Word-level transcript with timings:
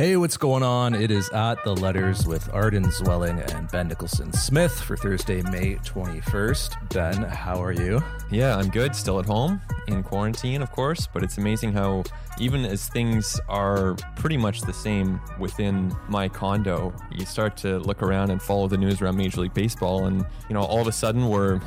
Hey, 0.00 0.16
what's 0.16 0.38
going 0.38 0.62
on? 0.62 0.94
It 0.94 1.10
is 1.10 1.28
at 1.28 1.62
the 1.62 1.76
letters 1.76 2.26
with 2.26 2.48
Arden 2.54 2.84
Zwelling 2.84 3.38
and 3.54 3.70
Ben 3.70 3.88
Nicholson 3.88 4.32
Smith 4.32 4.72
for 4.80 4.96
Thursday, 4.96 5.42
May 5.42 5.74
21st. 5.74 6.88
Ben, 6.88 7.22
how 7.24 7.62
are 7.62 7.72
you? 7.72 8.02
Yeah, 8.30 8.56
I'm 8.56 8.70
good. 8.70 8.96
Still 8.96 9.20
at 9.20 9.26
home 9.26 9.60
in 9.88 10.02
quarantine, 10.02 10.62
of 10.62 10.72
course, 10.72 11.06
but 11.06 11.22
it's 11.22 11.36
amazing 11.36 11.74
how 11.74 12.04
even 12.38 12.64
as 12.64 12.88
things 12.88 13.38
are 13.46 13.94
pretty 14.16 14.38
much 14.38 14.62
the 14.62 14.72
same 14.72 15.20
within 15.38 15.94
my 16.08 16.30
condo, 16.30 16.94
you 17.12 17.26
start 17.26 17.58
to 17.58 17.78
look 17.80 18.02
around 18.02 18.30
and 18.30 18.40
follow 18.40 18.68
the 18.68 18.78
news 18.78 19.02
around 19.02 19.18
Major 19.18 19.42
League 19.42 19.52
Baseball, 19.52 20.06
and 20.06 20.24
you 20.48 20.54
know, 20.54 20.62
all 20.62 20.80
of 20.80 20.86
a 20.86 20.92
sudden 20.92 21.28
we're 21.28 21.60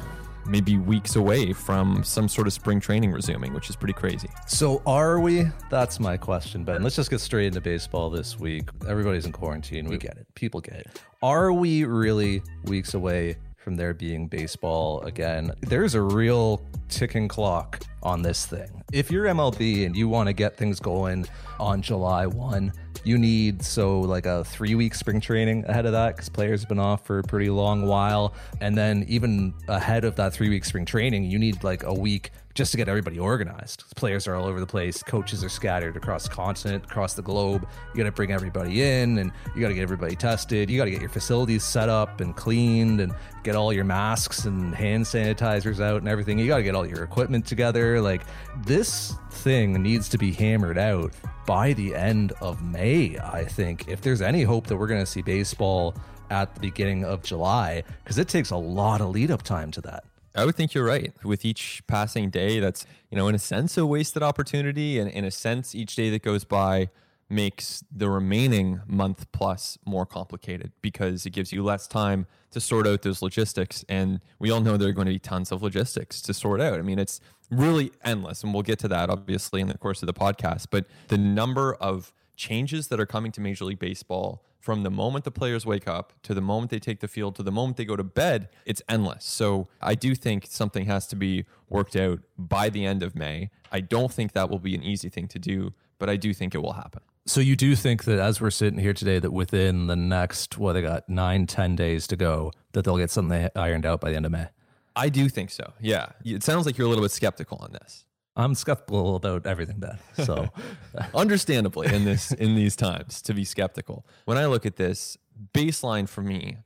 maybe 0.45 0.77
weeks 0.77 1.15
away 1.15 1.53
from 1.53 2.03
some 2.03 2.27
sort 2.27 2.47
of 2.47 2.53
spring 2.53 2.79
training 2.79 3.11
resuming, 3.11 3.53
which 3.53 3.70
is 3.70 3.75
pretty 3.75 3.93
crazy. 3.93 4.29
So, 4.47 4.81
are 4.85 5.19
we? 5.19 5.47
That's 5.69 5.99
my 5.99 6.17
question, 6.17 6.63
Ben. 6.63 6.83
Let's 6.83 6.95
just 6.95 7.09
get 7.09 7.19
straight 7.19 7.47
into 7.47 7.61
baseball 7.61 8.09
this 8.09 8.39
week. 8.39 8.69
Everybody's 8.88 9.25
in 9.25 9.31
quarantine. 9.31 9.88
We 9.88 9.97
get 9.97 10.17
it. 10.17 10.27
People 10.35 10.61
get 10.61 10.75
it. 10.75 11.02
Are 11.21 11.53
we 11.53 11.85
really 11.85 12.43
weeks 12.66 12.93
away 12.93 13.38
from 13.55 13.75
there 13.75 13.93
being 13.93 14.27
baseball 14.27 15.02
again? 15.02 15.53
There's 15.61 15.95
a 15.95 16.02
real 16.02 16.61
ticking 16.93 17.27
clock 17.27 17.81
on 18.02 18.21
this 18.21 18.45
thing. 18.45 18.83
If 18.91 19.09
you're 19.09 19.25
MLB 19.25 19.85
and 19.85 19.95
you 19.95 20.07
want 20.07 20.27
to 20.27 20.33
get 20.33 20.57
things 20.57 20.79
going 20.79 21.25
on 21.59 21.81
July 21.81 22.27
1, 22.27 22.71
you 23.03 23.17
need 23.17 23.63
so 23.63 23.99
like 24.02 24.25
a 24.25 24.43
three 24.43 24.75
week 24.75 24.95
spring 24.95 25.19
training 25.19 25.66
ahead 25.66 25.85
of 25.85 25.91
that 25.91 26.16
because 26.16 26.29
players 26.29 26.61
have 26.61 26.69
been 26.69 26.79
off 26.79 27.05
for 27.05 27.19
a 27.19 27.23
pretty 27.23 27.49
long 27.49 27.85
while. 27.85 28.33
And 28.61 28.77
then 28.77 29.05
even 29.07 29.53
ahead 29.67 30.05
of 30.05 30.16
that 30.16 30.33
three 30.33 30.49
week 30.49 30.66
spring 30.66 30.86
training, 30.86 31.30
you 31.30 31.38
need 31.38 31.64
like 31.64 31.83
a 31.83 31.94
week 31.94 32.31
just 32.53 32.71
to 32.71 32.77
get 32.77 32.88
everybody 32.88 33.17
organized. 33.19 33.83
Players 33.95 34.27
are 34.27 34.36
all 34.36 34.45
over 34.45 34.59
the 34.59 34.67
place, 34.67 35.02
coaches 35.02 35.44
are 35.44 35.49
scattered 35.49 35.97
across 35.97 36.27
the 36.27 36.30
continent, 36.30 36.83
across 36.86 37.14
the 37.16 37.21
globe. 37.21 37.67
You 37.94 37.97
got 37.97 38.03
to 38.03 38.11
bring 38.11 38.31
everybody 38.31 38.83
in 38.83 39.17
and 39.17 39.31
you 39.55 39.61
got 39.61 39.69
to 39.69 39.73
get 39.73 39.81
everybody 39.81 40.16
tested. 40.16 40.69
You 40.69 40.77
got 40.77 40.86
to 40.86 40.91
get 40.91 41.02
your 41.02 41.09
facilities 41.09 41.64
set 41.64 41.89
up 41.89 42.21
and 42.21 42.36
cleaned 42.36 43.02
and 43.02 43.14
get 43.44 43.55
all 43.55 43.73
your 43.73 43.86
masks 43.86 44.45
and 44.45 44.73
hand 44.73 45.03
sanitizers 45.03 45.83
out 45.83 45.97
and 45.97 46.08
everything. 46.08 46.38
You 46.38 46.47
got 46.47 46.58
to 46.58 46.64
get 46.64 46.75
all 46.75 46.83
your 46.89 47.03
equipment 47.03 47.45
together. 47.45 48.02
Like 48.02 48.22
this 48.66 49.16
thing 49.31 49.81
needs 49.81 50.09
to 50.09 50.17
be 50.17 50.31
hammered 50.31 50.78
out 50.78 51.14
by 51.45 51.73
the 51.73 51.95
end 51.95 52.34
of 52.42 52.64
May, 52.64 53.17
I 53.17 53.45
think. 53.45 53.88
If 53.88 54.02
there's 54.02 54.22
any 54.22 54.44
hope 54.44 54.67
that 54.67 54.78
we're 54.78 54.88
going 54.88 55.02
to 55.02 55.06
see 55.06 55.22
baseball 55.22 55.95
at 56.30 56.54
the 56.56 56.61
beginning 56.61 57.06
of 57.06 57.22
July, 57.22 57.84
because 58.04 58.17
it 58.17 58.28
takes 58.28 58.52
a 58.52 58.58
lot 58.58 59.02
of 59.02 59.09
lead 59.09 59.30
up 59.30 59.44
time 59.44 59.72
to 59.72 59.81
that. 59.81 60.04
I 60.36 60.45
would 60.45 60.56
think 60.56 60.73
you're 60.73 60.86
right. 60.86 61.14
With 61.23 61.45
each 61.45 61.84
passing 61.86 62.31
day, 62.31 62.59
that's, 62.59 62.88
you 63.11 63.17
know, 63.17 63.28
in 63.28 63.36
a 63.36 63.39
sense, 63.39 63.78
a 63.78 63.86
wasted 63.86 64.23
opportunity. 64.23 64.98
And 64.98 65.09
in 65.11 65.26
a 65.26 65.31
sense, 65.31 65.76
each 65.76 65.95
day 65.95 66.09
that 66.09 66.23
goes 66.23 66.44
by 66.44 66.89
makes 67.34 67.84
the 67.92 68.09
remaining 68.09 68.81
month 68.88 69.31
plus 69.31 69.78
more 69.86 70.06
complicated 70.06 70.72
because 70.81 71.26
it 71.26 71.31
gives 71.31 71.52
you 71.52 71.64
less 71.64 71.88
time 71.88 72.28
to 72.52 72.62
sort 72.62 72.88
out 72.88 73.02
those 73.02 73.22
logistics. 73.22 73.84
And 73.89 74.22
we 74.39 74.52
all 74.52 74.62
know 74.62 74.78
there 74.78 74.89
are 74.89 74.94
going 74.94 75.08
to 75.08 75.14
be 75.14 75.20
tons 75.20 75.52
of 75.52 75.61
logistics 75.61 76.22
to 76.22 76.34
sort 76.34 76.61
out. 76.61 76.80
I 76.80 76.84
mean, 76.84 77.00
it's 77.00 77.20
really 77.50 77.92
endless. 78.04 78.44
And 78.44 78.54
we'll 78.54 78.64
get 78.64 78.80
to 78.80 78.88
that, 78.89 79.09
obviously, 79.09 79.59
in 79.59 79.67
the 79.67 79.78
course 79.78 80.02
of 80.02 80.08
the 80.08 80.14
podcast. 80.14 80.67
But 80.70 80.86
the 81.08 81.17
number 81.17 81.73
of 81.76 82.14
changes 82.36 82.88
that 82.88 83.00
are 83.00 83.06
coming 83.06 83.31
to 83.34 83.42
Major 83.42 83.66
League 83.66 83.80
Baseball 83.80 84.44
from 84.59 84.84
the 84.84 84.89
moment 84.89 85.26
the 85.26 85.31
players 85.31 85.66
wake 85.66 85.89
up 85.89 86.14
to 86.23 86.34
the 86.34 86.42
moment 86.42 86.72
they 86.72 86.80
take 86.80 87.02
the 87.02 87.08
field 87.08 87.36
to 87.36 87.44
the 87.44 87.52
moment 87.52 87.76
they 87.76 87.84
go 87.84 87.98
to 87.98 88.04
bed, 88.04 88.48
it's 88.66 88.81
endless. 88.88 89.26
So 89.26 89.67
I 89.81 89.94
do 89.94 90.16
think 90.16 90.45
something 90.48 90.86
has 90.86 91.06
to 91.08 91.17
be 91.17 91.44
worked 91.70 91.98
out 91.98 92.20
by 92.38 92.70
the 92.70 92.86
end 92.86 93.04
of 93.04 93.14
May. 93.14 93.49
I 93.73 93.82
don't 93.82 94.11
think 94.11 94.32
that 94.32 94.49
will 94.49 94.60
be 94.60 94.73
an 94.73 94.82
easy 94.82 95.10
thing 95.10 95.27
to 95.27 95.39
do, 95.39 95.73
but 95.99 96.10
I 96.10 96.16
do 96.16 96.33
think 96.33 96.55
it 96.55 96.60
will 96.60 96.73
happen. 96.73 97.02
So 97.26 97.39
you 97.39 97.56
do 97.56 97.76
think 97.76 98.04
that 98.04 98.20
as 98.20 98.42
we're 98.42 98.52
sitting 98.52 98.80
here 98.80 98.94
today, 98.94 99.20
that 99.20 99.32
within 99.32 99.88
the 99.88 99.95
next, 99.95 100.58
what 100.58 100.73
they 100.73 100.82
got 100.82 101.08
nine, 101.08 101.48
ten 101.48 101.76
days 101.76 102.06
to 102.08 102.17
go, 102.17 102.52
that 102.73 102.84
they'll 102.84 102.98
get 102.98 103.11
something 103.11 103.50
ironed 103.56 103.86
out 103.86 104.02
by 104.02 104.10
the 104.10 104.17
end 104.17 104.26
of 104.26 104.32
May? 104.32 104.48
I 104.95 105.10
do 105.10 105.30
think 105.30 105.50
so. 105.50 105.73
Yeah. 105.80 106.08
It 106.26 106.44
sounds 106.44 106.66
like 106.66 106.78
you're 106.78 106.86
a 106.86 106.89
little 106.89 107.04
bit 107.04 107.11
skeptical 107.11 107.58
on 107.61 107.72
this. 107.72 108.06
I'm 108.36 108.56
skeptical 108.56 109.16
about 109.16 109.45
everything, 109.45 109.80
Ben. 109.80 110.00
So, 110.26 110.50
understandably, 111.16 111.94
in 111.94 112.04
this 112.04 112.32
in 112.32 112.56
these 112.56 112.76
times, 112.76 113.22
to 113.23 113.34
be 113.34 113.45
skeptical. 113.45 114.08
When 114.26 114.38
I 114.40 114.48
look 114.48 114.66
at 114.66 114.76
this 114.76 115.17
baseline 115.54 116.10
for 116.10 116.22
me, 116.22 116.58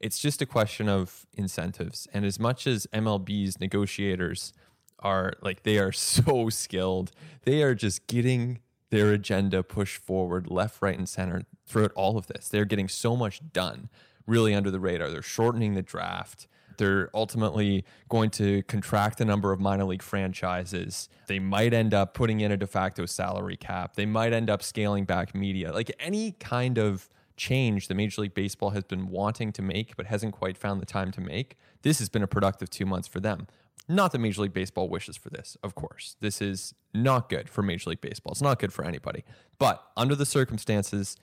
it's 0.00 0.18
just 0.18 0.42
a 0.42 0.46
question 0.46 0.88
of 0.88 1.26
incentives. 1.34 2.08
And 2.12 2.24
as 2.24 2.40
much 2.40 2.66
as 2.66 2.88
MLB's 2.92 3.60
negotiators 3.60 4.52
are 4.98 5.34
like 5.40 5.62
they 5.62 5.78
are 5.78 5.92
so 5.92 6.48
skilled, 6.48 7.12
they 7.44 7.62
are 7.62 7.74
just 7.74 8.08
getting 8.08 8.58
their 8.92 9.10
agenda 9.14 9.62
pushed 9.62 9.96
forward 9.96 10.50
left, 10.50 10.82
right, 10.82 10.98
and 10.98 11.08
center 11.08 11.44
throughout 11.66 11.92
all 11.94 12.18
of 12.18 12.26
this. 12.26 12.50
They're 12.50 12.66
getting 12.66 12.88
so 12.88 13.16
much 13.16 13.40
done, 13.54 13.88
really 14.26 14.54
under 14.54 14.70
the 14.70 14.78
radar. 14.78 15.08
They're 15.08 15.22
shortening 15.22 15.72
the 15.72 15.80
draft. 15.80 16.46
They're 16.76 17.08
ultimately 17.14 17.86
going 18.10 18.28
to 18.32 18.62
contract 18.64 19.16
the 19.16 19.24
number 19.24 19.50
of 19.50 19.60
minor 19.60 19.84
league 19.84 20.02
franchises. 20.02 21.08
They 21.26 21.38
might 21.38 21.72
end 21.72 21.94
up 21.94 22.12
putting 22.12 22.40
in 22.40 22.52
a 22.52 22.56
de 22.58 22.66
facto 22.66 23.06
salary 23.06 23.56
cap. 23.56 23.96
They 23.96 24.04
might 24.04 24.34
end 24.34 24.50
up 24.50 24.62
scaling 24.62 25.06
back 25.06 25.34
media. 25.34 25.72
Like 25.72 25.90
any 25.98 26.32
kind 26.32 26.76
of 26.76 27.08
change 27.38 27.88
that 27.88 27.94
Major 27.94 28.20
League 28.20 28.34
Baseball 28.34 28.70
has 28.70 28.84
been 28.84 29.08
wanting 29.08 29.52
to 29.52 29.62
make 29.62 29.96
but 29.96 30.04
hasn't 30.04 30.34
quite 30.34 30.58
found 30.58 30.82
the 30.82 30.86
time 30.86 31.10
to 31.12 31.22
make, 31.22 31.56
this 31.80 31.98
has 31.98 32.10
been 32.10 32.22
a 32.22 32.26
productive 32.26 32.68
two 32.68 32.84
months 32.84 33.08
for 33.08 33.20
them. 33.20 33.46
Not 33.88 34.12
that 34.12 34.18
Major 34.18 34.42
League 34.42 34.52
Baseball 34.52 34.88
wishes 34.88 35.16
for 35.16 35.28
this, 35.30 35.56
of 35.62 35.74
course. 35.74 36.16
This 36.20 36.40
is 36.40 36.74
not 36.94 37.28
good 37.28 37.48
for 37.48 37.62
Major 37.62 37.90
League 37.90 38.00
Baseball. 38.00 38.32
It's 38.32 38.42
not 38.42 38.58
good 38.58 38.72
for 38.72 38.84
anybody. 38.84 39.24
But 39.58 39.82
under 39.96 40.14
the 40.14 40.26
circumstances, 40.26 41.16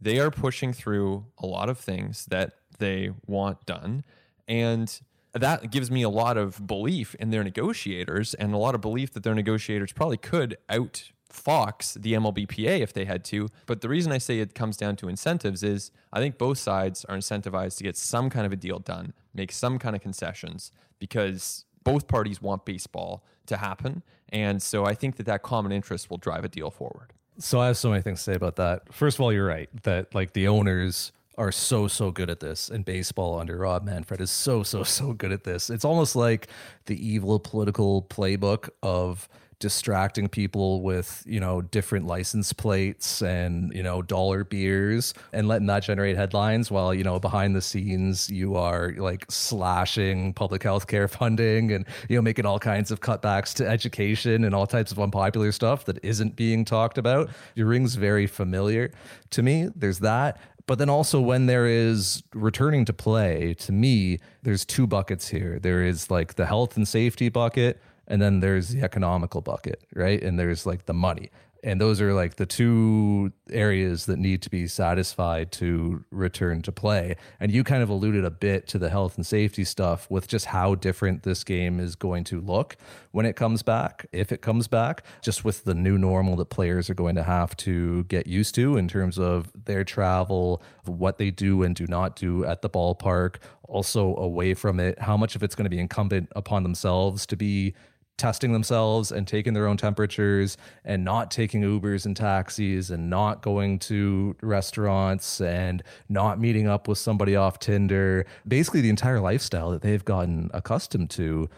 they 0.00 0.18
are 0.18 0.30
pushing 0.30 0.72
through 0.72 1.26
a 1.38 1.46
lot 1.46 1.68
of 1.68 1.78
things 1.78 2.26
that 2.26 2.52
they 2.78 3.10
want 3.26 3.66
done. 3.66 4.04
And 4.46 5.00
that 5.32 5.70
gives 5.70 5.90
me 5.90 6.02
a 6.02 6.08
lot 6.08 6.36
of 6.36 6.66
belief 6.66 7.14
in 7.16 7.30
their 7.30 7.44
negotiators 7.44 8.34
and 8.34 8.54
a 8.54 8.58
lot 8.58 8.74
of 8.74 8.80
belief 8.80 9.12
that 9.12 9.22
their 9.22 9.34
negotiators 9.34 9.92
probably 9.92 10.16
could 10.16 10.56
out 10.68 11.10
Fox 11.28 11.94
the 11.94 12.14
MLBPA 12.14 12.80
if 12.80 12.92
they 12.92 13.04
had 13.04 13.24
to. 13.24 13.48
But 13.66 13.80
the 13.80 13.88
reason 13.88 14.12
I 14.12 14.18
say 14.18 14.38
it 14.38 14.54
comes 14.54 14.76
down 14.76 14.96
to 14.96 15.08
incentives 15.08 15.62
is 15.62 15.90
I 16.12 16.20
think 16.20 16.38
both 16.38 16.58
sides 16.58 17.04
are 17.06 17.16
incentivized 17.16 17.76
to 17.78 17.84
get 17.84 17.96
some 17.96 18.30
kind 18.30 18.46
of 18.46 18.52
a 18.52 18.56
deal 18.56 18.78
done, 18.78 19.12
make 19.34 19.52
some 19.52 19.78
kind 19.78 19.94
of 19.94 20.02
concessions 20.02 20.72
because 20.98 21.64
both 21.86 22.08
parties 22.08 22.42
want 22.42 22.64
baseball 22.64 23.22
to 23.46 23.56
happen. 23.56 24.02
And 24.30 24.60
so 24.60 24.84
I 24.84 24.94
think 24.94 25.16
that 25.16 25.26
that 25.26 25.44
common 25.44 25.70
interest 25.70 26.10
will 26.10 26.18
drive 26.18 26.44
a 26.44 26.48
deal 26.48 26.68
forward. 26.68 27.12
So 27.38 27.60
I 27.60 27.68
have 27.68 27.76
so 27.76 27.90
many 27.90 28.02
things 28.02 28.18
to 28.18 28.24
say 28.24 28.34
about 28.34 28.56
that. 28.56 28.92
First 28.92 29.18
of 29.18 29.20
all, 29.20 29.32
you're 29.32 29.46
right 29.46 29.70
that 29.84 30.12
like 30.12 30.32
the 30.32 30.48
owners 30.48 31.12
are 31.38 31.52
so 31.52 31.86
so 31.86 32.10
good 32.10 32.28
at 32.28 32.40
this 32.40 32.70
and 32.70 32.84
baseball 32.84 33.38
under 33.38 33.58
Rob 33.58 33.84
Manfred 33.84 34.20
is 34.20 34.30
so 34.30 34.64
so 34.64 34.82
so 34.82 35.12
good 35.12 35.30
at 35.30 35.44
this. 35.44 35.70
It's 35.70 35.84
almost 35.84 36.16
like 36.16 36.48
the 36.86 37.06
evil 37.06 37.38
political 37.38 38.02
playbook 38.02 38.68
of 38.82 39.28
distracting 39.58 40.28
people 40.28 40.82
with 40.82 41.22
you 41.26 41.40
know 41.40 41.62
different 41.62 42.06
license 42.06 42.52
plates 42.52 43.22
and 43.22 43.72
you 43.74 43.82
know 43.82 44.02
dollar 44.02 44.44
beers 44.44 45.14
and 45.32 45.48
letting 45.48 45.66
that 45.66 45.82
generate 45.82 46.16
headlines 46.16 46.70
while 46.70 46.92
you 46.92 47.02
know 47.02 47.18
behind 47.18 47.56
the 47.56 47.62
scenes 47.62 48.28
you 48.28 48.54
are 48.54 48.92
like 48.98 49.24
slashing 49.30 50.34
public 50.34 50.62
health 50.62 50.86
care 50.86 51.08
funding 51.08 51.72
and 51.72 51.86
you 52.08 52.16
know 52.16 52.22
making 52.22 52.44
all 52.44 52.58
kinds 52.58 52.90
of 52.90 53.00
cutbacks 53.00 53.54
to 53.54 53.66
education 53.66 54.44
and 54.44 54.54
all 54.54 54.66
types 54.66 54.92
of 54.92 55.00
unpopular 55.00 55.52
stuff 55.52 55.84
that 55.86 55.98
isn't 56.04 56.36
being 56.36 56.64
talked 56.64 56.98
about. 56.98 57.30
It 57.54 57.62
rings 57.62 57.94
very 57.94 58.26
familiar 58.26 58.92
to 59.30 59.42
me. 59.42 59.70
There's 59.74 60.00
that. 60.00 60.38
But 60.66 60.78
then 60.78 60.90
also 60.90 61.20
when 61.20 61.46
there 61.46 61.66
is 61.66 62.24
returning 62.34 62.84
to 62.86 62.92
play, 62.92 63.54
to 63.60 63.72
me, 63.72 64.18
there's 64.42 64.64
two 64.64 64.86
buckets 64.86 65.28
here. 65.28 65.60
There 65.60 65.84
is 65.84 66.10
like 66.10 66.34
the 66.34 66.46
health 66.46 66.76
and 66.76 66.86
safety 66.88 67.28
bucket, 67.28 67.80
and 68.08 68.20
then 68.20 68.40
there's 68.40 68.68
the 68.68 68.82
economical 68.82 69.40
bucket, 69.40 69.82
right? 69.94 70.22
And 70.22 70.38
there's 70.38 70.66
like 70.66 70.86
the 70.86 70.94
money. 70.94 71.30
And 71.66 71.80
those 71.80 72.00
are 72.00 72.12
like 72.12 72.36
the 72.36 72.46
two 72.46 73.32
areas 73.50 74.06
that 74.06 74.20
need 74.20 74.40
to 74.42 74.50
be 74.50 74.68
satisfied 74.68 75.50
to 75.52 76.04
return 76.12 76.62
to 76.62 76.70
play. 76.70 77.16
And 77.40 77.50
you 77.50 77.64
kind 77.64 77.82
of 77.82 77.88
alluded 77.88 78.24
a 78.24 78.30
bit 78.30 78.68
to 78.68 78.78
the 78.78 78.88
health 78.88 79.16
and 79.16 79.26
safety 79.26 79.64
stuff 79.64 80.08
with 80.08 80.28
just 80.28 80.46
how 80.46 80.76
different 80.76 81.24
this 81.24 81.42
game 81.42 81.80
is 81.80 81.96
going 81.96 82.22
to 82.24 82.40
look 82.40 82.76
when 83.10 83.26
it 83.26 83.34
comes 83.34 83.64
back, 83.64 84.06
if 84.12 84.30
it 84.30 84.42
comes 84.42 84.68
back, 84.68 85.02
just 85.22 85.44
with 85.44 85.64
the 85.64 85.74
new 85.74 85.98
normal 85.98 86.36
that 86.36 86.50
players 86.50 86.88
are 86.88 86.94
going 86.94 87.16
to 87.16 87.24
have 87.24 87.56
to 87.56 88.04
get 88.04 88.28
used 88.28 88.54
to 88.54 88.76
in 88.76 88.86
terms 88.86 89.18
of 89.18 89.50
their 89.64 89.82
travel, 89.82 90.62
what 90.84 91.18
they 91.18 91.32
do 91.32 91.64
and 91.64 91.74
do 91.74 91.86
not 91.88 92.14
do 92.14 92.44
at 92.44 92.62
the 92.62 92.70
ballpark, 92.70 93.36
also 93.64 94.14
away 94.16 94.54
from 94.54 94.78
it, 94.78 95.00
how 95.00 95.16
much 95.16 95.34
of 95.34 95.42
it's 95.42 95.56
going 95.56 95.64
to 95.64 95.70
be 95.70 95.80
incumbent 95.80 96.30
upon 96.36 96.62
themselves 96.62 97.26
to 97.26 97.34
be 97.36 97.74
testing 98.16 98.52
themselves 98.52 99.12
and 99.12 99.26
taking 99.26 99.52
their 99.52 99.66
own 99.66 99.76
temperatures 99.76 100.56
and 100.84 101.04
not 101.04 101.30
taking 101.30 101.62
Ubers 101.62 102.06
and 102.06 102.16
taxis 102.16 102.90
and 102.90 103.10
not 103.10 103.42
going 103.42 103.78
to 103.78 104.34
restaurants 104.40 105.40
and 105.40 105.82
not 106.08 106.40
meeting 106.40 106.66
up 106.66 106.88
with 106.88 106.98
somebody 106.98 107.36
off 107.36 107.58
Tinder. 107.58 108.24
Basically, 108.48 108.80
the 108.80 108.90
entire 108.90 109.20
lifestyle 109.20 109.70
that 109.70 109.82
they've 109.82 110.04
gotten 110.04 110.50
accustomed 110.54 111.10
to 111.10 111.48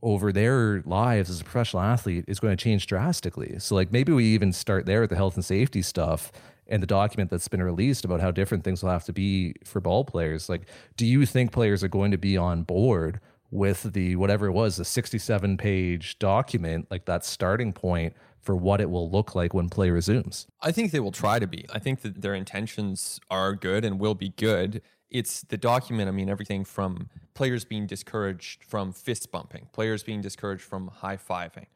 over 0.00 0.32
their 0.32 0.82
lives 0.86 1.28
as 1.28 1.40
a 1.40 1.44
professional 1.44 1.82
athlete 1.82 2.24
is 2.28 2.40
going 2.40 2.56
to 2.56 2.62
change 2.62 2.86
drastically. 2.86 3.58
So, 3.58 3.74
like, 3.74 3.92
maybe 3.92 4.12
we 4.12 4.24
even 4.26 4.52
start 4.52 4.86
there 4.86 5.00
with 5.00 5.10
the 5.10 5.16
health 5.16 5.34
and 5.34 5.44
safety 5.44 5.82
stuff 5.82 6.32
and 6.68 6.82
the 6.82 6.86
document 6.86 7.30
that's 7.30 7.48
been 7.48 7.62
released 7.62 8.04
about 8.04 8.20
how 8.20 8.30
different 8.30 8.62
things 8.62 8.82
will 8.82 8.90
have 8.90 9.04
to 9.04 9.12
be 9.12 9.54
for 9.64 9.80
ball 9.80 10.04
players. 10.04 10.48
Like, 10.48 10.62
do 10.96 11.06
you 11.06 11.26
think 11.26 11.50
players 11.50 11.82
are 11.82 11.88
going 11.88 12.10
to 12.12 12.18
be 12.18 12.36
on 12.36 12.62
board 12.62 13.20
with 13.50 13.92
the 13.94 14.16
whatever 14.16 14.46
it 14.46 14.52
was, 14.52 14.76
the 14.76 14.84
67 14.84 15.56
page 15.56 16.18
document, 16.18 16.86
like 16.90 17.06
that 17.06 17.24
starting 17.24 17.72
point 17.72 18.14
for 18.40 18.56
what 18.56 18.80
it 18.80 18.90
will 18.90 19.10
look 19.10 19.34
like 19.34 19.54
when 19.54 19.68
play 19.68 19.90
resumes? 19.90 20.46
I 20.60 20.72
think 20.72 20.92
they 20.92 21.00
will 21.00 21.12
try 21.12 21.38
to 21.38 21.46
be. 21.46 21.66
I 21.72 21.78
think 21.78 22.02
that 22.02 22.22
their 22.22 22.34
intentions 22.34 23.20
are 23.30 23.54
good 23.54 23.84
and 23.84 23.98
will 23.98 24.14
be 24.14 24.30
good. 24.30 24.82
It's 25.10 25.42
the 25.42 25.56
document, 25.56 26.08
I 26.08 26.12
mean, 26.12 26.28
everything 26.28 26.64
from 26.64 27.08
players 27.34 27.64
being 27.64 27.86
discouraged 27.86 28.64
from 28.64 28.92
fist 28.92 29.30
bumping, 29.32 29.68
players 29.72 30.02
being 30.02 30.20
discouraged 30.20 30.62
from 30.62 30.88
high 30.88 31.16
fiving, 31.16 31.66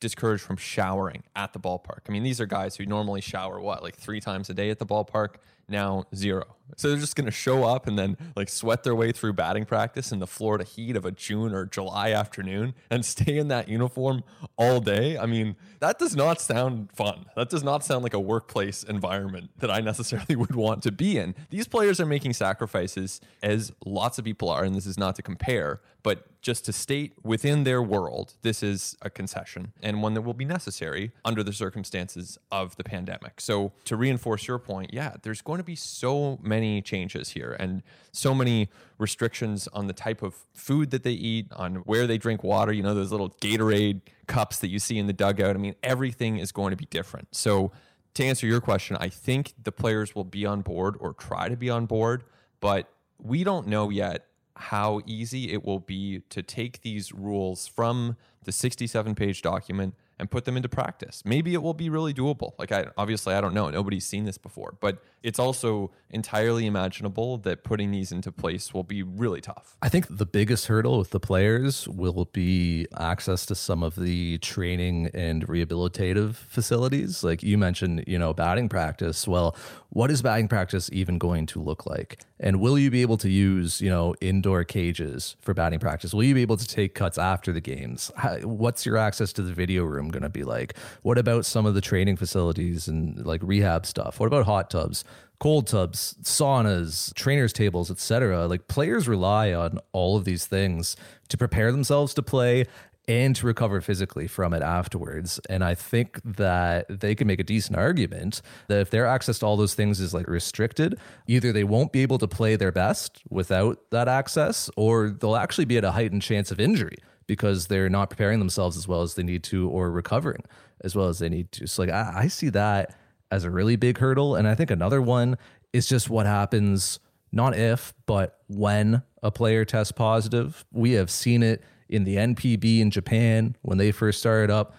discouraged 0.00 0.42
from 0.42 0.56
showering 0.56 1.22
at 1.34 1.52
the 1.52 1.60
ballpark. 1.60 2.00
I 2.08 2.12
mean, 2.12 2.22
these 2.22 2.40
are 2.40 2.46
guys 2.46 2.76
who 2.76 2.84
normally 2.84 3.20
shower 3.20 3.60
what, 3.60 3.82
like 3.82 3.96
three 3.96 4.20
times 4.20 4.50
a 4.50 4.54
day 4.54 4.68
at 4.68 4.78
the 4.78 4.86
ballpark? 4.86 5.36
Now 5.72 6.04
zero. 6.14 6.56
So 6.76 6.88
they're 6.88 6.98
just 6.98 7.16
going 7.16 7.26
to 7.26 7.32
show 7.32 7.64
up 7.64 7.86
and 7.86 7.98
then 7.98 8.16
like 8.36 8.48
sweat 8.48 8.82
their 8.82 8.94
way 8.94 9.12
through 9.12 9.34
batting 9.34 9.64
practice 9.64 10.12
in 10.12 10.18
the 10.20 10.26
Florida 10.26 10.64
heat 10.64 10.96
of 10.96 11.04
a 11.04 11.10
June 11.10 11.52
or 11.54 11.66
July 11.66 12.12
afternoon 12.12 12.74
and 12.90 13.04
stay 13.14 13.38
in 13.38 13.48
that 13.48 13.68
uniform 13.68 14.22
all 14.56 14.80
day. 14.80 15.18
I 15.18 15.26
mean, 15.26 15.56
that 15.80 15.98
does 15.98 16.16
not 16.16 16.40
sound 16.40 16.90
fun. 16.92 17.26
That 17.36 17.50
does 17.50 17.62
not 17.62 17.84
sound 17.84 18.02
like 18.02 18.14
a 18.14 18.20
workplace 18.20 18.82
environment 18.84 19.50
that 19.58 19.70
I 19.70 19.80
necessarily 19.80 20.36
would 20.36 20.54
want 20.54 20.82
to 20.84 20.92
be 20.92 21.18
in. 21.18 21.34
These 21.50 21.68
players 21.68 22.00
are 22.00 22.06
making 22.06 22.34
sacrifices, 22.34 23.20
as 23.42 23.72
lots 23.84 24.18
of 24.18 24.24
people 24.24 24.48
are, 24.48 24.64
and 24.64 24.74
this 24.74 24.86
is 24.86 24.98
not 24.98 25.16
to 25.16 25.22
compare, 25.22 25.80
but 26.02 26.26
just 26.42 26.64
to 26.64 26.72
state 26.72 27.12
within 27.22 27.62
their 27.64 27.80
world, 27.80 28.34
this 28.42 28.62
is 28.62 28.96
a 29.00 29.08
concession 29.08 29.72
and 29.80 30.02
one 30.02 30.14
that 30.14 30.22
will 30.22 30.34
be 30.34 30.44
necessary 30.44 31.12
under 31.24 31.42
the 31.42 31.52
circumstances 31.52 32.36
of 32.50 32.76
the 32.76 32.84
pandemic. 32.84 33.40
So, 33.40 33.72
to 33.84 33.96
reinforce 33.96 34.48
your 34.48 34.58
point, 34.58 34.92
yeah, 34.92 35.14
there's 35.22 35.40
going 35.40 35.58
to 35.58 35.61
be 35.62 35.76
so 35.76 36.38
many 36.42 36.82
changes 36.82 37.30
here 37.30 37.56
and 37.58 37.82
so 38.12 38.34
many 38.34 38.68
restrictions 38.98 39.68
on 39.72 39.86
the 39.86 39.92
type 39.92 40.22
of 40.22 40.34
food 40.54 40.90
that 40.90 41.02
they 41.02 41.12
eat, 41.12 41.46
on 41.52 41.76
where 41.76 42.06
they 42.06 42.18
drink 42.18 42.42
water, 42.42 42.72
you 42.72 42.82
know, 42.82 42.94
those 42.94 43.10
little 43.10 43.30
Gatorade 43.40 44.00
cups 44.26 44.58
that 44.58 44.68
you 44.68 44.78
see 44.78 44.98
in 44.98 45.06
the 45.06 45.12
dugout. 45.12 45.56
I 45.56 45.58
mean, 45.58 45.74
everything 45.82 46.38
is 46.38 46.52
going 46.52 46.70
to 46.70 46.76
be 46.76 46.86
different. 46.86 47.28
So, 47.34 47.72
to 48.14 48.24
answer 48.24 48.46
your 48.46 48.60
question, 48.60 48.98
I 49.00 49.08
think 49.08 49.54
the 49.62 49.72
players 49.72 50.14
will 50.14 50.24
be 50.24 50.44
on 50.44 50.60
board 50.60 50.96
or 51.00 51.14
try 51.14 51.48
to 51.48 51.56
be 51.56 51.70
on 51.70 51.86
board, 51.86 52.24
but 52.60 52.90
we 53.18 53.42
don't 53.42 53.66
know 53.66 53.88
yet 53.88 54.26
how 54.54 55.00
easy 55.06 55.52
it 55.52 55.64
will 55.64 55.80
be 55.80 56.20
to 56.28 56.42
take 56.42 56.82
these 56.82 57.12
rules 57.12 57.66
from 57.66 58.16
the 58.44 58.52
67 58.52 59.14
page 59.14 59.40
document 59.40 59.94
and 60.22 60.30
put 60.30 60.44
them 60.44 60.56
into 60.56 60.68
practice. 60.68 61.20
Maybe 61.24 61.52
it 61.52 61.60
will 61.60 61.74
be 61.74 61.90
really 61.90 62.14
doable. 62.14 62.52
Like 62.56 62.70
I 62.70 62.86
obviously 62.96 63.34
I 63.34 63.40
don't 63.40 63.54
know. 63.54 63.68
Nobody's 63.70 64.06
seen 64.06 64.24
this 64.24 64.38
before, 64.38 64.76
but 64.80 65.02
it's 65.24 65.40
also 65.40 65.90
entirely 66.10 66.64
imaginable 66.64 67.38
that 67.38 67.64
putting 67.64 67.90
these 67.90 68.12
into 68.12 68.30
place 68.30 68.72
will 68.72 68.84
be 68.84 69.02
really 69.02 69.40
tough. 69.40 69.76
I 69.82 69.88
think 69.88 70.06
the 70.08 70.26
biggest 70.26 70.66
hurdle 70.66 70.98
with 70.98 71.10
the 71.10 71.18
players 71.18 71.88
will 71.88 72.26
be 72.32 72.86
access 72.96 73.44
to 73.46 73.56
some 73.56 73.82
of 73.82 73.96
the 73.96 74.38
training 74.38 75.10
and 75.12 75.46
rehabilitative 75.48 76.34
facilities. 76.34 77.24
Like 77.24 77.42
you 77.42 77.58
mentioned, 77.58 78.04
you 78.06 78.18
know, 78.18 78.32
batting 78.32 78.68
practice. 78.68 79.26
Well, 79.26 79.56
what 79.90 80.10
is 80.10 80.22
batting 80.22 80.48
practice 80.48 80.88
even 80.92 81.18
going 81.18 81.46
to 81.46 81.60
look 81.60 81.84
like? 81.84 82.20
And 82.40 82.60
will 82.60 82.78
you 82.78 82.90
be 82.90 83.02
able 83.02 83.18
to 83.18 83.28
use, 83.28 83.80
you 83.80 83.90
know, 83.90 84.14
indoor 84.20 84.64
cages 84.64 85.36
for 85.40 85.52
batting 85.52 85.80
practice? 85.80 86.14
Will 86.14 86.24
you 86.24 86.34
be 86.34 86.42
able 86.42 86.56
to 86.56 86.66
take 86.66 86.94
cuts 86.94 87.18
after 87.18 87.52
the 87.52 87.60
games? 87.60 88.10
How, 88.16 88.38
what's 88.38 88.86
your 88.86 88.96
access 88.96 89.32
to 89.34 89.42
the 89.42 89.52
video 89.52 89.84
room 89.84 90.08
going 90.12 90.22
to 90.22 90.28
be 90.28 90.44
like? 90.44 90.76
What 91.02 91.18
about 91.18 91.44
some 91.44 91.66
of 91.66 91.74
the 91.74 91.80
training 91.80 92.16
facilities 92.16 92.86
and 92.86 93.26
like 93.26 93.40
rehab 93.42 93.86
stuff? 93.86 94.20
What 94.20 94.26
about 94.26 94.46
hot 94.46 94.70
tubs? 94.70 95.04
cold 95.42 95.66
tubs, 95.66 96.14
saunas, 96.22 97.12
trainers 97.14 97.52
tables, 97.52 97.90
etc. 97.90 98.46
Like 98.46 98.68
players 98.68 99.08
rely 99.08 99.52
on 99.52 99.80
all 99.90 100.16
of 100.16 100.24
these 100.24 100.46
things 100.46 100.94
to 101.30 101.36
prepare 101.36 101.72
themselves 101.72 102.14
to 102.14 102.22
play 102.22 102.66
and 103.08 103.34
to 103.34 103.46
recover 103.46 103.80
physically 103.80 104.28
from 104.28 104.54
it 104.54 104.62
afterwards. 104.62 105.40
And 105.50 105.64
I 105.64 105.74
think 105.74 106.20
that 106.24 106.86
they 106.88 107.16
can 107.16 107.26
make 107.26 107.40
a 107.40 107.44
decent 107.44 107.76
argument 107.76 108.40
that 108.68 108.80
if 108.80 108.90
their 108.90 109.04
access 109.04 109.40
to 109.40 109.46
all 109.46 109.56
those 109.56 109.74
things 109.74 109.98
is 109.98 110.14
like 110.14 110.28
restricted, 110.28 110.96
either 111.26 111.52
they 111.52 111.64
won't 111.64 111.90
be 111.90 112.02
able 112.02 112.18
to 112.18 112.28
play 112.28 112.54
their 112.54 112.70
best 112.70 113.20
without 113.28 113.80
that 113.90 114.06
access, 114.06 114.70
or 114.76 115.10
they'll 115.10 115.34
actually 115.34 115.64
be 115.64 115.76
at 115.76 115.84
a 115.84 115.90
heightened 115.90 116.22
chance 116.22 116.52
of 116.52 116.60
injury 116.60 116.98
because 117.26 117.66
they're 117.66 117.88
not 117.88 118.10
preparing 118.10 118.38
themselves 118.38 118.76
as 118.76 118.86
well 118.86 119.02
as 119.02 119.14
they 119.14 119.22
need 119.22 119.42
to 119.44 119.68
or 119.68 119.90
recovering 119.90 120.42
as 120.82 120.94
well 120.94 121.08
as 121.08 121.18
they 121.18 121.28
need 121.28 121.50
to. 121.52 121.66
So 121.66 121.82
like 121.82 121.90
I, 121.90 122.12
I 122.22 122.28
see 122.28 122.48
that 122.50 122.96
as 123.30 123.44
a 123.44 123.50
really 123.50 123.76
big 123.76 123.98
hurdle. 123.98 124.34
And 124.34 124.46
I 124.46 124.54
think 124.54 124.70
another 124.70 125.00
one 125.00 125.38
is 125.72 125.86
just 125.86 126.10
what 126.10 126.26
happens 126.26 126.98
not 127.32 127.56
if, 127.56 127.94
but 128.04 128.40
when 128.48 129.02
a 129.22 129.30
player 129.30 129.64
tests 129.64 129.92
positive. 129.92 130.64
We 130.70 130.92
have 130.92 131.10
seen 131.10 131.42
it 131.42 131.62
in 131.88 132.04
the 132.04 132.16
NPB 132.16 132.80
in 132.80 132.90
Japan 132.90 133.56
when 133.62 133.78
they 133.78 133.90
first 133.90 134.20
started 134.20 134.50
up. 134.50 134.74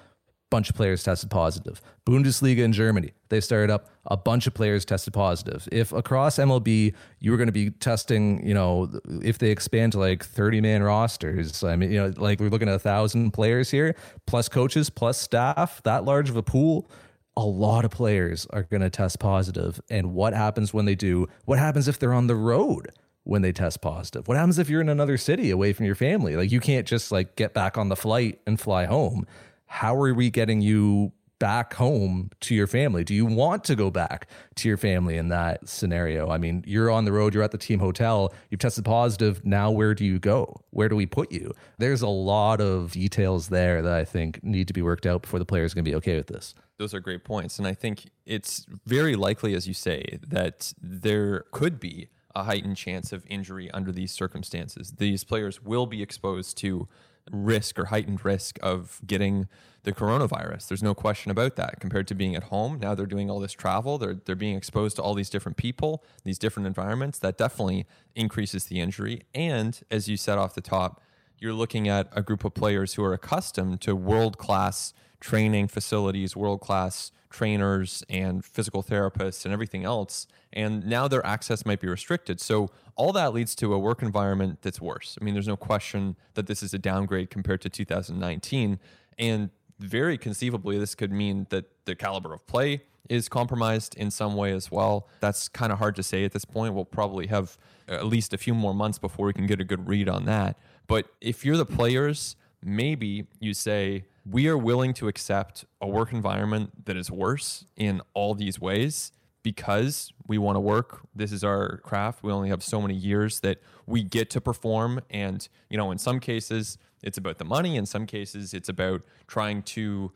Bunch 0.54 0.70
of 0.70 0.76
players 0.76 1.04
tested 1.04 1.32
positive. 1.32 1.82
Bundesliga 2.06 2.60
in 2.60 2.74
Germany, 2.74 3.12
they 3.30 3.42
started 3.42 3.72
up. 3.72 3.90
A 4.06 4.16
bunch 4.16 4.46
of 4.46 4.54
players 4.54 4.86
tested 4.86 5.14
positive. 5.14 5.68
If 5.72 5.92
across 5.92 6.38
MLB 6.38 6.94
you 7.20 7.32
were 7.32 7.38
going 7.38 7.48
to 7.48 7.54
be 7.54 7.72
testing, 7.72 8.46
you 8.46 8.54
know, 8.54 8.92
if 9.24 9.40
they 9.40 9.50
expand 9.50 9.94
to 9.94 10.00
like 10.00 10.24
thirty 10.24 10.62
man 10.62 10.84
rosters, 10.84 11.64
I 11.64 11.76
mean, 11.76 11.92
you 11.92 12.00
know, 12.00 12.14
like 12.18 12.40
we're 12.40 12.50
looking 12.50 12.70
at 12.70 12.76
a 12.76 12.80
thousand 12.80 13.32
players 13.32 13.72
here, 13.72 13.96
plus 14.28 14.48
coaches, 14.48 14.92
plus 14.92 15.18
staff, 15.18 15.82
that 15.86 16.06
large 16.06 16.30
of 16.30 16.38
a 16.38 16.44
pool 16.44 16.88
a 17.36 17.44
lot 17.44 17.84
of 17.84 17.90
players 17.90 18.46
are 18.52 18.62
going 18.62 18.82
to 18.82 18.92
test 18.92 19.20
positive. 19.20 19.82
And 19.90 20.14
what 20.14 20.34
happens 20.34 20.72
when 20.72 20.86
they 20.86 20.94
do? 20.94 21.28
What 21.46 21.58
happens 21.58 21.88
if 21.88 21.98
they're 21.98 22.14
on 22.14 22.28
the 22.28 22.36
road 22.36 22.92
when 23.24 23.42
they 23.42 23.52
test 23.52 23.82
positive? 23.82 24.28
What 24.28 24.38
happens 24.38 24.60
if 24.60 24.70
you're 24.70 24.82
in 24.82 24.90
another 24.90 25.18
city 25.18 25.50
away 25.50 25.74
from 25.74 25.88
your 25.88 25.96
family? 25.96 26.36
Like 26.36 26.52
you 26.52 26.60
can't 26.60 26.86
just 26.86 27.12
like 27.12 27.36
get 27.36 27.56
back 27.56 27.78
on 27.78 27.90
the 27.90 27.96
flight 27.96 28.40
and 28.46 28.60
fly 28.60 28.86
home. 28.86 29.26
How 29.74 29.96
are 29.96 30.14
we 30.14 30.30
getting 30.30 30.62
you 30.62 31.14
back 31.40 31.74
home 31.74 32.30
to 32.42 32.54
your 32.54 32.68
family? 32.68 33.04
Do 33.04 33.16
you 33.16 33.26
want 33.26 33.64
to 33.64 33.76
go 33.76 33.90
back 33.90 34.30
to 34.58 34.68
your 34.70 34.78
family 34.78 35.18
in 35.18 35.30
that 35.30 35.68
scenario? 35.68 36.30
I 36.30 36.38
mean, 36.38 36.64
you're 36.68 36.92
on 36.92 37.06
the 37.06 37.12
road, 37.12 37.34
you're 37.34 37.42
at 37.42 37.50
the 37.50 37.58
team 37.58 37.80
hotel, 37.80 38.32
you've 38.52 38.60
tested 38.60 38.86
positive. 38.86 39.44
Now, 39.44 39.72
where 39.72 39.96
do 39.96 40.06
you 40.06 40.20
go? 40.20 40.62
Where 40.70 40.90
do 40.90 40.96
we 40.96 41.08
put 41.08 41.32
you? 41.32 41.54
There's 41.80 42.04
a 42.04 42.08
lot 42.08 42.62
of 42.62 42.92
details 42.92 43.48
there 43.50 43.82
that 43.82 43.94
I 43.94 44.06
think 44.06 44.44
need 44.44 44.68
to 44.68 44.74
be 44.74 44.84
worked 44.84 45.08
out 45.08 45.24
before 45.24 45.40
the 45.40 45.46
players 45.46 45.74
are 45.74 45.76
going 45.76 45.86
to 45.86 45.92
be 45.92 45.96
okay 45.96 46.18
with 46.18 46.28
this 46.28 46.54
those 46.80 46.94
are 46.94 47.00
great 47.00 47.24
points. 47.24 47.60
And 47.60 47.68
I 47.68 47.74
think 47.74 48.10
it's 48.26 48.66
very 48.86 49.16
likely, 49.16 49.54
as 49.54 49.68
you 49.68 49.74
say, 49.74 50.20
that 50.28 50.74
there 50.82 51.46
could 51.52 51.80
be 51.80 52.10
a 52.36 52.44
heightened 52.44 52.78
chance 52.78 53.14
of 53.14 53.24
injury 53.28 53.72
under 53.72 53.92
these 53.92 54.12
circumstances. 54.12 54.96
These 54.98 55.24
players 55.24 55.62
will 55.62 55.86
be 55.86 56.02
exposed 56.02 56.58
to 56.58 56.88
risk 57.32 57.80
or 57.80 57.86
heightened 57.86 58.24
risk 58.26 58.58
of 58.62 59.00
getting 59.06 59.48
the 59.84 59.92
coronavirus. 59.92 60.68
There's 60.68 60.84
no 60.84 60.94
question 60.94 61.32
about 61.32 61.56
that. 61.58 61.80
Compared 61.80 62.08
to 62.08 62.16
being 62.16 62.36
at 62.36 62.44
home, 62.44 62.80
now 62.80 62.96
they're 62.96 63.06
doing 63.06 63.30
all 63.30 63.40
this 63.40 63.54
travel. 63.54 63.98
They're 63.98 64.14
they're 64.14 64.36
being 64.36 64.56
exposed 64.56 64.96
to 64.98 65.02
all 65.02 65.14
these 65.14 65.30
different 65.30 65.58
people, 65.58 66.04
these 66.24 66.40
different 66.40 66.68
environments. 66.68 67.20
That 67.20 67.38
definitely 67.38 67.86
increases 68.16 68.66
the 68.66 68.80
injury. 68.80 69.24
And 69.34 69.80
as 69.92 70.08
you 70.08 70.18
said 70.18 70.38
off 70.38 70.56
the 70.56 70.62
top, 70.62 71.02
you're 71.38 71.54
looking 71.54 71.88
at 71.90 72.08
a 72.14 72.22
group 72.22 72.46
of 72.46 72.54
players 72.54 72.94
who 72.94 73.04
are 73.04 73.14
accustomed 73.14 73.82
to 73.82 73.96
world 73.96 74.38
class 74.38 74.94
training 75.24 75.70
facilities, 75.70 76.36
world 76.36 76.60
class 76.60 77.14
trainers 77.30 78.04
and 78.10 78.44
physical 78.44 78.84
therapists 78.84 79.46
and 79.46 79.54
everything 79.54 79.86
else. 79.86 80.28
And 80.52 80.86
now 80.86 81.08
their 81.08 81.26
access 81.26 81.66
might 81.66 81.80
be 81.80 81.88
restricted. 81.88 82.42
So 82.42 82.70
all 82.98 83.14
that 83.14 83.34
leads 83.34 83.56
to 83.56 83.74
a 83.74 83.80
work 83.80 84.04
environment 84.04 84.60
that's 84.62 84.82
worse. 84.82 85.18
I 85.20 85.24
mean, 85.24 85.34
there's 85.34 85.48
no 85.48 85.56
question 85.56 86.18
that 86.34 86.48
this 86.48 86.62
is 86.62 86.74
a 86.74 86.78
downgrade 86.78 87.30
compared 87.30 87.62
to 87.62 87.70
2019. 87.70 88.80
And 89.18 89.50
very 89.80 90.18
conceivably, 90.18 90.78
this 90.78 90.94
could 90.94 91.12
mean 91.12 91.48
that 91.52 91.66
the 91.86 91.96
caliber 91.96 92.34
of 92.34 92.46
play 92.46 92.84
is 93.10 93.30
compromised 93.30 93.96
in 93.96 94.12
some 94.12 94.36
way 94.36 94.52
as 94.52 94.70
well. 94.70 95.08
That's 95.22 95.48
kind 95.48 95.72
of 95.72 95.80
hard 95.80 95.96
to 95.96 96.04
say 96.04 96.26
at 96.26 96.34
this 96.34 96.46
point. 96.46 96.74
We'll 96.74 96.86
probably 96.86 97.28
have 97.28 97.58
at 97.88 98.06
least 98.06 98.34
a 98.34 98.38
few 98.38 98.54
more 98.54 98.74
months 98.74 99.00
before 99.00 99.26
we 99.26 99.34
can 99.34 99.48
get 99.48 99.62
a 99.62 99.64
good 99.64 99.88
read 99.88 100.10
on 100.10 100.26
that. 100.26 100.58
But 100.88 101.08
if 101.22 101.46
you're 101.46 101.58
the 101.58 101.66
players, 101.66 102.36
maybe 102.66 103.28
you 103.40 103.54
say, 103.54 104.06
we 104.26 104.48
are 104.48 104.58
willing 104.58 104.94
to 104.96 105.08
accept 105.08 105.66
a 105.82 105.88
work 105.88 106.14
environment 106.14 106.86
that 106.86 106.96
is 106.96 107.12
worse 107.12 107.66
in 107.76 108.02
all 108.14 108.34
these 108.34 108.60
ways 108.60 109.12
because 109.44 110.14
we 110.26 110.38
want 110.38 110.56
to 110.56 110.62
work. 110.62 111.02
This 111.14 111.34
is 111.34 111.44
our 111.44 111.78
craft. 111.80 112.24
We 112.24 112.32
only 112.32 112.50
have 112.50 112.64
so 112.64 112.82
many 112.82 112.94
years 112.94 113.42
that 113.42 113.62
we 113.86 114.02
get 114.02 114.30
to 114.32 114.42
perform. 114.42 115.02
And, 115.10 115.48
you 115.70 115.78
know, 115.78 115.92
in 115.92 115.98
some 115.98 116.20
cases, 116.20 116.78
it's 117.02 117.18
about 117.18 117.38
the 117.38 117.46
money. 117.46 117.76
In 117.76 117.86
some 117.86 118.06
cases, 118.06 118.54
it's 118.54 118.70
about 118.70 119.02
trying 119.28 119.62
to 119.64 120.14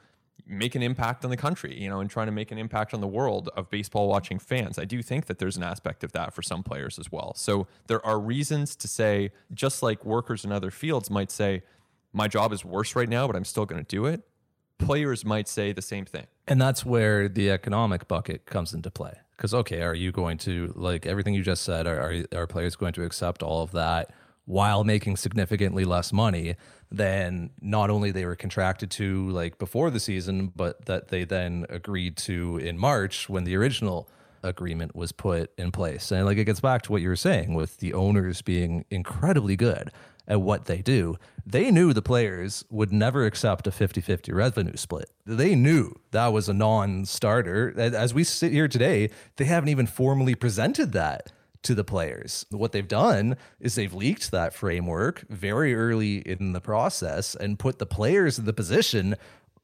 make 0.50 0.75
an 0.75 0.82
impact 0.82 1.25
on 1.25 1.30
the 1.30 1.36
country, 1.36 1.77
you 1.77 1.89
know, 1.89 2.00
and 2.00 2.10
trying 2.10 2.27
to 2.27 2.32
make 2.32 2.51
an 2.51 2.58
impact 2.58 2.94
on 2.94 3.01
the 3.01 3.08
world 3.08 3.50
of 3.58 3.70
baseball 3.70 4.08
watching 4.08 4.39
fans. 4.39 4.80
I 4.80 4.86
do 4.86 5.01
think 5.01 5.25
that 5.25 5.39
there's 5.39 5.58
an 5.58 5.63
aspect 5.63 6.06
of 6.06 6.13
that 6.13 6.34
for 6.34 6.42
some 6.42 6.63
players 6.63 6.98
as 6.98 7.12
well. 7.12 7.34
So 7.36 7.68
there 7.88 8.06
are 8.06 8.18
reasons 8.18 8.77
to 8.77 8.88
say, 8.88 9.32
just 9.54 9.84
like 9.84 10.06
workers 10.06 10.46
in 10.46 10.54
other 10.54 10.72
fields 10.72 11.10
might 11.10 11.32
say, 11.32 11.63
my 12.14 12.28
job 12.28 12.54
is 12.54 12.64
worse 12.66 12.96
right 12.96 13.10
now, 13.10 13.28
but 13.28 13.36
I'm 13.36 13.46
still 13.46 13.66
going 13.66 13.84
to 13.84 13.88
do 13.88 14.06
it. 14.06 14.22
Players 14.78 15.26
might 15.26 15.48
say 15.48 15.72
the 15.72 15.82
same 15.82 16.06
thing. 16.06 16.28
And 16.48 16.62
that's 16.62 16.86
where 16.86 17.28
the 17.28 17.50
economic 17.50 18.08
bucket 18.08 18.46
comes 18.46 18.74
into 18.74 18.92
play. 18.92 19.14
Because 19.36 19.54
okay, 19.54 19.82
are 19.82 19.96
you 19.96 20.12
going 20.12 20.38
to 20.40 20.74
like 20.76 21.06
everything 21.06 21.34
you 21.34 21.44
just 21.44 21.64
said? 21.64 21.86
Are, 21.86 22.00
are 22.00 22.40
are 22.40 22.48
players 22.48 22.76
going 22.76 22.94
to 22.94 23.04
accept 23.04 23.44
all 23.44 23.62
of 23.62 23.72
that 23.72 24.12
while 24.46 24.84
making 24.84 25.18
significantly 25.18 25.84
less 25.84 26.14
money 26.14 26.56
than 26.90 27.50
not 27.62 27.90
only 27.90 28.12
they 28.12 28.26
were 28.26 28.36
contracted 28.36 28.90
to 28.90 29.30
like 29.30 29.58
before 29.58 29.90
the 29.90 30.00
season, 30.00 30.52
but 30.56 30.86
that 30.86 31.10
they 31.10 31.26
then 31.26 31.66
agreed 31.70 32.16
to 32.18 32.58
in 32.58 32.78
March 32.78 33.28
when 33.30 33.44
the 33.44 33.56
original 33.56 34.10
agreement 34.44 34.96
was 34.96 35.12
put 35.12 35.52
in 35.58 35.72
place. 35.72 36.12
And 36.12 36.26
like 36.26 36.38
it 36.38 36.46
gets 36.46 36.62
back 36.62 36.82
to 36.84 36.92
what 36.92 37.02
you 37.02 37.10
were 37.10 37.16
saying 37.16 37.54
with 37.54 37.78
the 37.78 37.94
owners 37.94 38.42
being 38.42 38.86
incredibly 38.90 39.56
good 39.56 39.92
at 40.27 40.41
what 40.41 40.65
they 40.65 40.81
do. 40.81 41.15
They 41.46 41.72
knew 41.72 41.93
the 41.93 42.01
players 42.01 42.65
would 42.69 42.91
never 42.91 43.25
accept 43.25 43.67
a 43.67 43.72
50-50 43.72 44.34
revenue 44.34 44.75
split. 44.75 45.10
They 45.25 45.55
knew 45.55 45.93
that 46.12 46.27
was 46.27 46.50
a 46.50 46.53
non-starter. 46.53 47.74
As 47.79 48.13
we 48.13 48.24
sit 48.24 48.51
here 48.51 48.67
today, 48.67 49.10
they 49.38 49.46
haven't 49.46 49.69
even 49.69 49.88
formally 49.88 50.36
presented 50.36 50.91
that 50.91 51.31
to 51.63 51.74
the 51.74 51.84
players. 51.84 52.46
What 52.51 52.72
they've 52.72 52.88
done 52.88 53.38
is 53.60 53.75
they've 53.75 53.93
leaked 53.93 54.31
that 54.31 54.53
framework 54.53 55.25
very 55.29 55.74
early 55.74 56.17
in 56.17 56.53
the 56.53 56.62
process 56.62 57.34
and 57.36 57.57
put 57.57 57.79
the 57.79 57.86
players 57.86 58.38
in 58.38 58.46
the 58.46 58.53
position 58.53 59.15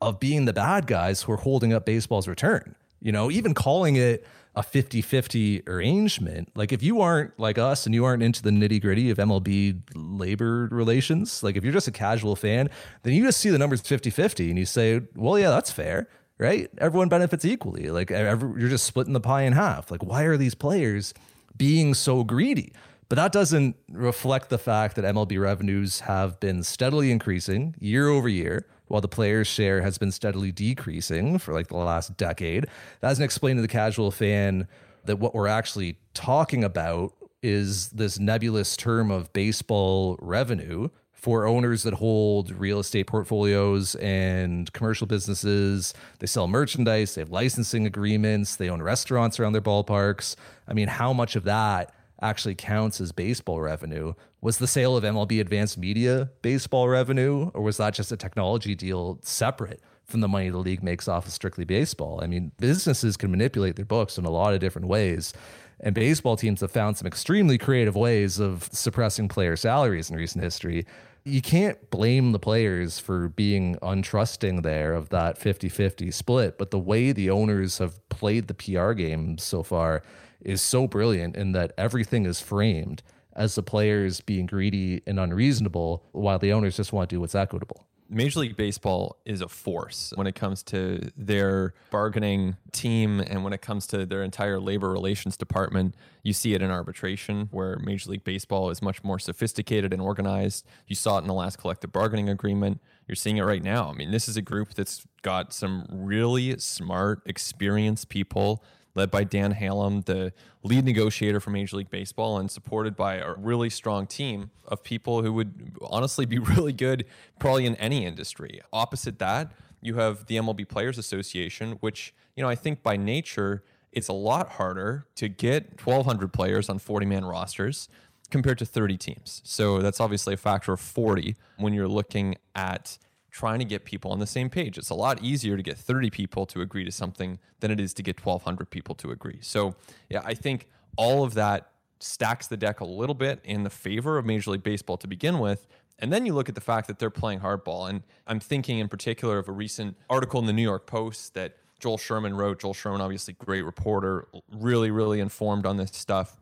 of 0.02 0.20
being 0.20 0.46
the 0.46 0.54
bad 0.54 0.88
guys 0.88 1.22
who 1.22 1.32
are 1.34 1.38
holding 1.38 1.74
up 1.74 1.86
baseball's 1.86 2.28
return. 2.28 2.76
You 3.00 3.12
know, 3.12 3.30
even 3.30 3.54
calling 3.54 3.96
it 3.98 4.26
a 4.56 4.64
50 4.64 5.02
50 5.02 5.64
arrangement. 5.68 6.50
Like, 6.56 6.72
if 6.72 6.84
you 6.84 7.02
aren't 7.02 7.38
like 7.40 7.58
us 7.58 7.86
and 7.86 7.96
you 7.96 8.06
aren't 8.06 8.22
into 8.22 8.42
the 8.42 8.52
nitty 8.52 8.82
gritty 8.82 9.10
of 9.10 9.18
MLB 9.18 9.82
labor 9.96 10.68
relations, 10.72 11.42
like 11.42 11.56
if 11.56 11.64
you're 11.64 11.74
just 11.74 11.88
a 11.88 11.92
casual 11.92 12.36
fan, 12.36 12.70
then 13.02 13.14
you 13.14 13.24
just 13.24 13.40
see 13.40 13.50
the 13.50 13.58
numbers 13.58 13.82
50 13.82 14.10
50 14.10 14.50
and 14.50 14.60
you 14.60 14.66
say, 14.66 15.02
well, 15.16 15.40
yeah, 15.40 15.50
that's 15.50 15.72
fair, 15.72 16.08
right? 16.38 16.70
Everyone 16.78 17.10
benefits 17.10 17.46
equally. 17.46 17.90
Like, 17.90 18.12
every, 18.12 18.60
you're 18.60 18.70
just 18.70 18.86
splitting 18.86 19.14
the 19.14 19.22
pie 19.22 19.44
in 19.44 19.54
half. 19.54 19.90
Like, 19.90 20.04
why 20.04 20.24
are 20.24 20.38
these 20.38 20.56
players 20.56 21.14
being 21.58 21.94
so 21.94 22.24
greedy? 22.24 22.74
But 23.10 23.16
that 23.18 23.32
doesn't 23.32 23.76
reflect 23.92 24.50
the 24.50 24.58
fact 24.58 24.96
that 24.96 25.06
MLB 25.06 25.40
revenues 25.40 26.02
have 26.02 26.40
been 26.40 26.64
steadily 26.64 27.12
increasing 27.12 27.76
year 27.80 28.08
over 28.08 28.30
year 28.30 28.66
while 28.94 29.02
the 29.02 29.08
player's 29.08 29.48
share 29.48 29.82
has 29.82 29.98
been 29.98 30.12
steadily 30.12 30.52
decreasing 30.52 31.40
for 31.40 31.52
like 31.52 31.68
the 31.68 31.76
last 31.76 32.16
decade. 32.16 32.66
That 33.02 33.10
doesn't 33.10 33.26
explain 33.26 33.56
to 33.56 33.64
the 33.64 33.68
casual 33.68 34.12
fan 34.12 34.68
that 35.06 35.18
what 35.18 35.34
we're 35.34 35.48
actually 35.48 35.98
talking 36.14 36.64
about 36.64 37.12
is 37.42 37.90
this 37.90 38.20
nebulous 38.20 38.78
term 38.78 39.10
of 39.10 39.34
baseball 39.34 40.16
revenue 40.22 40.90
for 41.12 41.48
owners 41.48 41.82
that 41.84 41.96
hold 41.96 42.52
real 42.52 42.80
estate 42.80 43.08
portfolios 43.08 43.96
and 43.96 44.72
commercial 44.74 45.08
businesses. 45.08 45.96
They 46.20 46.28
sell 46.28 46.48
merchandise, 46.48 47.16
they 47.16 47.22
have 47.22 47.32
licensing 47.32 47.88
agreements, 47.88 48.58
they 48.58 48.70
own 48.70 48.84
restaurants 48.84 49.40
around 49.40 49.54
their 49.54 49.62
ballparks. 49.62 50.36
I 50.68 50.74
mean, 50.74 50.88
how 50.88 51.14
much 51.14 51.36
of 51.36 51.46
that 51.46 51.92
actually 52.22 52.56
counts 52.56 53.02
as 53.02 53.12
baseball 53.12 53.60
revenue. 53.60 54.14
Was 54.44 54.58
the 54.58 54.68
sale 54.68 54.98
of 54.98 55.06
MLB 55.06 55.40
Advanced 55.40 55.78
Media 55.78 56.30
baseball 56.42 56.90
revenue, 56.90 57.50
or 57.54 57.62
was 57.62 57.78
that 57.78 57.94
just 57.94 58.12
a 58.12 58.18
technology 58.18 58.76
deal 58.76 59.18
separate 59.22 59.80
from 60.04 60.20
the 60.20 60.28
money 60.28 60.50
the 60.50 60.58
league 60.58 60.84
makes 60.84 61.08
off 61.08 61.26
of 61.26 61.32
strictly 61.32 61.64
baseball? 61.64 62.20
I 62.22 62.28
mean, 62.28 62.52
businesses 62.60 63.16
can 63.16 63.32
manipulate 63.32 63.78
their 63.78 63.86
books 63.86 64.18
in 64.18 64.26
a 64.26 64.30
lot 64.30 64.54
of 64.54 64.60
different 64.60 64.90
ways. 64.90 65.32
And 65.80 65.96
baseball 65.96 66.36
teams 66.36 66.60
have 66.60 66.74
found 66.74 66.98
some 66.98 67.08
extremely 67.08 67.58
creative 67.58 67.96
ways 67.96 68.38
of 68.38 68.68
suppressing 68.74 69.30
player 69.30 69.56
salaries 69.56 70.10
in 70.10 70.18
recent 70.18 70.44
history. 70.44 70.86
You 71.24 71.42
can't 71.42 71.90
blame 71.90 72.34
the 72.34 72.40
players 72.40 73.00
for 73.00 73.30
being 73.30 73.78
untrusting 73.78 74.64
there 74.64 74.94
of 74.94 75.08
that 75.08 75.38
50 75.38 75.70
50 75.70 76.12
split, 76.12 76.58
but 76.58 76.70
the 76.70 76.80
way 76.80 77.14
the 77.14 77.30
owners 77.30 77.78
have 77.78 78.10
played 78.10 78.50
the 78.50 78.54
PR 78.54 78.92
game 78.92 79.38
so 79.38 79.64
far 79.64 80.04
is 80.42 80.62
so 80.62 80.86
brilliant 80.86 81.38
in 81.38 81.54
that 81.54 81.72
everything 81.78 82.26
is 82.26 82.42
framed 82.42 83.02
as 83.36 83.56
the 83.56 83.64
players 83.64 84.22
being 84.22 84.46
greedy 84.46 85.02
and 85.06 85.20
unreasonable 85.20 86.04
while 86.12 86.40
the 86.40 86.54
owners 86.54 86.78
just 86.78 86.94
want 86.94 87.10
to 87.10 87.16
do 87.16 87.20
what's 87.20 87.36
equitable. 87.36 87.86
Major 88.10 88.42
League 88.42 88.56
Baseball 88.56 89.18
is 89.26 89.42
a 89.42 89.48
force 89.48 90.14
when 90.16 90.28
it 90.28 90.36
comes 90.36 90.62
to 90.64 91.12
their 91.18 91.74
bargaining 91.90 92.58
team 92.72 93.20
and 93.20 93.44
when 93.44 93.54
it 93.54 93.62
comes 93.62 93.88
to 93.88 94.06
their 94.06 94.22
entire 94.22 94.60
labor 94.60 94.92
relations 94.92 95.36
department. 95.36 95.96
You 96.22 96.34
see 96.34 96.54
it 96.54 96.62
in 96.62 96.70
arbitration, 96.70 97.48
where 97.52 97.78
Major 97.80 98.12
League 98.12 98.24
Baseball 98.24 98.70
is 98.70 98.82
much 98.82 99.04
more 99.04 99.18
sophisticated 99.20 99.94
and 99.94 100.02
organized. 100.02 100.66
You 100.88 100.96
saw 100.96 101.18
it 101.18 101.22
in 101.22 101.28
the 101.28 101.34
last 101.34 101.58
collective 101.58 101.92
bargaining 101.92 102.30
agreement. 102.30 102.82
You're 103.08 103.16
seeing 103.16 103.38
it 103.38 103.44
right 103.44 103.64
now. 103.64 103.90
I 103.90 103.94
mean, 103.94 104.12
this 104.12 104.28
is 104.30 104.38
a 104.38 104.42
group 104.42 104.74
that's 104.76 105.06
got 105.24 105.54
some 105.54 105.88
really 105.90 106.58
smart, 106.60 107.22
experienced 107.26 108.10
people 108.10 108.64
led 108.96 109.10
by 109.10 109.24
Dan 109.24 109.54
Halem, 109.54 110.06
the 110.06 110.34
lead 110.64 110.86
negotiator 110.86 111.40
for 111.40 111.50
Major 111.50 111.78
League 111.78 111.90
Baseball, 111.90 112.38
and 112.38 112.50
supported 112.50 112.96
by 112.96 113.16
a 113.16 113.34
really 113.34 113.70
strong 113.70 114.06
team 114.06 114.52
of 114.66 114.84
people 114.84 115.24
who 115.24 115.34
would 115.34 115.78
honestly 115.82 116.26
be 116.26 116.40
really 116.40 116.74
good 116.74 117.06
probably 117.40 117.66
in 117.66 117.76
any 117.76 118.06
industry. 118.06 118.62
Opposite 118.72 119.20
that, 119.20 119.52
you 119.82 119.96
have 119.96 120.28
the 120.28 120.38
MLB 120.38 120.68
Players 120.68 120.98
Association, 120.98 121.74
which, 121.82 122.14
you 122.36 122.44
know, 122.44 122.50
I 122.50 122.56
think 122.56 122.84
by 122.84 122.96
nature, 122.96 123.64
it's 123.92 124.08
a 124.08 124.14
lot 124.14 124.54
harder 124.54 125.06
to 125.16 125.28
get 125.28 125.86
1,200 125.86 126.32
players 126.32 126.70
on 126.70 126.80
40 126.80 127.06
man 127.06 127.26
rosters 127.26 127.90
compared 128.32 128.58
to 128.58 128.66
30 128.66 128.98
teams. 128.98 129.42
So 129.44 129.80
that's 129.80 130.00
obviously 130.00 130.34
a 130.34 130.38
factor 130.38 130.74
of 130.74 130.80
40 130.80 131.36
when 131.58 131.74
you're 131.74 131.88
looking 131.88 132.36
at 132.56 132.98
trying 133.34 133.58
to 133.58 133.66
get 133.66 133.84
people 133.84 134.12
on 134.12 134.20
the 134.20 134.28
same 134.28 134.48
page. 134.48 134.78
It's 134.78 134.92
a 134.92 134.96
lot 134.96 135.22
easier 135.24 135.58
to 135.58 135.64
get 135.64 135.76
30 135.76 136.12
people 136.12 136.46
to 136.46 136.62
agree 136.62 136.86
to 136.86 136.92
something 136.92 137.40
than 137.60 137.72
it 137.72 137.80
is 137.80 137.92
to 137.96 138.04
get 138.04 138.24
1,200 138.24 138.70
people 138.70 138.94
to 138.96 139.10
agree. 139.10 139.40
So, 139.42 139.76
yeah, 140.08 140.22
I 140.24 140.36
think 140.36 140.68
all 140.98 141.24
of 141.24 141.34
that 141.34 141.72
stacks 142.00 142.46
the 142.46 142.58
deck 142.58 142.80
a 142.80 142.86
little 142.86 143.16
bit 143.16 143.40
in 143.44 143.64
the 143.64 143.72
favor 143.72 144.20
of 144.20 144.26
Major 144.26 144.52
League 144.52 144.62
Baseball 144.62 144.98
to 144.98 145.08
begin 145.08 145.40
with. 145.40 145.68
And 145.98 146.14
then 146.14 146.28
you 146.28 146.34
look 146.34 146.48
at 146.48 146.54
the 146.54 146.62
fact 146.62 146.86
that 146.88 147.00
they're 147.00 147.10
playing 147.10 147.40
hardball. 147.40 147.90
And 147.90 148.04
I'm 148.28 148.40
thinking 148.40 148.78
in 148.78 148.88
particular 148.88 149.40
of 149.40 149.50
a 149.50 149.52
recent 149.52 149.98
article 150.12 150.40
in 150.40 150.46
the 150.46 150.54
New 150.54 150.62
York 150.62 150.86
Post 150.86 151.34
that 151.34 151.58
Joel 151.80 151.98
Sherman 151.98 152.36
wrote. 152.36 152.62
Joel 152.62 152.76
Sherman, 152.76 153.02
obviously, 153.02 153.34
great 153.34 153.64
reporter, 153.64 154.28
really, 154.52 154.92
really 154.92 155.20
informed 155.20 155.66
on 155.66 155.78
this 155.78 155.92
stuff 155.94 156.38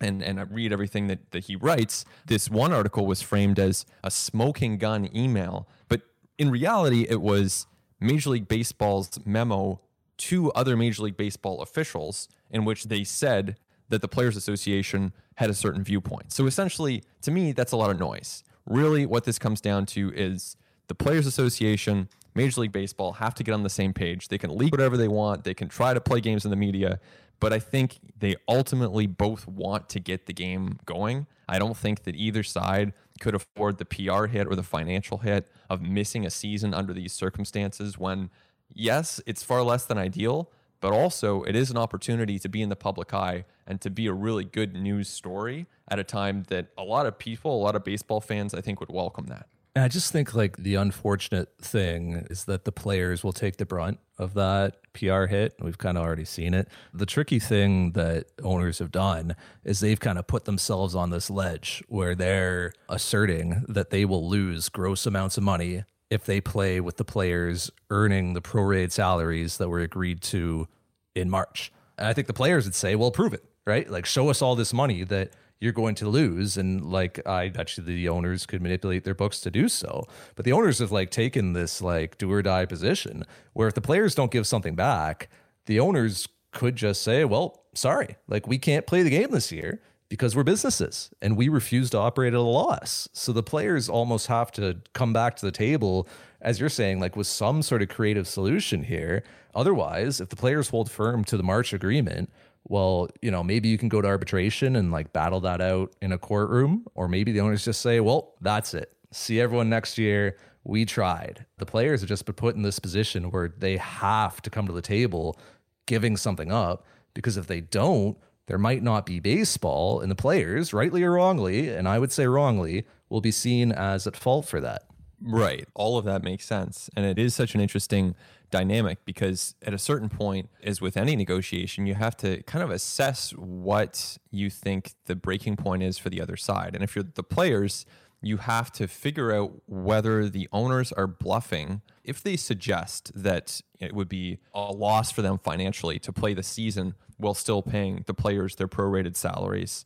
and 0.00 0.22
and 0.22 0.40
I 0.40 0.44
read 0.44 0.72
everything 0.72 1.08
that, 1.08 1.30
that 1.32 1.44
he 1.44 1.56
writes. 1.56 2.04
This 2.26 2.48
one 2.48 2.72
article 2.72 3.06
was 3.06 3.22
framed 3.22 3.58
as 3.58 3.84
a 4.02 4.10
smoking 4.10 4.78
gun 4.78 5.14
email, 5.14 5.68
but 5.88 6.00
in 6.40 6.50
reality, 6.50 7.06
it 7.06 7.20
was 7.20 7.66
Major 8.00 8.30
League 8.30 8.48
Baseball's 8.48 9.20
memo 9.26 9.78
to 10.16 10.50
other 10.52 10.74
Major 10.74 11.02
League 11.02 11.18
Baseball 11.18 11.60
officials 11.60 12.28
in 12.50 12.64
which 12.64 12.84
they 12.84 13.04
said 13.04 13.56
that 13.90 14.00
the 14.00 14.08
Players 14.08 14.38
Association 14.38 15.12
had 15.36 15.50
a 15.50 15.54
certain 15.54 15.84
viewpoint. 15.84 16.32
So 16.32 16.46
essentially, 16.46 17.04
to 17.20 17.30
me, 17.30 17.52
that's 17.52 17.72
a 17.72 17.76
lot 17.76 17.90
of 17.90 17.98
noise. 17.98 18.42
Really, 18.64 19.04
what 19.04 19.24
this 19.24 19.38
comes 19.38 19.60
down 19.60 19.84
to 19.86 20.12
is 20.14 20.56
the 20.86 20.94
Players 20.94 21.26
Association, 21.26 22.08
Major 22.34 22.62
League 22.62 22.72
Baseball 22.72 23.12
have 23.12 23.34
to 23.34 23.44
get 23.44 23.52
on 23.52 23.62
the 23.62 23.68
same 23.68 23.92
page. 23.92 24.28
They 24.28 24.38
can 24.38 24.56
leak 24.56 24.72
whatever 24.72 24.96
they 24.96 25.08
want, 25.08 25.44
they 25.44 25.54
can 25.54 25.68
try 25.68 25.92
to 25.92 26.00
play 26.00 26.22
games 26.22 26.46
in 26.46 26.50
the 26.50 26.56
media, 26.56 27.00
but 27.40 27.52
I 27.52 27.58
think 27.58 27.98
they 28.18 28.36
ultimately 28.46 29.06
both 29.06 29.48
want 29.48 29.88
to 29.90 29.98
get 30.00 30.26
the 30.26 30.32
game 30.32 30.78
going. 30.84 31.26
I 31.48 31.58
don't 31.58 31.76
think 31.76 32.04
that 32.04 32.14
either 32.14 32.42
side 32.42 32.92
could 33.18 33.34
afford 33.34 33.78
the 33.78 33.84
PR 33.84 34.26
hit 34.26 34.46
or 34.46 34.54
the 34.54 34.62
financial 34.62 35.18
hit 35.18 35.48
of 35.68 35.82
missing 35.82 36.24
a 36.24 36.30
season 36.30 36.72
under 36.74 36.92
these 36.92 37.12
circumstances 37.12 37.98
when, 37.98 38.30
yes, 38.72 39.20
it's 39.26 39.42
far 39.42 39.62
less 39.62 39.84
than 39.84 39.98
ideal, 39.98 40.50
but 40.80 40.92
also 40.92 41.42
it 41.42 41.56
is 41.56 41.70
an 41.70 41.76
opportunity 41.76 42.38
to 42.38 42.48
be 42.48 42.62
in 42.62 42.68
the 42.68 42.76
public 42.76 43.12
eye 43.12 43.44
and 43.66 43.80
to 43.80 43.90
be 43.90 44.06
a 44.06 44.12
really 44.12 44.44
good 44.44 44.74
news 44.74 45.08
story 45.08 45.66
at 45.88 45.98
a 45.98 46.04
time 46.04 46.44
that 46.48 46.68
a 46.78 46.84
lot 46.84 47.06
of 47.06 47.18
people, 47.18 47.54
a 47.54 47.62
lot 47.62 47.74
of 47.74 47.84
baseball 47.84 48.20
fans, 48.20 48.54
I 48.54 48.60
think 48.60 48.80
would 48.80 48.92
welcome 48.92 49.26
that. 49.26 49.48
And 49.74 49.84
I 49.84 49.88
just 49.88 50.10
think 50.12 50.34
like 50.34 50.56
the 50.56 50.74
unfortunate 50.74 51.56
thing 51.60 52.26
is 52.28 52.44
that 52.44 52.64
the 52.64 52.72
players 52.72 53.22
will 53.22 53.32
take 53.32 53.56
the 53.56 53.64
brunt 53.64 54.00
of 54.18 54.34
that 54.34 54.76
PR 54.94 55.26
hit. 55.26 55.54
We've 55.60 55.78
kind 55.78 55.96
of 55.96 56.02
already 56.04 56.24
seen 56.24 56.54
it. 56.54 56.68
The 56.92 57.06
tricky 57.06 57.38
thing 57.38 57.92
that 57.92 58.26
owners 58.42 58.80
have 58.80 58.90
done 58.90 59.36
is 59.62 59.78
they've 59.78 60.00
kind 60.00 60.18
of 60.18 60.26
put 60.26 60.44
themselves 60.44 60.94
on 60.96 61.10
this 61.10 61.30
ledge 61.30 61.84
where 61.88 62.16
they're 62.16 62.72
asserting 62.88 63.64
that 63.68 63.90
they 63.90 64.04
will 64.04 64.28
lose 64.28 64.68
gross 64.68 65.06
amounts 65.06 65.36
of 65.36 65.44
money 65.44 65.84
if 66.10 66.24
they 66.24 66.40
play 66.40 66.80
with 66.80 66.96
the 66.96 67.04
players 67.04 67.70
earning 67.90 68.34
the 68.34 68.42
prorated 68.42 68.90
salaries 68.90 69.58
that 69.58 69.68
were 69.68 69.80
agreed 69.80 70.20
to 70.20 70.66
in 71.14 71.30
March. 71.30 71.72
And 71.96 72.08
I 72.08 72.12
think 72.12 72.26
the 72.26 72.32
players 72.32 72.64
would 72.64 72.74
say, 72.74 72.96
well, 72.96 73.12
prove 73.12 73.32
it, 73.32 73.44
right? 73.64 73.88
Like, 73.88 74.06
show 74.06 74.28
us 74.28 74.42
all 74.42 74.56
this 74.56 74.72
money 74.72 75.04
that 75.04 75.32
you're 75.60 75.72
going 75.72 75.94
to 75.96 76.08
lose. 76.08 76.56
And 76.56 76.84
like 76.84 77.20
I 77.26 77.52
actually 77.56 77.94
the 77.94 78.08
owners 78.08 78.46
could 78.46 78.62
manipulate 78.62 79.04
their 79.04 79.14
books 79.14 79.40
to 79.42 79.50
do 79.50 79.68
so. 79.68 80.06
But 80.34 80.44
the 80.44 80.52
owners 80.52 80.78
have 80.78 80.90
like 80.90 81.10
taken 81.10 81.52
this 81.52 81.80
like 81.80 82.18
do 82.18 82.32
or 82.32 82.42
die 82.42 82.66
position 82.66 83.24
where 83.52 83.68
if 83.68 83.74
the 83.74 83.80
players 83.80 84.14
don't 84.14 84.30
give 84.30 84.46
something 84.46 84.74
back, 84.74 85.28
the 85.66 85.80
owners 85.80 86.28
could 86.52 86.76
just 86.76 87.02
say, 87.02 87.24
Well, 87.24 87.62
sorry, 87.74 88.16
like 88.26 88.46
we 88.46 88.58
can't 88.58 88.86
play 88.86 89.02
the 89.02 89.10
game 89.10 89.30
this 89.30 89.52
year 89.52 89.80
because 90.08 90.34
we're 90.34 90.42
businesses 90.42 91.10
and 91.22 91.36
we 91.36 91.48
refuse 91.48 91.88
to 91.90 91.98
operate 91.98 92.34
at 92.34 92.38
a 92.38 92.42
loss. 92.42 93.08
So 93.12 93.32
the 93.32 93.44
players 93.44 93.88
almost 93.88 94.26
have 94.26 94.50
to 94.52 94.78
come 94.92 95.12
back 95.12 95.36
to 95.36 95.46
the 95.46 95.52
table, 95.52 96.08
as 96.40 96.58
you're 96.58 96.68
saying, 96.68 97.00
like 97.00 97.16
with 97.16 97.28
some 97.28 97.62
sort 97.62 97.80
of 97.80 97.88
creative 97.88 98.26
solution 98.26 98.82
here. 98.82 99.22
Otherwise, 99.54 100.20
if 100.20 100.28
the 100.28 100.36
players 100.36 100.68
hold 100.70 100.90
firm 100.90 101.22
to 101.24 101.36
the 101.36 101.42
March 101.42 101.72
agreement, 101.72 102.30
well, 102.68 103.08
you 103.22 103.30
know, 103.30 103.42
maybe 103.42 103.68
you 103.68 103.78
can 103.78 103.88
go 103.88 104.00
to 104.00 104.08
arbitration 104.08 104.76
and 104.76 104.92
like 104.92 105.12
battle 105.12 105.40
that 105.40 105.60
out 105.60 105.92
in 106.00 106.12
a 106.12 106.18
courtroom, 106.18 106.86
or 106.94 107.08
maybe 107.08 107.32
the 107.32 107.40
owners 107.40 107.64
just 107.64 107.80
say, 107.80 108.00
well, 108.00 108.34
that's 108.40 108.74
it. 108.74 108.92
See 109.12 109.40
everyone 109.40 109.68
next 109.68 109.98
year. 109.98 110.36
We 110.62 110.84
tried. 110.84 111.46
The 111.56 111.66
players 111.66 112.00
have 112.00 112.08
just 112.08 112.26
been 112.26 112.34
put 112.34 112.54
in 112.54 112.62
this 112.62 112.78
position 112.78 113.30
where 113.30 113.52
they 113.56 113.78
have 113.78 114.42
to 114.42 114.50
come 114.50 114.66
to 114.66 114.72
the 114.72 114.82
table 114.82 115.38
giving 115.86 116.16
something 116.16 116.52
up 116.52 116.84
because 117.14 117.36
if 117.36 117.46
they 117.46 117.62
don't, 117.62 118.18
there 118.46 118.58
might 118.58 118.82
not 118.82 119.06
be 119.06 119.20
baseball, 119.20 120.00
and 120.00 120.10
the 120.10 120.16
players, 120.16 120.74
rightly 120.74 121.04
or 121.04 121.12
wrongly, 121.12 121.68
and 121.68 121.86
I 121.86 122.00
would 122.00 122.10
say 122.10 122.26
wrongly, 122.26 122.84
will 123.08 123.20
be 123.20 123.30
seen 123.30 123.70
as 123.70 124.08
at 124.08 124.16
fault 124.16 124.46
for 124.46 124.60
that. 124.60 124.89
Right. 125.22 125.68
All 125.74 125.98
of 125.98 126.04
that 126.06 126.22
makes 126.22 126.46
sense. 126.46 126.88
And 126.96 127.04
it 127.04 127.18
is 127.18 127.34
such 127.34 127.54
an 127.54 127.60
interesting 127.60 128.14
dynamic 128.50 129.04
because 129.04 129.54
at 129.62 129.74
a 129.74 129.78
certain 129.78 130.08
point, 130.08 130.48
as 130.62 130.80
with 130.80 130.96
any 130.96 131.14
negotiation, 131.14 131.86
you 131.86 131.94
have 131.94 132.16
to 132.18 132.42
kind 132.44 132.64
of 132.64 132.70
assess 132.70 133.30
what 133.32 134.18
you 134.30 134.50
think 134.50 134.94
the 135.06 135.14
breaking 135.14 135.56
point 135.56 135.82
is 135.82 135.98
for 135.98 136.10
the 136.10 136.20
other 136.20 136.36
side. 136.36 136.74
And 136.74 136.82
if 136.82 136.96
you're 136.96 137.04
the 137.14 137.22
players, 137.22 137.84
you 138.22 138.38
have 138.38 138.70
to 138.72 138.86
figure 138.86 139.32
out 139.32 139.52
whether 139.66 140.28
the 140.28 140.48
owners 140.52 140.92
are 140.92 141.06
bluffing 141.06 141.80
if 142.04 142.22
they 142.22 142.36
suggest 142.36 143.12
that 143.14 143.60
it 143.78 143.94
would 143.94 144.08
be 144.08 144.38
a 144.54 144.72
loss 144.72 145.10
for 145.10 145.22
them 145.22 145.38
financially 145.38 145.98
to 145.98 146.12
play 146.12 146.34
the 146.34 146.42
season 146.42 146.94
while 147.16 147.34
still 147.34 147.62
paying 147.62 148.04
the 148.06 148.14
players 148.14 148.56
their 148.56 148.68
prorated 148.68 149.16
salaries. 149.16 149.84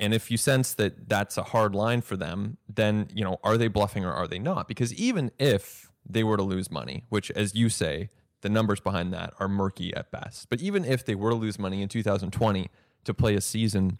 And 0.00 0.14
if 0.14 0.30
you 0.30 0.36
sense 0.36 0.74
that 0.74 1.08
that's 1.08 1.36
a 1.36 1.42
hard 1.42 1.74
line 1.74 2.02
for 2.02 2.16
them, 2.16 2.56
then, 2.72 3.08
you 3.12 3.24
know, 3.24 3.38
are 3.42 3.56
they 3.56 3.68
bluffing 3.68 4.04
or 4.04 4.12
are 4.12 4.28
they 4.28 4.38
not? 4.38 4.68
Because 4.68 4.94
even 4.94 5.32
if 5.38 5.90
they 6.08 6.22
were 6.22 6.36
to 6.36 6.42
lose 6.42 6.70
money, 6.70 7.04
which 7.08 7.30
as 7.32 7.54
you 7.54 7.68
say, 7.68 8.08
the 8.40 8.48
numbers 8.48 8.80
behind 8.80 9.12
that 9.12 9.34
are 9.40 9.48
murky 9.48 9.94
at 9.94 10.10
best. 10.10 10.48
But 10.48 10.60
even 10.60 10.84
if 10.84 11.04
they 11.04 11.14
were 11.14 11.30
to 11.30 11.36
lose 11.36 11.58
money 11.58 11.82
in 11.82 11.88
2020 11.88 12.70
to 13.04 13.14
play 13.14 13.34
a 13.34 13.40
season 13.40 13.98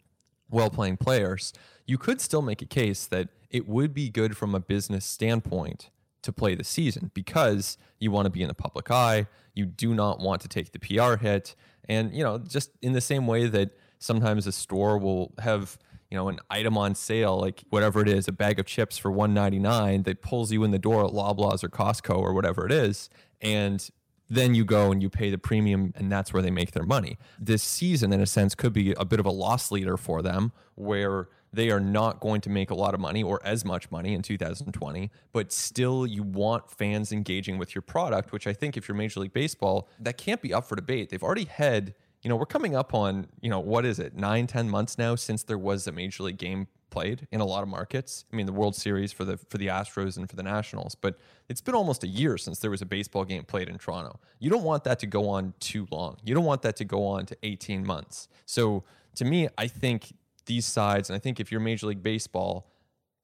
well 0.51 0.71
playing 0.71 0.97
players, 0.97 1.53
you 1.87 1.99
could 1.99 2.21
still 2.21 2.43
make 2.43 2.63
a 2.63 2.67
case 2.67 3.07
that 3.07 3.29
it 3.51 3.69
would 3.69 3.93
be 3.93 4.09
good 4.09 4.37
from 4.37 4.55
a 4.55 4.61
business 4.61 5.05
standpoint 5.05 5.91
to 6.23 6.33
play 6.33 6.55
the 6.55 6.65
season 6.65 7.11
because 7.15 7.79
you 7.99 8.11
want 8.11 8.27
to 8.27 8.31
be 8.31 8.43
in 8.43 8.49
the 8.49 8.55
public 8.55 8.91
eye. 8.91 9.27
You 9.55 9.67
do 9.67 9.95
not 9.95 10.21
want 10.21 10.41
to 10.43 10.49
take 10.49 10.73
the 10.73 10.79
PR 10.79 11.17
hit. 11.17 11.55
And, 11.89 12.15
you 12.15 12.23
know, 12.23 12.39
just 12.39 12.71
in 12.83 12.93
the 12.93 13.01
same 13.01 13.27
way 13.27 13.47
that 13.47 13.71
sometimes 13.99 14.47
a 14.47 14.53
store 14.53 14.99
will 14.99 15.33
have, 15.39 15.79
you 16.11 16.17
know, 16.17 16.29
an 16.29 16.39
item 16.51 16.79
on 16.79 16.95
sale, 16.95 17.39
like 17.39 17.65
whatever 17.71 18.01
it 18.01 18.09
is, 18.09 18.29
a 18.29 18.33
bag 18.33 18.59
of 18.59 18.67
chips 18.67 18.97
for 18.97 19.11
199 19.11 20.05
that 20.05 20.23
pulls 20.23 20.51
you 20.51 20.65
in 20.65 20.71
the 20.71 20.79
door 20.79 21.05
at 21.05 21.13
Loblaws 21.13 21.63
or 21.63 21.69
Costco 21.69 22.17
or 22.17 22.33
whatever 22.33 22.65
it 22.65 22.73
is. 22.73 23.11
And 23.41 23.89
then 24.31 24.55
you 24.55 24.65
go 24.65 24.91
and 24.91 25.03
you 25.03 25.11
pay 25.11 25.31
the 25.31 25.39
premium 25.39 25.93
and 25.97 26.11
that's 26.11 26.33
where 26.33 26.43
they 26.43 26.51
make 26.51 26.73
their 26.73 26.85
money. 26.85 27.19
This 27.39 27.63
season, 27.63 28.13
in 28.13 28.21
a 28.21 28.27
sense, 28.27 28.55
could 28.55 28.73
be 28.73 28.93
a 28.93 29.05
bit 29.05 29.21
of 29.21 29.27
a 29.27 29.31
loss 29.31 29.71
leader 29.71 29.97
for 29.97 30.23
them 30.23 30.53
where 30.75 31.29
they 31.53 31.71
are 31.71 31.81
not 31.81 32.21
going 32.21 32.41
to 32.43 32.51
make 32.51 32.71
a 32.71 32.75
lot 32.75 32.95
of 32.95 33.01
money 33.01 33.23
or 33.23 33.41
as 33.45 33.65
much 33.65 33.91
money 33.91 34.15
in 34.15 34.23
2020, 34.23 35.11
but 35.33 35.51
still 35.51 36.07
you 36.07 36.23
want 36.23 36.71
fans 36.71 37.11
engaging 37.11 37.57
with 37.57 37.75
your 37.75 37.83
product, 37.83 38.33
which 38.33 38.47
I 38.47 38.53
think 38.53 38.77
if 38.77 38.87
you're 38.87 38.95
Major 38.95 39.21
League 39.21 39.33
Baseball, 39.33 39.89
that 39.99 40.19
can't 40.19 40.43
be 40.43 40.53
up 40.53 40.69
for 40.69 40.77
debate. 40.77 41.09
They've 41.09 41.23
already 41.23 41.45
had, 41.45 41.95
you 42.23 42.29
know, 42.29 42.37
we're 42.37 42.47
coming 42.47 42.75
up 42.75 42.95
on, 42.95 43.29
you 43.41 43.51
know, 43.51 43.61
what 43.61 43.85
is 43.85 43.99
it, 43.99 44.17
nine, 44.17 44.47
ten 44.47 44.69
months 44.69 44.99
now 44.99 45.15
since 45.15 45.43
there 45.43 45.59
was 45.59 45.87
a 45.87 45.93
Major 45.93 46.25
League 46.25 46.39
game 46.39 46.67
played 46.91 47.29
in 47.31 47.41
a 47.41 47.45
lot 47.45 47.63
of 47.63 47.69
markets. 47.69 48.25
I 48.33 48.37
mean, 48.37 48.47
the 48.47 48.53
World 48.53 48.75
Series 48.75 49.13
for 49.13 49.25
the 49.25 49.37
for 49.37 49.59
the 49.59 49.69
Astros 49.69 50.17
and 50.17 50.29
for 50.29 50.37
the 50.37 50.43
Nationals, 50.43 50.95
but 50.95 51.19
it's 51.49 51.61
been 51.61 51.75
almost 51.75 52.03
a 52.05 52.09
year 52.09 52.37
since 52.39 52.59
there 52.59 52.71
was 52.71 52.83
a 52.83 52.87
baseball 52.87 53.25
game 53.25 53.45
played 53.45 53.69
in 53.69 53.79
Toronto. 53.79 54.19
You 54.39 54.51
don't 54.51 54.65
want 54.65 54.85
that 54.85 54.99
to 55.01 55.07
go 55.07 55.29
on 55.29 55.55
too 55.61 55.87
long. 55.91 56.17
You 56.25 56.35
don't 56.35 56.45
want 56.45 56.63
that 56.63 56.77
to 56.77 56.85
go 56.85 57.07
on 57.07 57.27
to 57.27 57.37
18 57.43 57.85
months. 57.87 58.29
So, 58.47 58.85
to 59.17 59.25
me, 59.25 59.49
I 59.57 59.67
think 59.67 60.15
these 60.47 60.67
sides, 60.67 61.11
and 61.11 61.17
I 61.17 61.21
think 61.21 61.41
if 61.41 61.53
you're 61.53 61.61
Major 61.61 61.87
League 61.87 62.03
Baseball, 62.03 62.71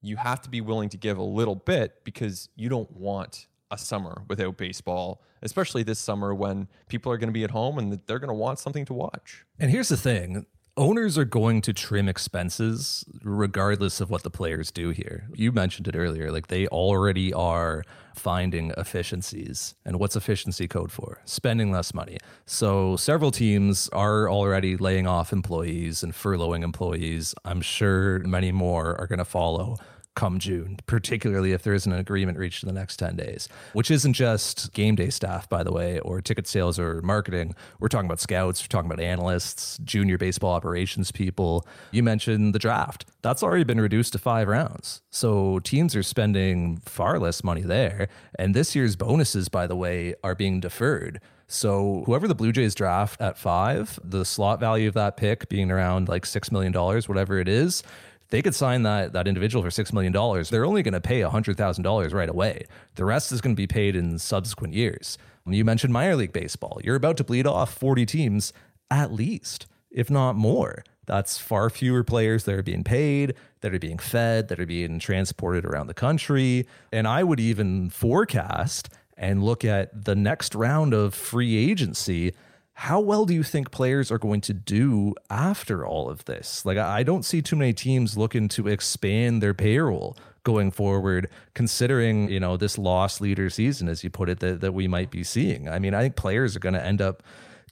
you 0.02 0.16
have 0.16 0.42
to 0.42 0.50
be 0.50 0.60
willing 0.60 0.90
to 0.90 0.96
give 0.96 1.16
a 1.16 1.22
little 1.22 1.54
bit 1.54 2.04
because 2.04 2.50
you 2.56 2.68
don't 2.68 2.90
want 2.92 3.46
a 3.70 3.78
summer 3.78 4.22
without 4.28 4.56
baseball, 4.56 5.22
especially 5.42 5.82
this 5.82 5.98
summer 5.98 6.34
when 6.34 6.68
people 6.88 7.10
are 7.10 7.18
going 7.18 7.28
to 7.28 7.32
be 7.32 7.44
at 7.44 7.50
home 7.50 7.78
and 7.78 8.00
they're 8.06 8.18
going 8.18 8.28
to 8.28 8.34
want 8.34 8.58
something 8.58 8.84
to 8.86 8.94
watch. 8.94 9.44
And 9.58 9.70
here's 9.70 9.88
the 9.88 9.96
thing 9.96 10.46
owners 10.76 11.16
are 11.16 11.24
going 11.24 11.60
to 11.62 11.72
trim 11.72 12.08
expenses 12.08 13.04
regardless 13.22 14.00
of 14.00 14.10
what 14.10 14.22
the 14.22 14.30
players 14.30 14.70
do 14.70 14.90
here. 14.90 15.28
You 15.34 15.52
mentioned 15.52 15.86
it 15.86 15.94
earlier, 15.94 16.32
like 16.32 16.48
they 16.48 16.66
already 16.68 17.32
are 17.32 17.84
finding 18.14 18.72
efficiencies. 18.76 19.74
And 19.84 19.98
what's 19.98 20.16
efficiency 20.16 20.66
code 20.66 20.90
for? 20.90 21.20
Spending 21.24 21.70
less 21.70 21.94
money. 21.94 22.18
So 22.46 22.96
several 22.96 23.30
teams 23.30 23.88
are 23.90 24.28
already 24.28 24.76
laying 24.76 25.06
off 25.06 25.32
employees 25.32 26.02
and 26.02 26.12
furloughing 26.12 26.64
employees. 26.64 27.34
I'm 27.44 27.60
sure 27.60 28.20
many 28.20 28.50
more 28.50 29.00
are 29.00 29.06
going 29.06 29.18
to 29.18 29.24
follow 29.24 29.76
come 30.14 30.38
June, 30.38 30.78
particularly 30.86 31.52
if 31.52 31.62
there 31.62 31.74
isn't 31.74 31.92
an 31.92 31.98
agreement 31.98 32.38
reached 32.38 32.62
in 32.62 32.68
the 32.68 32.72
next 32.72 32.96
10 32.96 33.16
days, 33.16 33.48
which 33.72 33.90
isn't 33.90 34.12
just 34.12 34.72
game 34.72 34.94
day 34.94 35.10
staff, 35.10 35.48
by 35.48 35.62
the 35.62 35.72
way, 35.72 35.98
or 36.00 36.20
ticket 36.20 36.46
sales 36.46 36.78
or 36.78 37.02
marketing. 37.02 37.54
We're 37.80 37.88
talking 37.88 38.06
about 38.06 38.20
scouts, 38.20 38.62
we're 38.62 38.68
talking 38.68 38.90
about 38.90 39.02
analysts, 39.02 39.78
junior 39.84 40.18
baseball 40.18 40.52
operations 40.52 41.10
people. 41.10 41.66
You 41.90 42.02
mentioned 42.02 42.54
the 42.54 42.58
draft. 42.58 43.06
That's 43.22 43.42
already 43.42 43.64
been 43.64 43.80
reduced 43.80 44.12
to 44.12 44.18
five 44.18 44.48
rounds. 44.48 45.02
So 45.10 45.58
teams 45.60 45.96
are 45.96 46.02
spending 46.02 46.78
far 46.78 47.18
less 47.18 47.42
money 47.42 47.62
there. 47.62 48.08
And 48.38 48.54
this 48.54 48.74
year's 48.74 48.96
bonuses, 48.96 49.48
by 49.48 49.66
the 49.66 49.76
way, 49.76 50.14
are 50.22 50.34
being 50.34 50.60
deferred. 50.60 51.20
So 51.46 52.02
whoever 52.06 52.26
the 52.26 52.34
Blue 52.34 52.52
Jays 52.52 52.74
draft 52.74 53.20
at 53.20 53.38
five, 53.38 53.98
the 54.02 54.24
slot 54.24 54.60
value 54.60 54.88
of 54.88 54.94
that 54.94 55.16
pick 55.16 55.48
being 55.48 55.70
around 55.70 56.08
like 56.08 56.24
$6 56.24 56.50
million, 56.50 56.72
whatever 56.72 57.38
it 57.38 57.48
is, 57.48 57.82
they 58.30 58.42
could 58.42 58.54
sign 58.54 58.82
that 58.82 59.12
that 59.12 59.28
individual 59.28 59.62
for 59.62 59.70
six 59.70 59.92
million 59.92 60.12
dollars. 60.12 60.50
They're 60.50 60.64
only 60.64 60.82
going 60.82 60.94
to 60.94 61.00
pay 61.00 61.20
hundred 61.22 61.56
thousand 61.56 61.84
dollars 61.84 62.12
right 62.12 62.28
away. 62.28 62.66
The 62.94 63.04
rest 63.04 63.32
is 63.32 63.40
going 63.40 63.54
to 63.54 63.60
be 63.60 63.66
paid 63.66 63.96
in 63.96 64.18
subsequent 64.18 64.74
years. 64.74 65.18
You 65.46 65.64
mentioned 65.64 65.92
minor 65.92 66.16
league 66.16 66.32
baseball. 66.32 66.80
You're 66.82 66.96
about 66.96 67.16
to 67.18 67.24
bleed 67.24 67.46
off 67.46 67.74
forty 67.74 68.06
teams 68.06 68.52
at 68.90 69.12
least, 69.12 69.66
if 69.90 70.10
not 70.10 70.36
more. 70.36 70.84
That's 71.06 71.36
far 71.36 71.68
fewer 71.68 72.02
players 72.02 72.44
that 72.44 72.54
are 72.54 72.62
being 72.62 72.82
paid, 72.82 73.34
that 73.60 73.74
are 73.74 73.78
being 73.78 73.98
fed, 73.98 74.48
that 74.48 74.58
are 74.58 74.66
being 74.66 74.98
transported 74.98 75.64
around 75.64 75.88
the 75.88 75.94
country. 75.94 76.66
And 76.92 77.06
I 77.06 77.22
would 77.22 77.40
even 77.40 77.90
forecast 77.90 78.88
and 79.16 79.42
look 79.42 79.64
at 79.64 80.04
the 80.04 80.16
next 80.16 80.54
round 80.54 80.94
of 80.94 81.14
free 81.14 81.70
agency 81.70 82.32
how 82.74 82.98
well 82.98 83.24
do 83.24 83.32
you 83.32 83.44
think 83.44 83.70
players 83.70 84.10
are 84.10 84.18
going 84.18 84.40
to 84.42 84.52
do 84.52 85.14
after 85.30 85.86
all 85.86 86.10
of 86.10 86.24
this? 86.24 86.66
Like, 86.66 86.76
I 86.76 87.04
don't 87.04 87.24
see 87.24 87.40
too 87.40 87.56
many 87.56 87.72
teams 87.72 88.18
looking 88.18 88.48
to 88.48 88.66
expand 88.66 89.42
their 89.42 89.54
payroll 89.54 90.16
going 90.42 90.70
forward, 90.70 91.30
considering, 91.54 92.28
you 92.28 92.40
know, 92.40 92.56
this 92.56 92.76
loss 92.76 93.20
leader 93.20 93.48
season, 93.48 93.88
as 93.88 94.02
you 94.02 94.10
put 94.10 94.28
it, 94.28 94.40
that, 94.40 94.60
that 94.60 94.74
we 94.74 94.88
might 94.88 95.10
be 95.10 95.22
seeing. 95.22 95.68
I 95.68 95.78
mean, 95.78 95.94
I 95.94 96.02
think 96.02 96.16
players 96.16 96.56
are 96.56 96.60
going 96.60 96.74
to 96.74 96.84
end 96.84 97.00
up 97.00 97.22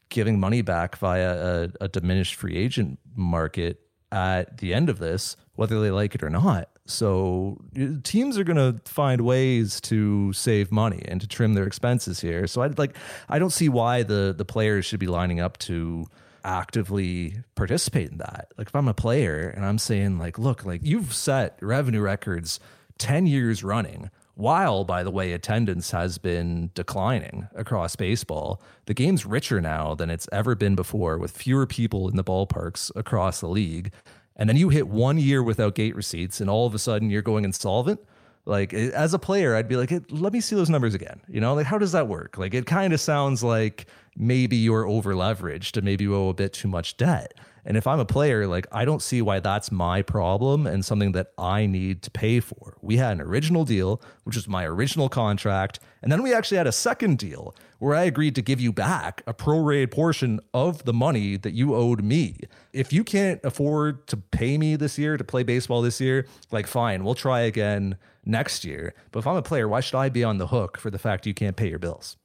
giving 0.09 0.39
money 0.39 0.63
back 0.63 0.97
via 0.97 1.35
a, 1.35 1.71
a 1.81 1.89
diminished 1.89 2.37
free 2.37 2.57
agent 2.57 2.99
market 3.17 3.81
at 4.13 4.59
the 4.59 4.73
end 4.73 4.89
of 4.89 4.99
this, 4.99 5.37
whether 5.55 5.81
they 5.81 5.91
like 5.91 6.15
it 6.15 6.23
or 6.23 6.31
not. 6.31 6.69
So 6.87 7.59
teams 8.03 8.39
are 8.39 8.45
going 8.45 8.57
to 8.57 8.81
find 8.91 9.21
ways 9.21 9.81
to 9.83 10.33
save 10.33 10.73
money 10.73 11.03
and 11.07 11.21
to 11.21 11.29
trim 11.29 11.55
their 11.55 11.67
expenses 11.67 12.21
here. 12.21 12.47
So 12.47 12.63
I 12.63 12.69
like 12.69 12.97
I 13.29 13.39
don't 13.39 13.51
see 13.51 13.69
why 13.69 14.03
the 14.03 14.35
the 14.37 14.45
players 14.45 14.85
should 14.85 15.01
be 15.01 15.07
lining 15.07 15.41
up 15.41 15.59
to 15.59 16.07
actively 16.45 17.37
participate 17.55 18.11
in 18.11 18.19
that. 18.19 18.49
Like 18.59 18.69
if 18.69 18.75
I'm 18.75 18.89
a 18.89 18.95
player 18.95 19.49
and 19.49 19.65
I'm 19.65 19.79
saying 19.79 20.19
like 20.19 20.39
look, 20.39 20.65
like 20.65 20.81
you've 20.83 21.15
set 21.15 21.57
revenue 21.61 22.01
records 22.01 22.59
10 22.99 23.27
years 23.27 23.63
running 23.63 24.11
while 24.35 24.83
by 24.83 25.03
the 25.03 25.11
way 25.11 25.33
attendance 25.33 25.91
has 25.93 26.19
been 26.19 26.71
declining 26.75 27.47
across 27.55 27.95
baseball. 27.95 28.61
The 28.87 28.95
game's 28.95 29.25
richer 29.25 29.61
now 29.61 29.95
than 29.95 30.11
it's 30.11 30.29
ever 30.33 30.57
been 30.57 30.75
before 30.75 31.17
with 31.19 31.31
fewer 31.31 31.67
people 31.67 32.09
in 32.09 32.17
the 32.17 32.25
ballparks 32.25 32.91
across 32.97 33.41
the 33.41 33.49
league 33.49 33.93
and 34.37 34.49
then 34.49 34.57
you 34.57 34.69
hit 34.69 34.89
one 34.89 35.19
year 35.19 35.43
without 35.43 35.75
gate 35.75 35.95
receipts 35.95 36.41
and 36.41 36.49
all 36.49 36.67
of 36.67 36.75
a 36.75 36.79
sudden 36.79 37.11
you're 37.11 37.23
going 37.23 37.45
insolvent? 37.45 38.01
Like 38.45 38.75
eh, 38.75 38.91
as 38.93 39.15
a 39.15 39.19
player 39.21 39.55
i'd 39.55 39.69
be 39.69 39.77
like 39.77 39.93
let 40.11 40.33
me 40.33 40.41
see 40.41 40.57
those 40.57 40.71
numbers 40.71 40.95
again. 40.95 41.21
You 41.29 41.41
know 41.41 41.55
like 41.55 41.67
how 41.67 41.79
does 41.79 41.93
that 41.93 42.09
work? 42.09 42.39
Like 42.39 42.55
it 42.55 42.67
kind 42.67 42.93
of 42.93 43.01
sounds 43.01 43.43
like 43.43 43.87
maybe 44.17 44.57
you're 44.57 44.87
over 44.87 45.15
leveraged 45.15 45.77
and 45.77 45.85
maybe 45.85 46.05
you 46.05 46.15
owe 46.15 46.29
a 46.29 46.35
bit 46.35 46.53
too 46.53 46.69
much 46.69 46.97
debt 46.97 47.35
and 47.65 47.77
if 47.77 47.87
I'm 47.87 48.01
a 48.01 48.05
player, 48.05 48.47
like 48.47 48.67
I 48.73 48.85
don't 48.85 49.03
see 49.03 49.23
why 49.23 49.41
that's 49.41 49.71
my 49.71 50.03
problem 50.03 50.67
and 50.67 50.85
something 50.85 51.13
that 51.13 51.29
I 51.39 51.67
need 51.67 52.03
to 52.03 52.11
pay 52.11 52.41
for. 52.41 52.77
We 52.81 52.97
had 52.97 53.13
an 53.13 53.21
original 53.21 53.65
deal, 53.65 54.03
which 54.25 54.37
was 54.37 54.49
my 54.49 54.65
original 54.67 55.09
contract. 55.09 55.79
And 56.03 56.11
then 56.11 56.23
we 56.23 56.35
actually 56.35 56.57
had 56.57 56.67
a 56.67 56.73
second 56.73 57.19
deal 57.19 57.55
where 57.79 57.95
I 57.95 58.03
agreed 58.03 58.35
to 58.35 58.43
give 58.43 58.61
you 58.61 58.73
back 58.73 59.23
a 59.27 59.35
prorated 59.35 59.93
portion 59.93 60.41
of 60.53 60.85
the 60.85 60.93
money 60.93 61.37
that 61.37 61.53
you 61.53 61.75
owed 61.75 62.03
me. 62.03 62.37
If 62.73 62.93
you 62.93 63.05
can't 63.05 63.41
afford 63.45 64.07
to 64.09 64.17
pay 64.17 64.59
me 64.59 64.75
this 64.77 64.99
year 64.99 65.17
to 65.17 65.25
play 65.25 65.45
baseball 65.45 65.83
this 65.83 66.01
year, 66.01 66.27
like 66.51 66.67
fine, 66.67 67.05
we'll 67.05 67.15
try 67.15 67.41
again 67.41 67.97
next 68.25 68.65
year. 68.65 68.95
But 69.13 69.21
if 69.21 69.27
I'm 69.27 69.37
a 69.37 69.43
player, 69.43 69.69
why 69.69 69.81
should 69.81 69.99
I 69.99 70.09
be 70.09 70.25
on 70.25 70.39
the 70.39 70.49
hook 70.49 70.79
for 70.79 70.91
the 70.91 70.99
fact 70.99 71.27
you 71.27 71.35
can't 71.35 71.57
pay 71.57 71.69
your 71.69 71.79
bills? 71.79 72.17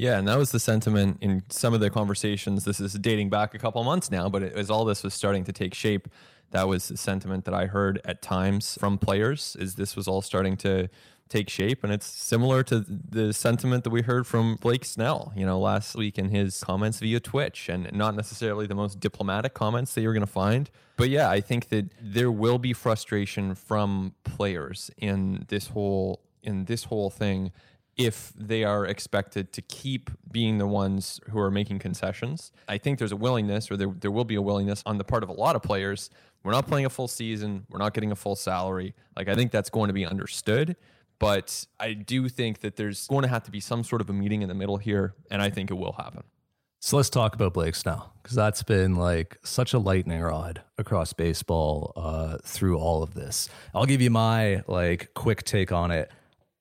Yeah, 0.00 0.18
and 0.18 0.26
that 0.28 0.38
was 0.38 0.50
the 0.50 0.58
sentiment 0.58 1.18
in 1.20 1.42
some 1.50 1.74
of 1.74 1.80
the 1.80 1.90
conversations. 1.90 2.64
This 2.64 2.80
is 2.80 2.94
dating 2.94 3.28
back 3.28 3.54
a 3.54 3.58
couple 3.58 3.84
months 3.84 4.10
now, 4.10 4.30
but 4.30 4.42
as 4.42 4.70
all 4.70 4.86
this 4.86 5.04
was 5.04 5.12
starting 5.12 5.44
to 5.44 5.52
take 5.52 5.74
shape, 5.74 6.08
that 6.52 6.66
was 6.66 6.88
the 6.88 6.96
sentiment 6.96 7.44
that 7.44 7.52
I 7.52 7.66
heard 7.66 8.00
at 8.06 8.22
times 8.22 8.78
from 8.80 8.96
players. 8.96 9.58
Is 9.60 9.74
this 9.74 9.96
was 9.96 10.08
all 10.08 10.22
starting 10.22 10.56
to 10.58 10.88
take 11.28 11.50
shape. 11.50 11.84
And 11.84 11.92
it's 11.92 12.06
similar 12.06 12.62
to 12.62 12.80
the 12.80 13.34
sentiment 13.34 13.84
that 13.84 13.90
we 13.90 14.00
heard 14.00 14.26
from 14.26 14.56
Blake 14.56 14.86
Snell, 14.86 15.34
you 15.36 15.44
know, 15.44 15.60
last 15.60 15.94
week 15.94 16.18
in 16.18 16.30
his 16.30 16.64
comments 16.64 16.98
via 17.00 17.20
Twitch, 17.20 17.68
and 17.68 17.92
not 17.92 18.16
necessarily 18.16 18.66
the 18.66 18.74
most 18.74 19.00
diplomatic 19.00 19.52
comments 19.52 19.92
that 19.92 20.00
you're 20.00 20.14
going 20.14 20.26
to 20.26 20.32
find. 20.32 20.70
But 20.96 21.10
yeah, 21.10 21.28
I 21.28 21.42
think 21.42 21.68
that 21.68 21.92
there 22.00 22.32
will 22.32 22.58
be 22.58 22.72
frustration 22.72 23.54
from 23.54 24.14
players 24.24 24.90
in 24.96 25.44
this 25.48 25.68
whole 25.68 26.20
in 26.42 26.64
this 26.64 26.84
whole 26.84 27.10
thing 27.10 27.52
if 28.00 28.32
they 28.36 28.64
are 28.64 28.86
expected 28.86 29.52
to 29.52 29.62
keep 29.62 30.10
being 30.30 30.58
the 30.58 30.66
ones 30.66 31.20
who 31.30 31.38
are 31.38 31.50
making 31.50 31.78
concessions. 31.78 32.52
I 32.68 32.78
think 32.78 32.98
there's 32.98 33.12
a 33.12 33.16
willingness, 33.16 33.70
or 33.70 33.76
there, 33.76 33.88
there 33.88 34.10
will 34.10 34.24
be 34.24 34.36
a 34.36 34.42
willingness 34.42 34.82
on 34.86 34.98
the 34.98 35.04
part 35.04 35.22
of 35.22 35.28
a 35.28 35.32
lot 35.32 35.56
of 35.56 35.62
players. 35.62 36.10
We're 36.42 36.52
not 36.52 36.66
playing 36.66 36.86
a 36.86 36.90
full 36.90 37.08
season. 37.08 37.66
We're 37.70 37.78
not 37.78 37.94
getting 37.94 38.12
a 38.12 38.16
full 38.16 38.36
salary. 38.36 38.94
Like, 39.16 39.28
I 39.28 39.34
think 39.34 39.50
that's 39.50 39.70
going 39.70 39.88
to 39.88 39.94
be 39.94 40.06
understood. 40.06 40.76
But 41.18 41.66
I 41.78 41.92
do 41.92 42.28
think 42.30 42.60
that 42.60 42.76
there's 42.76 43.06
going 43.06 43.22
to 43.22 43.28
have 43.28 43.42
to 43.44 43.50
be 43.50 43.60
some 43.60 43.84
sort 43.84 44.00
of 44.00 44.08
a 44.08 44.12
meeting 44.12 44.40
in 44.40 44.48
the 44.48 44.54
middle 44.54 44.78
here, 44.78 45.14
and 45.30 45.42
I 45.42 45.50
think 45.50 45.70
it 45.70 45.74
will 45.74 45.92
happen. 45.92 46.22
So 46.82 46.96
let's 46.96 47.10
talk 47.10 47.34
about 47.34 47.52
Blake 47.52 47.74
Snell 47.74 48.10
because 48.22 48.34
that's 48.34 48.62
been 48.62 48.94
like 48.94 49.36
such 49.44 49.74
a 49.74 49.78
lightning 49.78 50.22
rod 50.22 50.62
across 50.78 51.12
baseball 51.12 51.92
uh, 51.94 52.38
through 52.42 52.78
all 52.78 53.02
of 53.02 53.12
this. 53.12 53.50
I'll 53.74 53.84
give 53.84 54.00
you 54.00 54.08
my 54.08 54.62
like 54.66 55.12
quick 55.12 55.42
take 55.42 55.72
on 55.72 55.90
it. 55.90 56.10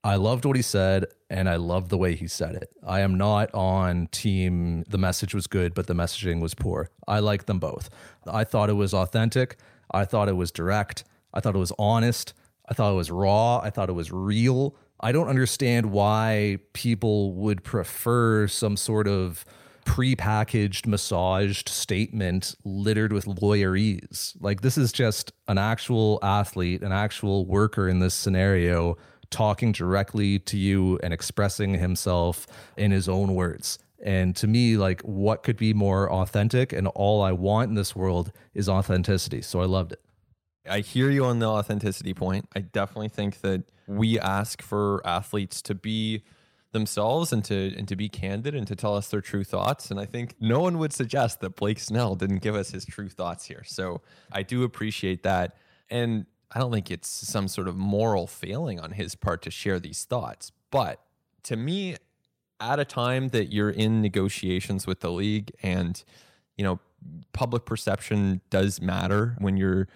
I 0.04 0.16
loved 0.16 0.46
what 0.46 0.56
he 0.56 0.62
said 0.62 1.06
and 1.30 1.50
I 1.50 1.58
loved 1.58 1.90
the 1.90 1.98
way 1.98 2.16
he 2.16 2.28
said 2.28 2.56
it. 2.56 2.72
I 2.86 3.02
am 3.02 3.18
not 3.18 3.54
on 3.54 4.08
team 4.08 4.84
the 4.88 4.98
message 4.98 5.36
was 5.36 5.48
good, 5.48 5.74
but 5.74 5.88
the 5.88 5.94
messaging 5.94 6.40
was 6.40 6.54
poor. 6.54 6.90
I 7.08 7.20
like 7.20 7.46
them 7.46 7.60
both. 7.60 7.90
I 8.26 8.44
thought 8.44 8.70
it 8.70 8.74
was 8.74 8.94
authentic. 8.94 9.58
I 9.92 10.06
thought 10.06 10.30
it 10.30 10.38
was 10.38 10.52
direct. 10.52 11.04
I 11.34 11.42
thought 11.42 11.56
it 11.56 11.60
was 11.60 11.74
honest. 11.78 12.34
I 12.68 12.74
thought 12.74 12.92
it 12.92 12.96
was 12.96 13.12
raw. 13.12 13.60
I 13.60 13.70
thought 13.70 13.90
it 13.90 13.94
was 13.94 14.12
real. 14.12 14.76
I 15.02 15.12
don't 15.12 15.28
understand 15.28 15.88
why 15.92 16.60
people 16.74 17.34
would 17.34 17.64
prefer 17.64 18.48
some 18.48 18.78
sort 18.78 19.08
of 19.08 19.44
prepackaged, 19.86 20.86
massaged 20.86 21.68
statement 21.68 22.56
littered 22.64 23.12
with 23.12 23.26
lawyerese. 23.26 24.36
Like, 24.40 24.62
this 24.62 24.78
is 24.78 24.92
just 24.92 25.32
an 25.48 25.58
actual 25.58 26.20
athlete, 26.22 26.84
an 26.84 26.92
actual 26.92 27.46
worker 27.46 27.88
in 27.90 28.00
this 28.00 28.14
scenario 28.14 28.98
talking 29.32 29.72
directly 29.72 30.40
to 30.40 30.58
you 30.58 31.00
and 31.04 31.14
expressing 31.14 31.76
himself 31.76 32.48
in 32.78 32.92
his 32.92 33.08
own 33.08 33.36
words. 33.36 33.80
And 34.02 34.36
to 34.38 34.48
me, 34.48 34.78
like, 34.78 35.02
what 35.02 35.44
could 35.44 35.58
be 35.58 35.74
more 35.74 36.12
authentic? 36.12 36.72
And 36.72 36.88
all 36.88 37.22
I 37.22 37.34
want 37.34 37.70
in 37.70 37.76
this 37.76 37.96
world 37.96 38.32
is 38.54 38.70
authenticity. 38.70 39.42
So 39.42 39.62
I 39.62 39.66
loved 39.66 39.92
it. 39.92 40.02
I 40.70 40.80
hear 40.80 41.10
you 41.10 41.26
on 41.26 41.40
the 41.40 41.48
authenticity 41.48 42.14
point. 42.14 42.48
I 42.56 42.62
definitely 42.62 43.10
think 43.10 43.42
that 43.42 43.64
we 43.88 44.20
ask 44.20 44.62
for 44.62 45.02
athletes 45.06 45.62
to 45.64 45.76
be 45.76 46.24
themselves 46.72 47.34
and 47.34 47.44
to 47.44 47.74
and 47.76 47.88
to 47.88 47.96
be 47.96 48.08
candid 48.08 48.54
and 48.54 48.68
to 48.68 48.76
tell 48.76 48.96
us 48.96 49.10
their 49.10 49.22
true 49.22 49.44
thoughts. 49.44 49.90
And 49.90 50.00
I 50.00 50.06
think 50.06 50.36
no 50.40 50.60
one 50.60 50.78
would 50.78 50.94
suggest 50.94 51.42
that 51.42 51.56
Blake 51.56 51.80
Snell 51.80 52.16
didn't 52.16 52.40
give 52.40 52.56
us 52.56 52.70
his 52.72 52.86
true 52.86 53.10
thoughts 53.10 53.46
here. 53.46 53.64
So 53.66 54.02
I 54.32 54.44
do 54.44 54.64
appreciate 54.64 55.24
that. 55.24 55.58
And 55.90 56.28
I 56.52 56.60
don't 56.60 56.72
think 56.72 56.90
it's 56.90 57.08
some 57.08 57.48
sort 57.48 57.68
of 57.68 57.76
moral 57.76 58.28
failing 58.28 58.80
on 58.80 58.92
his 58.92 59.16
part 59.16 59.42
to 59.44 59.52
share 59.52 59.80
these 59.80 60.04
thoughts. 60.04 60.52
But 60.72 61.02
to 61.44 61.56
me, 61.56 61.96
at 62.60 62.80
a 62.80 62.86
time 62.86 63.30
that 63.30 63.54
you're 63.54 63.70
in 63.70 64.02
negotiations 64.02 64.86
with 64.86 65.00
the 65.00 65.12
league 65.12 65.52
and 65.64 66.04
you 66.58 66.64
know 66.64 66.80
public 67.32 67.66
perception 67.66 68.42
does 68.50 68.82
matter 68.82 69.36
when 69.40 69.56
you're 69.56 69.88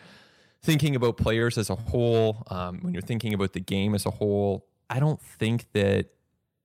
thinking 0.62 0.96
about 0.96 1.18
players 1.18 1.58
as 1.58 1.70
a 1.70 1.76
whole, 1.76 2.44
um, 2.50 2.80
when 2.82 2.94
you're 2.94 3.02
thinking 3.02 3.34
about 3.34 3.52
the 3.52 3.60
game 3.60 3.94
as 3.94 4.06
a 4.06 4.12
whole, 4.12 4.66
I 4.90 5.00
don't 5.00 5.22
think 5.22 5.66
that 5.74 6.08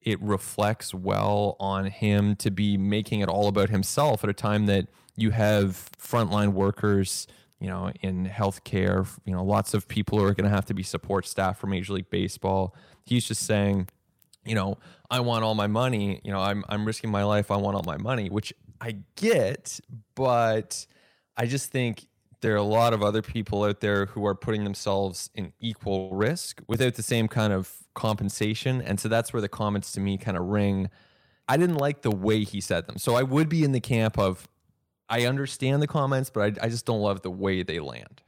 it 0.00 0.22
reflects 0.22 0.94
well 0.94 1.56
on 1.58 1.86
him 1.86 2.36
to 2.36 2.50
be 2.50 2.76
making 2.76 3.20
it 3.20 3.28
all 3.28 3.48
about 3.48 3.70
himself 3.70 4.22
at 4.22 4.30
a 4.30 4.34
time 4.34 4.66
that 4.66 4.86
you 5.16 5.30
have 5.30 5.90
frontline 6.00 6.52
workers, 6.52 7.26
you 7.60 7.68
know, 7.68 7.90
in 8.02 8.26
healthcare, 8.26 9.06
you 9.24 9.32
know, 9.32 9.44
lots 9.44 9.74
of 9.74 9.88
people 9.88 10.22
are 10.22 10.34
going 10.34 10.44
to 10.44 10.54
have 10.54 10.66
to 10.66 10.74
be 10.74 10.82
support 10.82 11.26
staff 11.26 11.58
for 11.58 11.66
Major 11.66 11.92
League 11.92 12.10
Baseball. 12.10 12.74
He's 13.04 13.26
just 13.26 13.44
saying, 13.44 13.88
you 14.44 14.54
know, 14.54 14.78
I 15.10 15.20
want 15.20 15.44
all 15.44 15.54
my 15.54 15.66
money, 15.66 16.20
you 16.24 16.32
know, 16.32 16.40
I'm 16.40 16.64
I'm 16.68 16.84
risking 16.84 17.10
my 17.10 17.24
life, 17.24 17.50
I 17.50 17.56
want 17.56 17.76
all 17.76 17.82
my 17.84 17.96
money, 17.96 18.28
which 18.30 18.52
I 18.80 18.98
get, 19.16 19.80
but 20.14 20.86
I 21.36 21.46
just 21.46 21.70
think 21.70 22.06
there 22.40 22.54
are 22.54 22.56
a 22.56 22.62
lot 22.62 22.92
of 22.92 23.02
other 23.02 23.22
people 23.22 23.64
out 23.64 23.80
there 23.80 24.06
who 24.06 24.24
are 24.24 24.34
putting 24.34 24.64
themselves 24.64 25.30
in 25.34 25.52
equal 25.58 26.14
risk 26.14 26.62
without 26.68 26.94
the 26.94 27.02
same 27.02 27.26
kind 27.26 27.52
of 27.52 27.72
compensation. 27.94 28.80
And 28.80 29.00
so 29.00 29.08
that's 29.08 29.32
where 29.32 29.42
the 29.42 29.48
comments 29.48 29.92
to 29.92 30.00
me 30.00 30.18
kind 30.18 30.36
of 30.36 30.44
ring. 30.44 30.88
I 31.48 31.56
didn't 31.56 31.78
like 31.78 32.02
the 32.02 32.12
way 32.12 32.44
he 32.44 32.60
said 32.60 32.86
them. 32.86 32.98
So 32.98 33.16
I 33.16 33.22
would 33.22 33.48
be 33.48 33.64
in 33.64 33.72
the 33.72 33.80
camp 33.80 34.18
of 34.18 34.48
I 35.08 35.26
understand 35.26 35.82
the 35.82 35.86
comments, 35.86 36.30
but 36.30 36.40
I, 36.40 36.66
I 36.66 36.68
just 36.68 36.84
don't 36.84 37.00
love 37.00 37.22
the 37.22 37.30
way 37.30 37.62
they 37.62 37.80
land. 37.80 38.22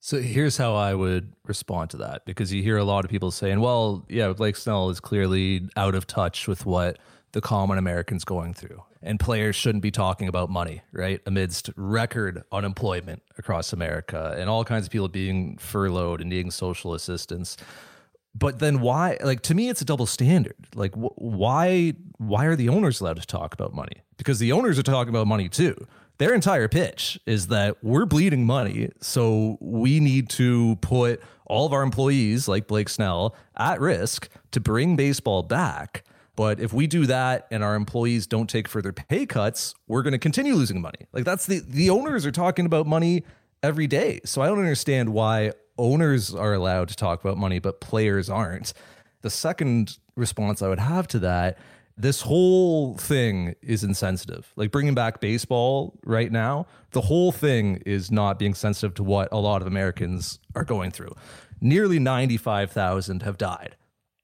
So 0.00 0.20
here's 0.20 0.56
how 0.56 0.74
I 0.74 0.94
would 0.94 1.32
respond 1.46 1.90
to 1.90 1.98
that 1.98 2.24
because 2.24 2.52
you 2.52 2.60
hear 2.60 2.76
a 2.76 2.84
lot 2.84 3.04
of 3.04 3.10
people 3.10 3.30
saying, 3.30 3.60
well, 3.60 4.04
yeah, 4.08 4.32
Blake 4.32 4.56
Snell 4.56 4.90
is 4.90 4.98
clearly 4.98 5.68
out 5.76 5.94
of 5.94 6.08
touch 6.08 6.48
with 6.48 6.66
what 6.66 6.98
the 7.32 7.40
common 7.40 7.78
American's 7.78 8.24
going 8.24 8.52
through. 8.52 8.82
And 9.00 9.20
players 9.20 9.54
shouldn't 9.54 9.82
be 9.82 9.90
talking 9.90 10.26
about 10.26 10.50
money, 10.50 10.82
right? 10.92 11.20
Amidst 11.26 11.70
record 11.76 12.42
unemployment 12.50 13.22
across 13.38 13.72
America 13.72 14.34
and 14.38 14.50
all 14.50 14.64
kinds 14.64 14.86
of 14.86 14.90
people 14.92 15.08
being 15.08 15.56
furloughed 15.58 16.20
and 16.20 16.30
needing 16.30 16.50
social 16.50 16.94
assistance. 16.94 17.56
But 18.34 18.58
then 18.58 18.80
why 18.80 19.18
like 19.22 19.42
to 19.42 19.54
me 19.54 19.68
it's 19.68 19.82
a 19.82 19.84
double 19.84 20.06
standard. 20.06 20.56
Like 20.74 20.94
wh- 20.94 21.16
why 21.16 21.94
why 22.18 22.46
are 22.46 22.56
the 22.56 22.68
owners 22.70 23.00
allowed 23.00 23.20
to 23.20 23.26
talk 23.26 23.54
about 23.54 23.74
money? 23.74 24.02
Because 24.16 24.38
the 24.38 24.52
owners 24.52 24.78
are 24.78 24.84
talking 24.84 25.10
about 25.10 25.26
money 25.26 25.48
too. 25.48 25.76
Their 26.22 26.34
entire 26.34 26.68
pitch 26.68 27.18
is 27.26 27.48
that 27.48 27.82
we're 27.82 28.06
bleeding 28.06 28.46
money, 28.46 28.90
so 29.00 29.58
we 29.60 29.98
need 29.98 30.28
to 30.30 30.76
put 30.76 31.20
all 31.46 31.66
of 31.66 31.72
our 31.72 31.82
employees 31.82 32.46
like 32.46 32.68
Blake 32.68 32.88
Snell 32.88 33.34
at 33.56 33.80
risk 33.80 34.28
to 34.52 34.60
bring 34.60 34.94
baseball 34.94 35.42
back 35.42 36.04
but 36.34 36.60
if 36.60 36.72
we 36.72 36.86
do 36.86 37.06
that 37.06 37.46
and 37.50 37.62
our 37.62 37.74
employees 37.74 38.26
don't 38.26 38.48
take 38.48 38.66
further 38.66 38.92
pay 38.92 39.26
cuts, 39.26 39.74
we're 39.86 40.02
going 40.02 40.12
to 40.12 40.18
continue 40.18 40.54
losing 40.54 40.80
money. 40.80 41.06
Like 41.12 41.24
that's 41.24 41.46
the 41.46 41.60
the 41.60 41.90
owners 41.90 42.24
are 42.24 42.32
talking 42.32 42.64
about 42.64 42.86
money 42.86 43.24
every 43.62 43.86
day. 43.86 44.20
So 44.24 44.40
I 44.40 44.46
don't 44.46 44.58
understand 44.58 45.10
why 45.10 45.52
owners 45.76 46.34
are 46.34 46.54
allowed 46.54 46.88
to 46.88 46.96
talk 46.96 47.22
about 47.22 47.36
money 47.36 47.58
but 47.58 47.80
players 47.80 48.30
aren't. 48.30 48.72
The 49.20 49.30
second 49.30 49.98
response 50.16 50.62
I 50.62 50.68
would 50.68 50.78
have 50.78 51.06
to 51.08 51.18
that 51.20 51.58
this 52.02 52.22
whole 52.22 52.96
thing 52.96 53.54
is 53.62 53.84
insensitive. 53.84 54.52
Like 54.56 54.72
bringing 54.72 54.94
back 54.94 55.20
baseball 55.20 55.98
right 56.04 56.32
now, 56.32 56.66
the 56.90 57.02
whole 57.02 57.30
thing 57.30 57.76
is 57.86 58.10
not 58.10 58.40
being 58.40 58.54
sensitive 58.54 58.94
to 58.94 59.04
what 59.04 59.28
a 59.30 59.38
lot 59.38 59.62
of 59.62 59.68
Americans 59.68 60.40
are 60.56 60.64
going 60.64 60.90
through. 60.90 61.14
Nearly 61.60 62.00
95,000 62.00 63.22
have 63.22 63.38
died 63.38 63.76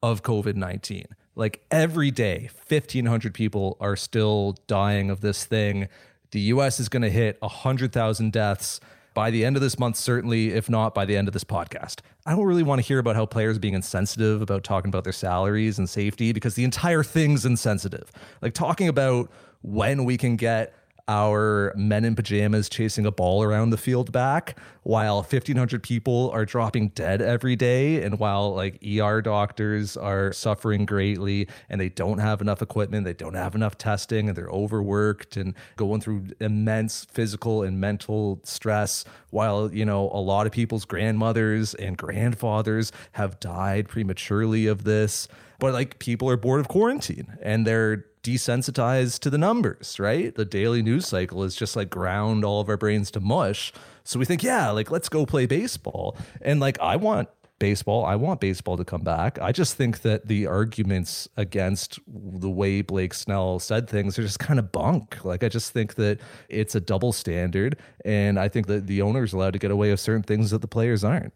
of 0.03 0.25
COVID 0.25 0.57
19. 0.57 1.07
Like 1.37 1.65
every 1.71 2.11
day, 2.11 2.51
1,500 2.69 3.33
people 3.33 3.77
are 3.81 3.95
still 3.95 4.57
dying 4.67 5.09
of 5.09 5.21
this 5.21 5.45
thing. 5.45 5.87
The 6.33 6.41
US 6.41 6.81
is 6.81 6.89
going 6.89 7.03
to 7.03 7.11
hit 7.11 7.41
100,000 7.41 8.33
deaths 8.33 8.81
by 9.19 9.33
the 9.33 9.45
end 9.45 9.57
of 9.57 9.63
this 9.63 9.81
month, 9.81 9.97
certainly, 9.97 10.51
if 10.51 10.71
not 10.71 10.95
by 10.95 11.05
the 11.05 11.17
end 11.17 11.27
of 11.27 11.35
this 11.35 11.43
podcast. 11.43 12.03
I 12.25 12.37
don't 12.37 12.45
really 12.45 12.63
want 12.63 12.81
to 12.81 12.87
hear 12.87 13.01
about 13.01 13.17
how 13.17 13.27
players 13.27 13.59
being 13.59 13.75
insensitive 13.75 14.41
about 14.41 14.63
talking 14.63 14.91
about 14.91 15.03
their 15.03 15.13
salaries 15.13 15.77
and 15.77 15.91
safety 15.91 16.31
because 16.33 16.55
the 16.55 16.63
entire 16.63 17.03
thing's 17.03 17.45
insensitive. 17.45 18.13
Like 18.43 18.55
talking 18.55 18.87
about 18.87 19.29
when 19.63 20.05
we 20.05 20.17
can 20.19 20.37
get 20.37 20.73
our 21.09 21.73
men 21.75 22.05
in 22.05 22.15
pajamas 22.15 22.69
chasing 22.69 23.07
a 23.07 23.11
ball 23.11 23.43
around 23.43 23.71
the 23.71 23.79
field 23.79 24.13
back 24.13 24.59
while 24.83 25.17
1500 25.17 25.83
people 25.83 26.31
are 26.33 26.45
dropping 26.45 26.89
dead 26.91 27.23
every 27.23 27.57
day 27.57 28.03
and 28.03 28.19
while 28.19 28.55
like 28.55 28.79
ER 28.87 29.23
doctors 29.23 29.97
are 29.97 30.33
suffering 30.33 30.85
greatly 30.85 31.49
and 31.71 31.81
they 31.81 31.89
don't 31.89 32.19
have 32.19 32.43
enough 32.43 32.61
equipment 32.61 33.05
they 33.05 33.15
don't 33.15 33.35
have 33.35 33.55
enough 33.55 33.79
testing 33.79 34.29
and 34.29 34.37
they're 34.37 34.51
overworked 34.51 35.37
and 35.37 35.55
going 35.77 36.01
through 36.01 36.27
immense 36.41 37.07
physical 37.07 37.63
and 37.63 37.81
mental 37.81 38.41
stress 38.45 39.05
while 39.31 39.73
you 39.73 39.85
know 39.85 40.11
a 40.13 40.21
lot 40.21 40.47
of 40.47 40.53
people's 40.53 40.85
grandmothers 40.85 41.75
and 41.75 41.97
grandfathers 41.97 42.93
have 43.13 43.41
died 43.41 43.89
prematurely 43.89 44.67
of 44.67 44.85
this 44.85 45.27
but 45.59 45.73
like 45.73 45.99
people 45.99 46.31
are 46.31 46.37
bored 46.37 46.61
of 46.61 46.69
quarantine 46.69 47.37
and 47.43 47.67
they're 47.67 48.05
desensitized 48.23 49.21
to 49.21 49.31
the 49.31 49.39
numbers, 49.39 49.99
right? 49.99 50.35
The 50.35 50.45
daily 50.45 50.83
news 50.83 51.07
cycle 51.07 51.45
is 51.45 51.57
just 51.57 51.77
like 51.77 51.91
ground 51.91 52.45
all 52.45 52.61
of 52.61 52.69
our 52.69 52.77
brains 52.77 53.11
to 53.13 53.21
mush. 53.21 53.73
So 54.05 54.19
we 54.19 54.25
think, 54.25 54.43
yeah, 54.43 54.71
like 54.71 54.91
let's 54.91 55.09
go 55.09 55.27
play 55.27 55.47
baseball. 55.47 56.17
And 56.43 56.61
like 56.61 56.81
I 56.81 56.97
want 56.97 57.29
baseball. 57.59 58.05
I 58.05 58.17
want 58.17 58.41
baseball 58.41 58.77
to 58.77 58.85
come 58.85 59.03
back. 59.03 59.39
I 59.41 59.53
just 59.53 59.77
think 59.77 60.03
that 60.03 60.29
the 60.29 60.47
arguments 60.47 61.29
against 61.37 61.99
the 62.07 62.51
way 62.51 62.83
Blake 62.83 63.15
Snell 63.15 63.59
said 63.59 63.89
things 63.89 64.19
are 64.19 64.23
just 64.23 64.39
kind 64.39 64.59
of 64.59 64.73
bunk. 64.73 65.25
Like, 65.25 65.43
I 65.43 65.49
just 65.49 65.73
think 65.73 65.95
that 65.97 66.21
it's 66.49 66.75
a 66.75 66.81
double 66.81 67.13
standard. 67.13 67.77
And 68.05 68.39
I 68.39 68.49
think 68.49 68.67
that 68.69 68.87
the 68.87 69.03
owner's 69.03 69.33
allowed 69.33 69.55
to 69.55 69.59
get 69.59 69.71
away 69.71 69.91
with 69.91 70.01
certain 70.01 70.23
things 70.23 70.51
that 70.51 70.61
the 70.61 70.69
players 70.69 71.05
aren't. 71.05 71.33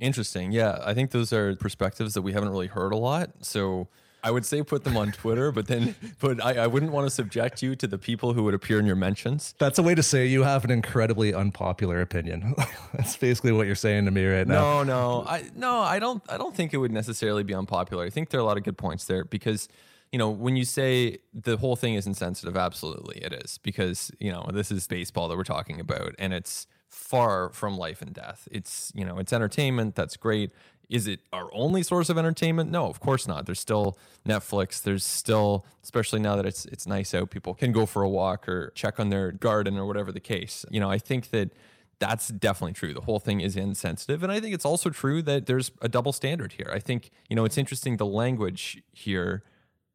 Interesting. 0.00 0.52
Yeah. 0.52 0.78
I 0.84 0.94
think 0.94 1.10
those 1.10 1.32
are 1.32 1.54
perspectives 1.56 2.14
that 2.14 2.22
we 2.22 2.32
haven't 2.32 2.50
really 2.50 2.68
heard 2.68 2.92
a 2.92 2.96
lot. 2.96 3.30
So, 3.42 3.88
I 4.22 4.30
would 4.30 4.44
say 4.44 4.62
put 4.62 4.84
them 4.84 4.96
on 4.96 5.12
Twitter, 5.12 5.50
but 5.52 5.66
then, 5.66 5.94
but 6.20 6.44
I, 6.44 6.64
I 6.64 6.66
wouldn't 6.66 6.92
want 6.92 7.06
to 7.06 7.10
subject 7.10 7.62
you 7.62 7.74
to 7.76 7.86
the 7.86 7.98
people 7.98 8.34
who 8.34 8.42
would 8.44 8.54
appear 8.54 8.78
in 8.78 8.86
your 8.86 8.96
mentions. 8.96 9.54
That's 9.58 9.78
a 9.78 9.82
way 9.82 9.94
to 9.94 10.02
say 10.02 10.26
you 10.26 10.42
have 10.42 10.64
an 10.64 10.70
incredibly 10.70 11.32
unpopular 11.32 12.00
opinion. 12.00 12.54
That's 12.94 13.16
basically 13.16 13.52
what 13.52 13.66
you're 13.66 13.76
saying 13.76 14.04
to 14.06 14.10
me 14.10 14.26
right 14.26 14.46
now. 14.46 14.82
No, 14.82 14.82
no, 14.82 15.24
I 15.26 15.44
no, 15.54 15.80
I 15.80 15.98
don't. 15.98 16.22
I 16.28 16.36
don't 16.36 16.54
think 16.54 16.74
it 16.74 16.76
would 16.78 16.92
necessarily 16.92 17.44
be 17.44 17.54
unpopular. 17.54 18.04
I 18.04 18.10
think 18.10 18.30
there 18.30 18.40
are 18.40 18.42
a 18.42 18.46
lot 18.46 18.58
of 18.58 18.64
good 18.64 18.76
points 18.76 19.04
there 19.06 19.24
because 19.24 19.68
you 20.12 20.18
know, 20.18 20.28
when 20.28 20.56
you 20.56 20.64
say 20.64 21.18
the 21.32 21.56
whole 21.56 21.76
thing 21.76 21.94
is 21.94 22.06
insensitive, 22.06 22.56
absolutely 22.56 23.18
it 23.18 23.32
is 23.32 23.58
because, 23.58 24.10
you 24.18 24.32
know, 24.32 24.44
this 24.52 24.72
is 24.72 24.86
baseball 24.88 25.28
that 25.28 25.36
we're 25.36 25.44
talking 25.44 25.78
about 25.78 26.16
and 26.18 26.32
it's 26.32 26.66
far 27.10 27.50
from 27.50 27.76
life 27.76 28.00
and 28.00 28.14
death. 28.14 28.46
It's, 28.52 28.92
you 28.94 29.04
know, 29.04 29.18
it's 29.18 29.32
entertainment. 29.32 29.96
That's 29.96 30.16
great. 30.16 30.52
Is 30.88 31.08
it 31.08 31.20
our 31.32 31.48
only 31.52 31.82
source 31.82 32.08
of 32.08 32.16
entertainment? 32.16 32.70
No, 32.70 32.86
of 32.86 33.00
course 33.00 33.26
not. 33.26 33.46
There's 33.46 33.58
still 33.58 33.98
Netflix. 34.24 34.80
There's 34.80 35.04
still, 35.04 35.64
especially 35.82 36.20
now 36.20 36.36
that 36.36 36.46
it's 36.46 36.66
it's 36.66 36.86
nice 36.86 37.12
out, 37.12 37.30
people 37.30 37.54
can 37.54 37.72
go 37.72 37.84
for 37.84 38.02
a 38.02 38.08
walk 38.08 38.48
or 38.48 38.72
check 38.74 39.00
on 39.00 39.08
their 39.08 39.32
garden 39.32 39.76
or 39.76 39.86
whatever 39.86 40.12
the 40.12 40.20
case. 40.20 40.64
You 40.70 40.78
know, 40.78 40.90
I 40.90 40.98
think 40.98 41.30
that 41.30 41.52
that's 41.98 42.28
definitely 42.28 42.72
true. 42.74 42.94
The 42.94 43.02
whole 43.02 43.18
thing 43.18 43.40
is 43.40 43.56
insensitive. 43.56 44.22
And 44.22 44.32
I 44.32 44.40
think 44.40 44.54
it's 44.54 44.64
also 44.64 44.88
true 44.90 45.20
that 45.22 45.46
there's 45.46 45.70
a 45.82 45.88
double 45.88 46.12
standard 46.12 46.52
here. 46.52 46.70
I 46.72 46.78
think, 46.78 47.10
you 47.28 47.36
know, 47.36 47.44
it's 47.44 47.58
interesting 47.58 47.96
the 47.96 48.06
language 48.06 48.82
here 48.92 49.42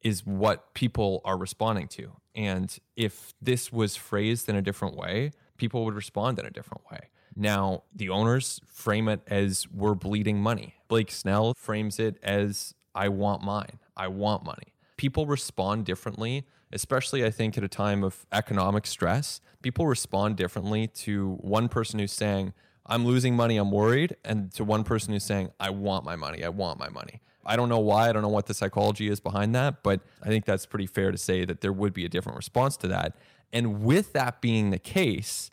is 0.02 0.26
what 0.26 0.74
people 0.74 1.22
are 1.26 1.38
responding 1.38 1.88
to. 1.88 2.12
And 2.36 2.78
if 2.96 3.34
this 3.42 3.72
was 3.72 3.96
phrased 3.96 4.48
in 4.50 4.56
a 4.56 4.62
different 4.62 4.96
way, 4.96 5.32
people 5.58 5.86
would 5.86 5.94
respond 5.94 6.40
in 6.40 6.46
a 6.46 6.52
different 6.52 6.84
way. 6.92 7.10
Now, 7.36 7.84
the 7.94 8.10
owners 8.10 8.62
frame 8.66 9.10
it 9.10 9.22
as 9.28 9.68
we're 9.70 9.96
bleeding 9.96 10.40
money. 10.40 10.76
Blake 10.88 11.12
Snell 11.12 11.54
frames 11.54 12.00
it 12.00 12.18
as 12.24 12.74
I 12.94 13.10
want 13.10 13.44
mine. 13.44 13.80
I 13.98 14.08
want 14.08 14.46
money. 14.46 14.74
People 14.98 15.26
respond 15.26 15.86
differently, 15.86 16.46
especially 16.72 17.26
I 17.26 17.32
think 17.32 17.58
at 17.58 17.64
a 17.64 17.68
time 17.68 18.04
of 18.04 18.26
economic 18.32 18.88
stress. 18.88 19.42
People 19.62 19.88
respond 19.88 20.38
differently 20.38 20.88
to 20.88 21.38
one 21.42 21.68
person 21.68 22.00
who's 22.00 22.14
saying, 22.14 22.54
I'm 22.86 23.06
losing 23.06 23.36
money, 23.36 23.58
I'm 23.58 23.72
worried, 23.72 24.16
and 24.24 24.52
to 24.54 24.64
one 24.64 24.84
person 24.84 25.12
who's 25.12 25.24
saying, 25.24 25.50
I 25.60 25.72
want 25.72 26.06
my 26.06 26.16
money, 26.16 26.44
I 26.44 26.50
want 26.50 26.80
my 26.80 26.88
money. 26.88 27.22
I 27.46 27.56
don't 27.56 27.70
know 27.70 27.80
why, 27.80 28.10
I 28.10 28.12
don't 28.12 28.22
know 28.22 28.30
what 28.30 28.46
the 28.46 28.54
psychology 28.54 29.08
is 29.08 29.20
behind 29.20 29.54
that, 29.56 29.84
but 29.84 30.02
I 30.24 30.28
think 30.28 30.46
that's 30.46 30.66
pretty 30.66 30.88
fair 30.88 31.12
to 31.12 31.18
say 31.18 31.46
that 31.46 31.62
there 31.62 31.74
would 31.74 31.94
be 31.94 32.06
a 32.06 32.10
different 32.10 32.38
response 32.38 32.78
to 32.78 32.88
that. 32.90 33.16
And 33.56 33.84
with 33.84 34.12
that 34.12 34.42
being 34.42 34.72
the 34.72 34.78
case, 34.78 35.50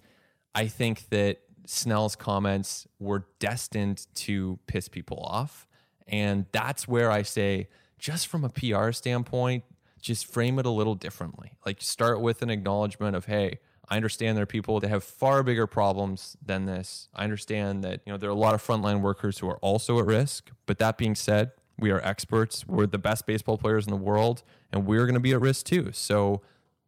I 0.57 0.67
think 0.67 1.09
that 1.11 1.39
Snell's 1.67 2.17
comments 2.17 2.89
were 2.99 3.27
destined 3.39 4.09
to 4.17 4.59
piss 4.67 4.89
people 4.89 5.21
off. 5.21 5.69
And 6.09 6.47
that's 6.51 6.89
where 6.89 7.13
I 7.13 7.23
say, 7.23 7.69
just 8.01 8.27
from 8.27 8.45
a 8.45 8.49
PR 8.49 8.91
standpoint, 8.91 9.63
just 10.01 10.27
frame 10.27 10.59
it 10.59 10.67
a 10.67 10.71
little 10.71 10.97
differently. 10.97 11.53
Like 11.65 11.81
start 11.81 12.21
with 12.21 12.43
an 12.43 12.51
acknowledgement 12.51 13.15
of, 13.15 13.27
hey, 13.27 13.61
I 13.89 13.95
understand 13.95 14.37
there 14.37 14.43
are 14.43 14.47
people 14.47 14.81
that 14.81 14.89
have 14.89 15.05
far 15.05 15.45
bigger 15.45 15.69
problems 15.69 16.37
than 16.45 16.67
this. 16.67 17.09
I 17.15 17.23
understand 17.23 17.85
that, 17.85 18.01
you 18.05 18.13
know, 18.13 18.17
there 18.17 18.31
are 18.31 18.33
a 18.33 18.37
lot 18.37 18.55
of 18.55 18.67
frontline 18.67 19.01
workers 19.01 19.39
who 19.39 19.49
are 19.49 19.59
also 19.59 20.01
at 20.01 20.07
risk. 20.07 20.51
But 20.67 20.79
that 20.79 20.99
being 20.99 21.15
said, 21.15 21.53
we 21.79 21.93
are 21.93 22.01
experts. 22.01 22.67
We're 22.67 22.87
the 22.87 22.99
best 22.99 23.27
baseball 23.27 23.59
players 23.59 23.87
in 23.87 23.91
the 23.93 23.97
world, 23.97 24.43
and 24.73 24.87
we're 24.87 25.07
going 25.07 25.15
to 25.15 25.21
be 25.21 25.33
at 25.33 25.41
risk 25.41 25.67
too. 25.67 25.91
So 25.93 26.43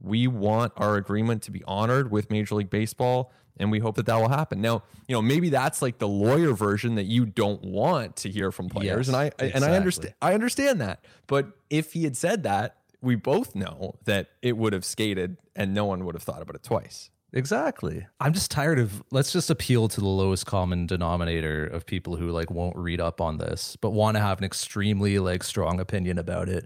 we 0.05 0.27
want 0.27 0.73
our 0.77 0.97
agreement 0.97 1.43
to 1.45 1.51
be 1.51 1.63
honored 1.67 2.11
with 2.11 2.31
Major 2.31 2.57
League 2.57 2.71
Baseball 2.71 3.33
and 3.57 3.71
we 3.71 3.79
hope 3.79 3.97
that 3.97 4.07
that 4.07 4.17
will 4.17 4.29
happen. 4.29 4.61
Now, 4.61 4.83
you 5.09 5.15
know, 5.15 5.23
maybe 5.23 5.49
that's 5.49 5.81
like 5.81 5.99
the 5.99 6.09
lawyer 6.09 6.53
version 6.53 6.97
that 6.97 7.05
you 7.05 7.25
don't 7.27 7.63
want 7.63 8.17
to 8.17 8.31
hear 8.31 8.51
from 8.51 8.69
players, 8.69 9.07
yes, 9.07 9.09
and 9.09 9.17
I 9.17 9.25
exactly. 9.27 9.53
and 9.53 9.65
I 9.65 9.77
understand 9.77 10.15
I 10.21 10.35
understand 10.35 10.81
that. 10.81 11.05
But 11.27 11.49
if 11.71 11.93
he 11.93 12.05
had 12.05 12.17
said 12.17 12.43
that, 12.45 12.77
we 13.01 13.15
both 13.15 13.55
know 13.55 13.95
that 14.05 14.31
it 14.43 14.57
would 14.57 14.73
have 14.73 14.85
skated, 14.85 15.37
and 15.55 15.75
no 15.75 15.85
one 15.85 16.05
would 16.05 16.15
have 16.15 16.23
thought 16.23 16.43
about 16.43 16.57
it 16.57 16.63
twice. 16.63 17.11
Exactly. 17.33 18.07
I'm 18.21 18.33
just 18.33 18.53
tired 18.53 18.79
of 18.79 19.03
let's 19.11 19.33
just 19.33 19.51
appeal 19.51 19.89
to 19.89 20.01
the 20.01 20.07
lowest 20.07 20.47
common 20.47 20.87
denominator 20.87 21.67
of 21.67 21.85
people 21.85 22.15
who 22.15 22.31
like 22.31 22.49
won't 22.49 22.77
read 22.77 23.01
up 23.01 23.21
on 23.21 23.39
this, 23.39 23.77
but 23.81 23.91
want 23.91 24.17
to 24.17 24.21
have 24.21 24.39
an 24.39 24.45
extremely 24.45 25.19
like 25.19 25.43
strong 25.43 25.81
opinion 25.81 26.19
about 26.19 26.49
it, 26.49 26.65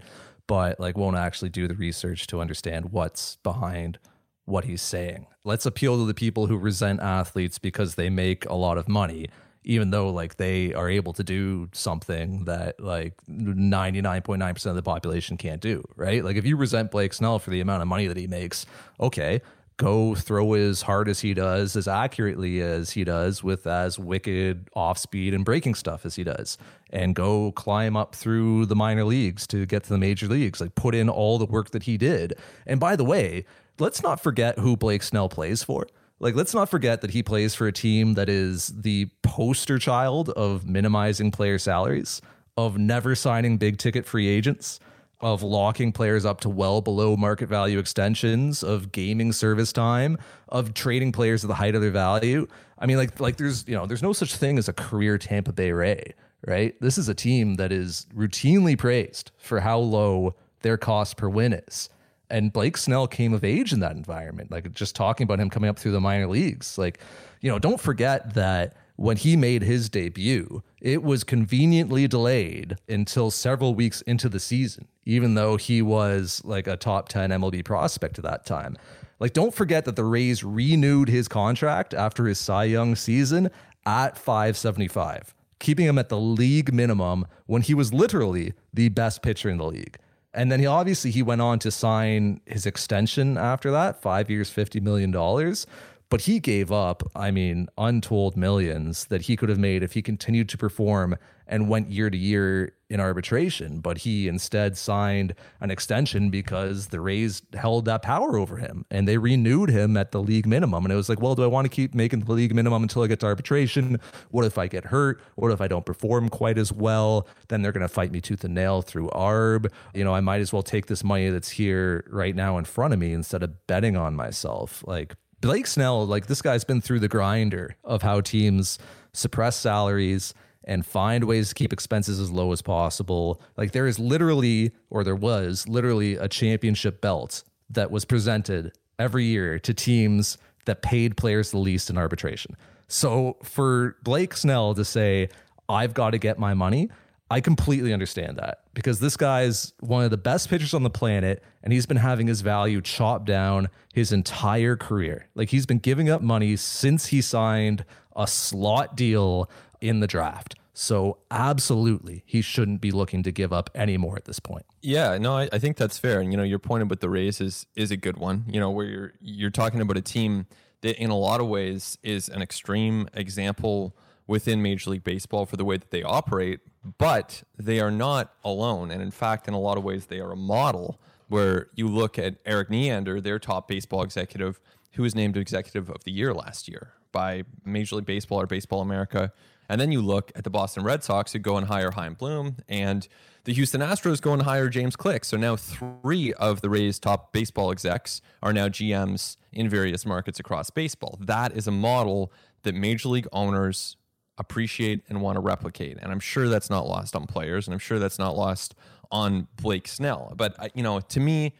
but 0.49 0.79
like 0.79 0.97
won't 0.97 1.15
actually 1.15 1.49
do 1.49 1.67
the 1.67 1.75
research 1.75 2.25
to 2.25 2.41
understand 2.41 2.91
what's 2.91 3.35
behind 3.43 3.99
what 4.45 4.65
he's 4.65 4.81
saying. 4.81 5.27
Let's 5.43 5.67
appeal 5.67 5.97
to 5.97 6.07
the 6.07 6.15
people 6.15 6.47
who 6.47 6.57
resent 6.57 7.01
athletes 7.01 7.59
because 7.59 7.93
they 7.93 8.09
make 8.09 8.47
a 8.47 8.55
lot 8.55 8.79
of 8.79 8.89
money, 8.89 9.27
even 9.63 9.91
though 9.91 10.09
like 10.09 10.37
they 10.37 10.73
are 10.73 10.89
able 10.89 11.13
to 11.13 11.23
do 11.23 11.69
something 11.71 12.45
that 12.45 12.79
like 12.79 13.13
99.9% 13.29 14.65
of 14.65 14.75
the 14.75 14.81
population 14.81 15.37
can't 15.37 15.61
do, 15.61 15.83
right? 15.95 16.25
Like 16.25 16.35
if 16.35 16.47
you 16.47 16.57
resent 16.57 16.89
Blake 16.89 17.13
Snell 17.13 17.37
for 17.37 17.51
the 17.51 17.61
amount 17.61 17.83
of 17.83 17.87
money 17.87 18.07
that 18.07 18.17
he 18.17 18.25
makes, 18.25 18.65
okay, 18.99 19.41
go 19.79 20.13
throw 20.13 20.53
as 20.53 20.81
hard 20.81 21.07
as 21.07 21.21
he 21.21 21.33
does, 21.33 21.75
as 21.77 21.87
accurately 21.87 22.61
as 22.61 22.91
he 22.91 23.05
does, 23.05 23.41
with 23.41 23.65
as 23.65 23.97
wicked 23.97 24.69
off 24.75 24.97
speed 24.97 25.33
and 25.33 25.45
breaking 25.45 25.73
stuff 25.73 26.05
as 26.05 26.15
he 26.15 26.23
does, 26.23 26.57
and 26.89 27.15
go 27.15 27.53
climb 27.53 27.95
up 27.95 28.13
through 28.13 28.65
the 28.65 28.75
minor 28.75 29.05
leagues 29.05 29.47
to 29.47 29.65
get 29.65 29.83
to 29.83 29.89
the 29.89 29.97
major 29.97 30.27
leagues. 30.27 30.59
Like 30.59 30.75
put 30.75 30.93
in 30.93 31.09
all 31.09 31.39
the 31.39 31.45
work 31.45 31.71
that 31.71 31.83
he 31.83 31.97
did. 31.97 32.33
And 32.67 32.77
by 32.79 32.97
the 32.97 33.05
way, 33.05 33.45
let's 33.79 34.03
not 34.03 34.21
forget 34.21 34.59
who 34.59 34.75
Blake 34.75 35.01
Snell 35.01 35.29
plays 35.29 35.63
for. 35.63 35.87
Like, 36.19 36.35
let's 36.35 36.53
not 36.53 36.69
forget 36.69 36.99
that 36.99 37.11
he 37.11 37.23
plays 37.23 37.55
for 37.55 37.65
a 37.65 37.71
team 37.71 38.15
that 38.15 38.27
is 38.27 38.67
the 38.67 39.07
poster 39.23 39.79
child 39.79 40.29
of 40.31 40.67
minimizing 40.67 41.31
player 41.31 41.57
salaries, 41.57 42.21
of 42.57 42.77
never 42.77 43.15
signing 43.15 43.57
big 43.57 43.77
ticket 43.77 44.05
free 44.05 44.27
agents, 44.27 44.81
of 45.21 45.43
locking 45.43 45.91
players 45.91 46.25
up 46.25 46.41
to 46.41 46.49
well 46.49 46.81
below 46.81 47.17
market 47.17 47.49
value 47.49 47.79
extensions, 47.79 48.63
of 48.63 48.91
gaming 48.91 49.31
service 49.31 49.73
time, 49.73 50.17
of 50.47 50.73
trading 50.73 51.11
players 51.11 51.43
at 51.43 51.47
the 51.47 51.55
height 51.55 51.75
of 51.75 51.81
their 51.81 51.91
value. 51.91 52.47
I 52.77 52.85
mean, 52.85 52.97
like, 52.97 53.19
like 53.19 53.37
there's 53.37 53.67
you 53.67 53.75
know, 53.75 53.85
there's 53.85 54.03
no 54.03 54.13
such 54.13 54.35
thing 54.35 54.57
as 54.57 54.69
a 54.69 54.73
career 54.73 55.17
Tampa 55.17 55.51
Bay 55.51 55.71
Ray, 55.71 56.13
right? 56.47 56.75
This 56.79 56.97
is 56.97 57.09
a 57.09 57.13
team 57.13 57.55
that 57.55 57.71
is 57.71 58.07
routinely 58.15 58.77
praised 58.77 59.31
for 59.37 59.59
how 59.59 59.79
low 59.79 60.35
their 60.61 60.77
cost 60.77 61.17
per 61.17 61.29
win 61.29 61.53
is 61.53 61.89
and 62.29 62.53
Blake 62.53 62.77
Snell 62.77 63.07
came 63.07 63.33
of 63.33 63.43
age 63.43 63.73
in 63.73 63.79
that 63.79 63.95
environment. 63.95 64.51
Like 64.51 64.71
just 64.73 64.95
talking 64.95 65.23
about 65.23 65.39
him 65.39 65.49
coming 65.49 65.69
up 65.69 65.79
through 65.79 65.91
the 65.93 66.01
minor 66.01 66.27
leagues. 66.27 66.77
Like, 66.77 66.99
you 67.41 67.49
know, 67.49 67.59
don't 67.59 67.79
forget 67.79 68.33
that 68.35 68.75
when 68.99 69.15
he 69.15 69.37
made 69.37 69.61
his 69.61 69.87
debut, 69.87 70.61
it 70.81 71.01
was 71.01 71.23
conveniently 71.23 72.05
delayed 72.05 72.75
until 72.89 73.31
several 73.31 73.73
weeks 73.73 74.01
into 74.01 74.27
the 74.27 74.41
season, 74.41 74.89
even 75.05 75.35
though 75.35 75.55
he 75.55 75.81
was 75.81 76.41
like 76.43 76.67
a 76.67 76.75
top 76.75 77.07
10 77.07 77.29
MLB 77.29 77.63
prospect 77.63 78.19
at 78.19 78.25
that 78.25 78.45
time. 78.45 78.77
Like, 79.17 79.31
don't 79.31 79.53
forget 79.53 79.85
that 79.85 79.95
the 79.95 80.03
Rays 80.03 80.43
renewed 80.43 81.07
his 81.07 81.29
contract 81.29 81.93
after 81.93 82.25
his 82.25 82.39
Cy 82.39 82.65
Young 82.65 82.93
season 82.93 83.49
at 83.85 84.17
575, 84.17 85.33
keeping 85.59 85.85
him 85.85 85.97
at 85.97 86.09
the 86.09 86.19
league 86.19 86.73
minimum 86.73 87.25
when 87.45 87.61
he 87.61 87.73
was 87.73 87.93
literally 87.93 88.51
the 88.73 88.89
best 88.89 89.21
pitcher 89.21 89.49
in 89.49 89.59
the 89.59 89.65
league. 89.65 89.97
And 90.33 90.51
then 90.51 90.59
he 90.59 90.65
obviously 90.65 91.11
he 91.11 91.23
went 91.23 91.41
on 91.41 91.59
to 91.59 91.71
sign 91.71 92.41
his 92.45 92.65
extension 92.65 93.37
after 93.37 93.71
that, 93.71 94.01
five 94.01 94.29
years, 94.29 94.49
fifty 94.49 94.79
million 94.79 95.09
dollars. 95.09 95.65
But 96.09 96.21
he 96.21 96.39
gave 96.39 96.71
up, 96.71 97.03
I 97.15 97.29
mean, 97.29 97.67
untold 97.77 98.35
millions 98.35 99.05
that 99.05 99.23
he 99.23 99.35
could 99.35 99.49
have 99.49 99.59
made 99.59 99.83
if 99.83 99.93
he 99.93 100.01
continued 100.01 100.49
to 100.49 100.57
perform 100.57 101.15
and 101.45 101.69
went 101.69 101.91
year 101.91 102.09
to 102.09 102.17
year 102.17 102.73
in 102.89 102.99
arbitration. 102.99 103.79
But 103.79 103.99
he 103.99 104.27
instead 104.27 104.75
signed 104.75 105.35
an 105.61 105.69
extension 105.69 106.31
because 106.31 106.87
the 106.87 106.99
Rays 106.99 107.43
held 107.53 107.85
that 107.85 108.01
power 108.01 108.37
over 108.37 108.57
him 108.57 108.85
and 108.89 109.07
they 109.07 109.17
renewed 109.19 109.69
him 109.69 109.97
at 109.97 110.11
the 110.11 110.21
league 110.21 110.47
minimum. 110.47 110.83
And 110.83 110.91
it 110.91 110.95
was 110.95 111.09
like, 111.09 111.21
well, 111.21 111.35
do 111.35 111.43
I 111.43 111.47
want 111.47 111.65
to 111.65 111.69
keep 111.69 111.93
making 111.93 112.21
the 112.21 112.31
league 112.31 112.55
minimum 112.55 112.81
until 112.81 113.03
I 113.03 113.07
get 113.07 113.19
to 113.19 113.27
arbitration? 113.27 113.99
What 114.31 114.45
if 114.45 114.57
I 114.57 114.65
get 114.65 114.85
hurt? 114.85 115.21
What 115.35 115.51
if 115.51 115.61
I 115.61 115.67
don't 115.67 115.85
perform 115.85 116.29
quite 116.29 116.57
as 116.57 116.71
well? 116.71 117.27
Then 117.49 117.61
they're 117.61 117.71
going 117.71 117.81
to 117.81 117.87
fight 117.87 118.11
me 118.11 118.19
tooth 118.19 118.43
and 118.43 118.55
nail 118.55 118.81
through 118.81 119.09
ARB. 119.09 119.71
You 119.93 120.03
know, 120.03 120.15
I 120.15 120.21
might 120.21 120.41
as 120.41 120.51
well 120.51 120.63
take 120.63 120.87
this 120.87 121.03
money 121.03 121.29
that's 121.29 121.49
here 121.49 122.03
right 122.09 122.35
now 122.35 122.57
in 122.57 122.65
front 122.65 122.93
of 122.93 122.99
me 122.99 123.13
instead 123.13 123.43
of 123.43 123.67
betting 123.67 123.95
on 123.95 124.15
myself. 124.15 124.83
Like, 124.87 125.15
Blake 125.41 125.67
Snell, 125.67 126.05
like 126.05 126.27
this 126.27 126.41
guy's 126.41 126.63
been 126.63 126.81
through 126.81 126.99
the 126.99 127.07
grinder 127.07 127.75
of 127.83 128.01
how 128.01 128.21
teams 128.21 128.77
suppress 129.13 129.55
salaries 129.55 130.33
and 130.65 130.85
find 130.85 131.23
ways 131.23 131.49
to 131.49 131.55
keep 131.55 131.71
expenses 131.71 132.19
as 132.19 132.29
low 132.29 132.51
as 132.51 132.61
possible. 132.61 133.41
Like 133.55 133.71
there 133.71 133.87
is 133.87 133.97
literally, 133.97 134.71
or 134.89 135.03
there 135.03 135.15
was 135.15 135.67
literally 135.67 136.15
a 136.15 136.27
championship 136.27 137.01
belt 137.01 137.43
that 137.69 137.89
was 137.89 138.05
presented 138.05 138.73
every 138.97 139.23
year 139.25 139.59
to 139.59 139.73
teams 139.73 140.37
that 140.65 140.81
paid 140.81 141.15
players 141.15 141.51
the 141.51 141.57
least 141.57 141.89
in 141.89 141.97
arbitration. 141.97 142.55
So 142.87 143.37
for 143.43 143.95
Blake 144.03 144.35
Snell 144.35 144.73
to 144.75 144.83
say, 144.83 145.29
I've 145.69 145.93
got 145.93 146.11
to 146.11 146.17
get 146.17 146.37
my 146.37 146.53
money. 146.53 146.89
I 147.31 147.41
completely 147.41 147.93
understand 147.93 148.37
that 148.37 148.63
because 148.73 148.99
this 148.99 149.15
guy's 149.15 149.73
one 149.79 150.03
of 150.03 150.09
the 150.09 150.17
best 150.17 150.49
pitchers 150.49 150.73
on 150.73 150.83
the 150.83 150.89
planet 150.89 151.43
and 151.63 151.71
he's 151.71 151.85
been 151.85 151.97
having 151.97 152.27
his 152.27 152.41
value 152.41 152.81
chopped 152.81 153.25
down 153.25 153.69
his 153.93 154.11
entire 154.11 154.75
career. 154.75 155.27
Like 155.35 155.49
he's 155.49 155.65
been 155.65 155.79
giving 155.79 156.09
up 156.09 156.21
money 156.21 156.55
since 156.55 157.07
he 157.07 157.21
signed 157.21 157.85
a 158.15 158.25
slot 158.25 158.95
deal 158.95 159.49
in 159.79 159.99
the 159.99 160.07
draft. 160.07 160.55
So 160.73 161.17
absolutely, 161.29 162.23
he 162.25 162.41
shouldn't 162.41 162.79
be 162.79 162.91
looking 162.91 163.21
to 163.23 163.33
give 163.33 163.51
up 163.51 163.69
any 163.75 163.97
more 163.97 164.15
at 164.15 164.23
this 164.23 164.39
point. 164.39 164.65
Yeah, 164.81 165.17
no, 165.17 165.35
I, 165.35 165.49
I 165.51 165.59
think 165.59 165.75
that's 165.75 165.97
fair. 165.97 166.21
And 166.21 166.31
you 166.31 166.37
know, 166.37 166.43
your 166.43 166.57
point 166.57 166.83
about 166.83 167.01
the 167.01 167.09
Rays 167.09 167.41
is 167.41 167.65
is 167.75 167.91
a 167.91 167.97
good 167.97 168.15
one. 168.15 168.45
You 168.47 168.61
know, 168.61 168.71
where 168.71 168.85
you're 168.85 169.13
you're 169.19 169.49
talking 169.49 169.81
about 169.81 169.97
a 169.97 170.01
team 170.01 170.47
that 170.81 170.95
in 170.97 171.09
a 171.09 171.17
lot 171.17 171.41
of 171.41 171.47
ways 171.47 171.97
is 172.01 172.29
an 172.29 172.41
extreme 172.41 173.09
example 173.13 173.93
within 174.25 174.61
Major 174.61 174.91
League 174.91 175.03
Baseball 175.03 175.45
for 175.45 175.57
the 175.57 175.65
way 175.65 175.75
that 175.75 175.91
they 175.91 176.03
operate, 176.03 176.61
but 176.97 177.43
they 177.57 177.79
are 177.79 177.91
not 177.91 178.33
alone. 178.43 178.91
And 178.91 179.01
in 179.01 179.11
fact, 179.11 179.47
in 179.47 179.53
a 179.53 179.59
lot 179.59 179.77
of 179.77 179.83
ways, 179.83 180.05
they 180.05 180.19
are 180.19 180.31
a 180.31 180.37
model 180.37 180.99
where 181.27 181.67
you 181.75 181.87
look 181.87 182.17
at 182.17 182.35
Erik 182.45 182.69
Neander, 182.69 183.21
their 183.21 183.39
top 183.39 183.67
baseball 183.67 184.01
executive, 184.01 184.59
who 184.93 185.03
was 185.03 185.13
named 185.15 185.37
executive 185.37 185.89
of 185.89 186.03
the 186.03 186.11
year 186.11 186.33
last 186.33 186.67
year 186.67 186.93
by 187.11 187.43
Major 187.63 187.97
League 187.97 188.05
Baseball 188.05 188.41
or 188.41 188.47
Baseball 188.47 188.81
America. 188.81 189.31
And 189.67 189.79
then 189.79 189.91
you 189.91 190.01
look 190.01 190.31
at 190.35 190.43
the 190.43 190.49
Boston 190.49 190.83
Red 190.83 191.03
Sox 191.03 191.33
who 191.33 191.39
go 191.39 191.55
and 191.57 191.67
hire 191.67 191.91
Chaim 191.91 192.15
Bloom, 192.15 192.57
and 192.67 193.07
the 193.43 193.53
Houston 193.53 193.81
Astros 193.81 194.19
go 194.19 194.33
and 194.33 194.41
hire 194.41 194.67
James 194.67 194.95
Click. 194.95 195.23
So 195.23 195.37
now 195.37 195.55
three 195.55 196.33
of 196.33 196.61
the 196.61 196.69
Rays' 196.69 196.97
top 196.97 197.31
baseball 197.31 197.71
execs 197.71 198.21
are 198.41 198.51
now 198.51 198.67
GMs 198.67 199.37
in 199.51 199.69
various 199.69 200.05
markets 200.05 200.39
across 200.39 200.71
baseball. 200.71 201.17
That 201.21 201.55
is 201.55 201.67
a 201.67 201.71
model 201.71 202.31
that 202.63 202.73
major 202.73 203.09
league 203.09 203.27
owners 203.31 203.95
appreciate 204.39 205.03
and 205.09 205.21
want 205.21 205.35
to 205.35 205.41
replicate. 205.41 205.97
And 206.01 206.11
I'm 206.11 206.19
sure 206.19 206.49
that's 206.49 206.69
not 206.69 206.87
lost 206.87 207.15
on 207.15 207.27
players, 207.27 207.67
and 207.67 207.73
I'm 207.73 207.79
sure 207.79 207.99
that's 207.99 208.19
not 208.19 208.35
lost 208.35 208.75
on 209.11 209.47
Blake 209.61 209.87
Snell. 209.87 210.33
But 210.35 210.71
you 210.75 210.81
know, 210.81 210.99
to 210.99 211.19
me, 211.19 211.53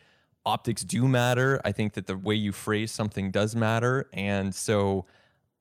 optics 0.46 0.84
do 0.84 1.08
matter. 1.08 1.62
I 1.64 1.72
think 1.72 1.94
that 1.94 2.08
the 2.08 2.18
way 2.18 2.36
you 2.36 2.52
phrase 2.52 2.92
something 2.92 3.30
does 3.30 3.56
matter, 3.56 4.10
and 4.14 4.56
so 4.56 5.06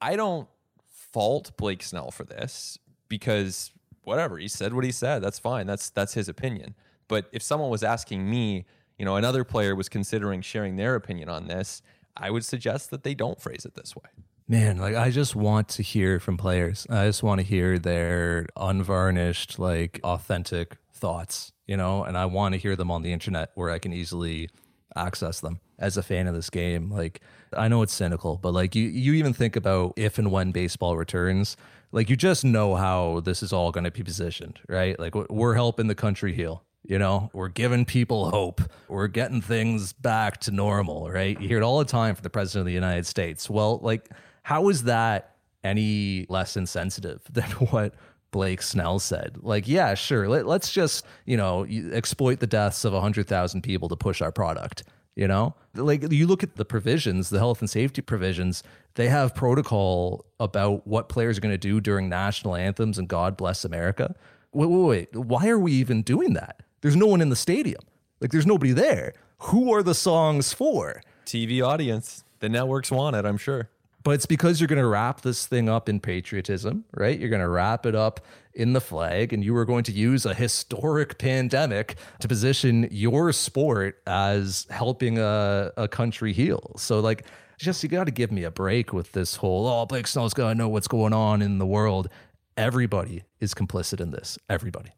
I 0.00 0.16
don't 0.16 0.48
fault 0.86 1.56
Blake 1.56 1.82
Snell 1.82 2.10
for 2.10 2.24
this 2.24 2.78
because 3.08 3.72
whatever 4.08 4.38
he 4.38 4.48
said 4.48 4.72
what 4.72 4.84
he 4.84 4.90
said 4.90 5.22
that's 5.22 5.38
fine 5.38 5.66
that's 5.66 5.90
that's 5.90 6.14
his 6.14 6.28
opinion 6.28 6.74
but 7.08 7.28
if 7.30 7.42
someone 7.42 7.68
was 7.68 7.82
asking 7.82 8.28
me 8.28 8.64
you 8.98 9.04
know 9.04 9.16
another 9.16 9.44
player 9.44 9.76
was 9.76 9.88
considering 9.88 10.40
sharing 10.40 10.76
their 10.76 10.94
opinion 10.94 11.28
on 11.28 11.46
this 11.46 11.82
i 12.16 12.30
would 12.30 12.44
suggest 12.44 12.90
that 12.90 13.02
they 13.02 13.14
don't 13.14 13.40
phrase 13.40 13.66
it 13.66 13.74
this 13.74 13.94
way 13.94 14.08
Man, 14.50 14.78
like 14.78 14.94
I 14.94 15.10
just 15.10 15.36
want 15.36 15.68
to 15.70 15.82
hear 15.82 16.18
from 16.18 16.38
players. 16.38 16.86
I 16.88 17.06
just 17.06 17.22
want 17.22 17.38
to 17.40 17.46
hear 17.46 17.78
their 17.78 18.46
unvarnished, 18.56 19.58
like 19.58 20.00
authentic 20.02 20.78
thoughts, 20.94 21.52
you 21.66 21.76
know, 21.76 22.02
and 22.02 22.16
I 22.16 22.24
want 22.24 22.54
to 22.54 22.58
hear 22.58 22.74
them 22.74 22.90
on 22.90 23.02
the 23.02 23.12
internet 23.12 23.50
where 23.56 23.68
I 23.68 23.78
can 23.78 23.92
easily 23.92 24.48
access 24.96 25.40
them 25.40 25.60
as 25.78 25.98
a 25.98 26.02
fan 26.02 26.26
of 26.26 26.34
this 26.34 26.48
game. 26.48 26.90
Like 26.90 27.20
I 27.52 27.68
know 27.68 27.82
it's 27.82 27.92
cynical, 27.92 28.38
but 28.38 28.54
like 28.54 28.74
you, 28.74 28.88
you 28.88 29.12
even 29.12 29.34
think 29.34 29.54
about 29.54 29.92
if 29.96 30.18
and 30.18 30.32
when 30.32 30.50
baseball 30.50 30.96
returns, 30.96 31.58
like 31.92 32.08
you 32.08 32.16
just 32.16 32.42
know 32.42 32.74
how 32.74 33.20
this 33.20 33.42
is 33.42 33.52
all 33.52 33.70
going 33.70 33.84
to 33.84 33.90
be 33.90 34.02
positioned, 34.02 34.60
right? 34.66 34.98
Like 34.98 35.14
we're 35.14 35.54
helping 35.54 35.88
the 35.88 35.94
country 35.94 36.32
heal. 36.32 36.64
You 36.84 36.98
know, 36.98 37.28
we're 37.34 37.48
giving 37.48 37.84
people 37.84 38.30
hope. 38.30 38.62
We're 38.88 39.08
getting 39.08 39.42
things 39.42 39.92
back 39.92 40.40
to 40.42 40.50
normal, 40.50 41.10
right? 41.10 41.38
You 41.38 41.46
hear 41.46 41.58
it 41.58 41.62
all 41.62 41.80
the 41.80 41.84
time 41.84 42.14
from 42.14 42.22
the 42.22 42.30
president 42.30 42.62
of 42.62 42.66
the 42.66 42.72
United 42.72 43.04
States. 43.04 43.50
Well, 43.50 43.78
like, 43.82 44.08
how 44.48 44.70
is 44.70 44.84
that 44.84 45.36
any 45.62 46.24
less 46.30 46.56
insensitive 46.56 47.20
than 47.30 47.50
what 47.68 47.92
Blake 48.30 48.62
Snell 48.62 48.98
said? 48.98 49.36
Like, 49.42 49.68
yeah, 49.68 49.92
sure. 49.92 50.26
Let, 50.26 50.46
us 50.46 50.72
just, 50.72 51.04
you 51.26 51.36
know, 51.36 51.66
exploit 51.92 52.40
the 52.40 52.46
deaths 52.46 52.86
of 52.86 52.94
100,000 52.94 53.60
people 53.60 53.90
to 53.90 53.96
push 53.96 54.22
our 54.22 54.32
product 54.32 54.84
you 55.16 55.26
know? 55.26 55.52
Like 55.74 56.12
you 56.12 56.28
look 56.28 56.44
at 56.44 56.54
the 56.54 56.64
provisions 56.64 57.28
the 57.28 57.38
health 57.38 57.60
and 57.60 57.68
safety 57.68 58.00
provisions 58.00 58.62
they 58.94 59.08
have 59.08 59.34
protocol 59.34 60.24
about 60.38 60.86
what 60.86 61.08
players 61.08 61.38
are 61.38 61.40
going 61.40 61.52
to 61.52 61.58
do 61.58 61.80
during 61.80 62.08
national 62.08 62.54
anthems 62.54 62.98
and 62.98 63.08
god 63.08 63.36
bless 63.36 63.64
america. 63.64 64.14
Wait, 64.52 64.66
wait 64.66 64.86
wait. 64.86 65.16
Why 65.16 65.48
are 65.48 65.58
we 65.58 65.72
even 65.72 66.02
doing 66.02 66.34
that? 66.34 66.62
There's 66.82 66.94
no 66.94 67.06
one 67.06 67.20
in 67.20 67.30
the 67.30 67.36
stadium. 67.36 67.82
Like 68.20 68.30
there's 68.30 68.46
nobody 68.46 68.70
there. 68.70 69.14
Who 69.38 69.74
are 69.74 69.82
the 69.82 69.94
songs 69.94 70.52
for? 70.52 71.02
Tv 71.26 71.66
audience. 71.66 72.22
The 72.38 72.48
networks 72.48 72.92
want 72.92 73.16
it 73.16 73.24
i'm 73.24 73.38
sure 73.38 73.68
but 74.04 74.12
it's 74.12 74.26
because 74.26 74.60
you're 74.60 74.68
going 74.68 74.80
to 74.80 74.86
wrap 74.86 75.22
this 75.22 75.46
thing 75.46 75.68
up 75.68 75.88
in 75.88 76.00
patriotism, 76.00 76.84
right? 76.94 77.18
You're 77.18 77.28
going 77.28 77.42
to 77.42 77.48
wrap 77.48 77.84
it 77.84 77.94
up 77.94 78.20
in 78.54 78.72
the 78.72 78.80
flag, 78.80 79.32
and 79.32 79.44
you 79.44 79.56
are 79.56 79.64
going 79.64 79.84
to 79.84 79.92
use 79.92 80.24
a 80.26 80.34
historic 80.34 81.18
pandemic 81.18 81.96
to 82.20 82.28
position 82.28 82.88
your 82.90 83.32
sport 83.32 84.00
as 84.06 84.66
helping 84.70 85.18
a, 85.18 85.72
a 85.76 85.88
country 85.88 86.32
heal. 86.32 86.74
So, 86.76 87.00
like, 87.00 87.26
just 87.58 87.82
you 87.82 87.88
got 87.88 88.04
to 88.04 88.10
give 88.12 88.32
me 88.32 88.44
a 88.44 88.50
break 88.50 88.92
with 88.92 89.12
this 89.12 89.36
whole, 89.36 89.66
oh, 89.66 89.86
Blake 89.86 90.06
Snell's 90.06 90.34
to 90.34 90.54
know 90.54 90.68
what's 90.68 90.88
going 90.88 91.12
on 91.12 91.42
in 91.42 91.58
the 91.58 91.66
world. 91.66 92.08
Everybody 92.56 93.24
is 93.40 93.54
complicit 93.54 94.00
in 94.00 94.10
this. 94.10 94.38
Everybody. 94.48 94.90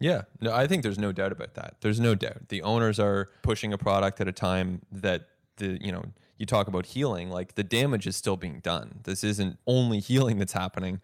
Yeah, 0.00 0.22
no, 0.40 0.52
I 0.52 0.66
think 0.66 0.82
there's 0.82 0.98
no 0.98 1.12
doubt 1.12 1.32
about 1.32 1.54
that. 1.54 1.76
There's 1.80 2.00
no 2.00 2.14
doubt. 2.14 2.48
The 2.48 2.62
owners 2.62 2.98
are 2.98 3.30
pushing 3.42 3.72
a 3.72 3.78
product 3.78 4.20
at 4.20 4.28
a 4.28 4.32
time 4.32 4.82
that 4.90 5.28
the, 5.56 5.78
you 5.80 5.92
know, 5.92 6.04
you 6.36 6.46
talk 6.46 6.68
about 6.68 6.86
healing, 6.86 7.30
like 7.30 7.54
the 7.54 7.64
damage 7.64 8.06
is 8.06 8.16
still 8.16 8.36
being 8.36 8.60
done. 8.60 9.00
This 9.04 9.22
isn't 9.24 9.58
only 9.66 10.00
healing 10.00 10.38
that's 10.38 10.52
happening. 10.52 11.00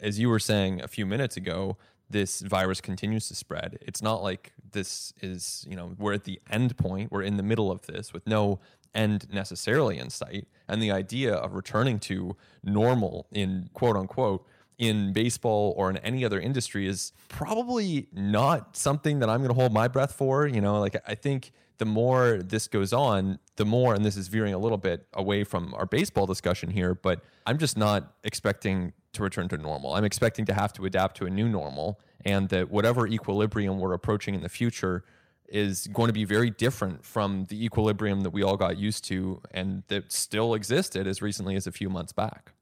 As 0.00 0.18
you 0.18 0.28
were 0.28 0.38
saying 0.38 0.82
a 0.82 0.88
few 0.88 1.06
minutes 1.06 1.36
ago, 1.36 1.76
this 2.10 2.40
virus 2.40 2.80
continues 2.80 3.28
to 3.28 3.34
spread. 3.34 3.78
It's 3.82 4.02
not 4.02 4.22
like 4.22 4.52
this 4.72 5.12
is, 5.20 5.64
you 5.68 5.76
know, 5.76 5.94
we're 5.98 6.14
at 6.14 6.24
the 6.24 6.40
end 6.50 6.76
point, 6.76 7.12
we're 7.12 7.22
in 7.22 7.36
the 7.36 7.42
middle 7.42 7.70
of 7.70 7.82
this 7.82 8.12
with 8.12 8.26
no 8.26 8.60
end 8.94 9.26
necessarily 9.32 9.98
in 9.98 10.10
sight. 10.10 10.48
And 10.68 10.82
the 10.82 10.90
idea 10.90 11.34
of 11.34 11.54
returning 11.54 11.98
to 12.00 12.36
normal 12.62 13.26
in 13.30 13.68
quote 13.74 13.96
unquote 13.96 14.46
in 14.78 15.12
baseball 15.12 15.74
or 15.76 15.90
in 15.90 15.96
any 15.98 16.24
other 16.24 16.40
industry 16.40 16.86
is 16.86 17.12
probably 17.28 18.06
not 18.12 18.76
something 18.76 19.18
that 19.18 19.28
I'm 19.28 19.40
going 19.40 19.48
to 19.48 19.60
hold 19.60 19.72
my 19.72 19.88
breath 19.88 20.12
for. 20.12 20.46
You 20.46 20.60
know, 20.60 20.80
like 20.80 20.96
I 21.06 21.14
think 21.14 21.52
the 21.78 21.86
more 21.86 22.40
this 22.42 22.68
goes 22.68 22.92
on, 22.92 23.38
the 23.56 23.64
more, 23.64 23.94
and 23.94 24.04
this 24.04 24.16
is 24.16 24.28
veering 24.28 24.54
a 24.54 24.58
little 24.58 24.78
bit 24.78 25.06
away 25.14 25.44
from 25.44 25.74
our 25.74 25.86
baseball 25.86 26.26
discussion 26.26 26.70
here, 26.70 26.94
but 26.94 27.22
I'm 27.46 27.58
just 27.58 27.76
not 27.76 28.14
expecting 28.24 28.92
to 29.12 29.22
return 29.22 29.48
to 29.48 29.56
normal. 29.56 29.94
I'm 29.94 30.04
expecting 30.04 30.44
to 30.46 30.54
have 30.54 30.72
to 30.74 30.84
adapt 30.84 31.16
to 31.18 31.26
a 31.26 31.30
new 31.30 31.48
normal, 31.48 32.00
and 32.24 32.48
that 32.50 32.70
whatever 32.70 33.06
equilibrium 33.06 33.78
we're 33.78 33.94
approaching 33.94 34.34
in 34.34 34.42
the 34.42 34.48
future 34.48 35.04
is 35.48 35.86
going 35.88 36.08
to 36.08 36.12
be 36.12 36.24
very 36.24 36.50
different 36.50 37.04
from 37.04 37.46
the 37.46 37.64
equilibrium 37.64 38.20
that 38.20 38.30
we 38.30 38.42
all 38.42 38.56
got 38.56 38.76
used 38.76 39.04
to 39.04 39.40
and 39.50 39.82
that 39.88 40.12
still 40.12 40.52
existed 40.52 41.06
as 41.06 41.22
recently 41.22 41.56
as 41.56 41.66
a 41.66 41.72
few 41.72 41.88
months 41.88 42.12
back. 42.12 42.52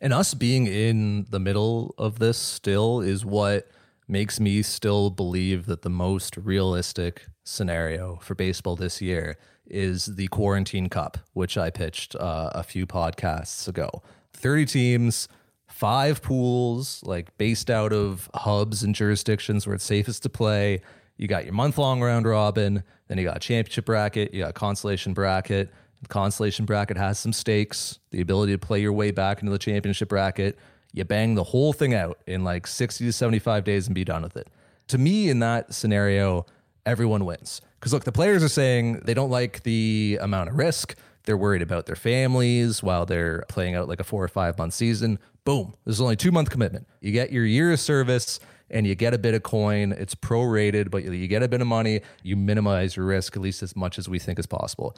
And 0.00 0.12
us 0.12 0.34
being 0.34 0.66
in 0.66 1.26
the 1.30 1.38
middle 1.38 1.94
of 1.96 2.18
this 2.18 2.36
still 2.36 3.00
is 3.00 3.24
what 3.24 3.70
makes 4.08 4.40
me 4.40 4.62
still 4.62 5.10
believe 5.10 5.66
that 5.66 5.82
the 5.82 5.90
most 5.90 6.36
realistic 6.36 7.26
scenario 7.44 8.16
for 8.16 8.34
baseball 8.34 8.74
this 8.74 9.02
year 9.02 9.36
is 9.66 10.06
the 10.06 10.26
Quarantine 10.28 10.88
Cup, 10.88 11.18
which 11.34 11.58
I 11.58 11.70
pitched 11.70 12.16
uh, 12.16 12.50
a 12.52 12.62
few 12.62 12.86
podcasts 12.86 13.68
ago. 13.68 14.02
30 14.32 14.64
teams, 14.64 15.28
five 15.66 16.22
pools, 16.22 17.02
like 17.04 17.36
based 17.36 17.70
out 17.70 17.92
of 17.92 18.30
hubs 18.34 18.82
and 18.82 18.94
jurisdictions 18.94 19.66
where 19.66 19.74
it's 19.74 19.84
safest 19.84 20.22
to 20.22 20.30
play. 20.30 20.80
You 21.18 21.28
got 21.28 21.44
your 21.44 21.54
month 21.54 21.76
long 21.76 22.00
round 22.00 22.26
robin, 22.26 22.82
then 23.08 23.18
you 23.18 23.24
got 23.24 23.36
a 23.36 23.40
championship 23.40 23.84
bracket, 23.84 24.32
you 24.32 24.42
got 24.42 24.54
consolation 24.54 25.12
bracket. 25.12 25.70
The 26.00 26.08
consolation 26.08 26.64
bracket 26.64 26.96
has 26.96 27.18
some 27.18 27.32
stakes, 27.32 27.98
the 28.10 28.20
ability 28.20 28.52
to 28.52 28.58
play 28.58 28.80
your 28.80 28.92
way 28.92 29.10
back 29.10 29.40
into 29.40 29.50
the 29.50 29.58
championship 29.58 30.08
bracket 30.08 30.56
you 30.92 31.04
bang 31.04 31.34
the 31.34 31.44
whole 31.44 31.72
thing 31.72 31.94
out 31.94 32.18
in 32.26 32.44
like 32.44 32.66
60 32.66 33.04
to 33.04 33.12
75 33.12 33.64
days 33.64 33.86
and 33.86 33.94
be 33.94 34.04
done 34.04 34.22
with 34.22 34.36
it. 34.36 34.48
To 34.88 34.98
me, 34.98 35.28
in 35.28 35.38
that 35.40 35.74
scenario, 35.74 36.46
everyone 36.86 37.24
wins. 37.24 37.60
Because 37.78 37.92
look, 37.92 38.04
the 38.04 38.12
players 38.12 38.42
are 38.42 38.48
saying 38.48 39.00
they 39.04 39.14
don't 39.14 39.30
like 39.30 39.62
the 39.62 40.18
amount 40.20 40.48
of 40.48 40.56
risk. 40.56 40.96
They're 41.24 41.36
worried 41.36 41.62
about 41.62 41.86
their 41.86 41.96
families 41.96 42.82
while 42.82 43.04
they're 43.04 43.44
playing 43.48 43.74
out 43.74 43.86
like 43.88 44.00
a 44.00 44.04
four 44.04 44.24
or 44.24 44.28
five 44.28 44.56
month 44.58 44.74
season. 44.74 45.18
Boom, 45.44 45.74
there's 45.84 46.00
only 46.00 46.16
two 46.16 46.32
month 46.32 46.50
commitment. 46.50 46.88
You 47.00 47.12
get 47.12 47.30
your 47.30 47.44
year 47.44 47.72
of 47.72 47.80
service 47.80 48.40
and 48.70 48.86
you 48.86 48.94
get 48.94 49.14
a 49.14 49.18
bit 49.18 49.34
of 49.34 49.42
coin. 49.42 49.92
It's 49.92 50.14
prorated, 50.14 50.90
but 50.90 51.04
you 51.04 51.26
get 51.28 51.42
a 51.42 51.48
bit 51.48 51.60
of 51.60 51.66
money. 51.66 52.00
You 52.22 52.36
minimize 52.36 52.96
your 52.96 53.06
risk 53.06 53.36
at 53.36 53.42
least 53.42 53.62
as 53.62 53.76
much 53.76 53.98
as 53.98 54.08
we 54.08 54.18
think 54.18 54.38
is 54.38 54.46
possible. 54.46 54.96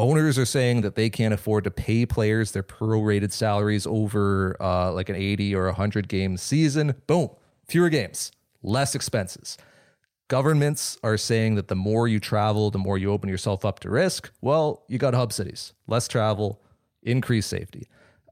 Owners 0.00 0.38
are 0.38 0.46
saying 0.46 0.82
that 0.82 0.94
they 0.94 1.10
can't 1.10 1.34
afford 1.34 1.64
to 1.64 1.72
pay 1.72 2.06
players 2.06 2.52
their 2.52 2.62
prorated 2.62 3.32
salaries 3.32 3.84
over 3.84 4.56
uh, 4.60 4.92
like 4.92 5.08
an 5.08 5.16
80 5.16 5.56
or 5.56 5.64
100 5.66 6.06
game 6.06 6.36
season. 6.36 6.94
Boom, 7.08 7.30
fewer 7.66 7.88
games, 7.88 8.30
less 8.62 8.94
expenses. 8.94 9.58
Governments 10.28 10.98
are 11.02 11.16
saying 11.16 11.56
that 11.56 11.66
the 11.66 11.74
more 11.74 12.06
you 12.06 12.20
travel, 12.20 12.70
the 12.70 12.78
more 12.78 12.96
you 12.96 13.10
open 13.10 13.28
yourself 13.28 13.64
up 13.64 13.80
to 13.80 13.90
risk. 13.90 14.30
Well, 14.40 14.84
you 14.86 14.98
got 14.98 15.14
hub 15.14 15.32
cities, 15.32 15.72
less 15.88 16.06
travel, 16.06 16.60
increased 17.02 17.50
safety. 17.50 17.88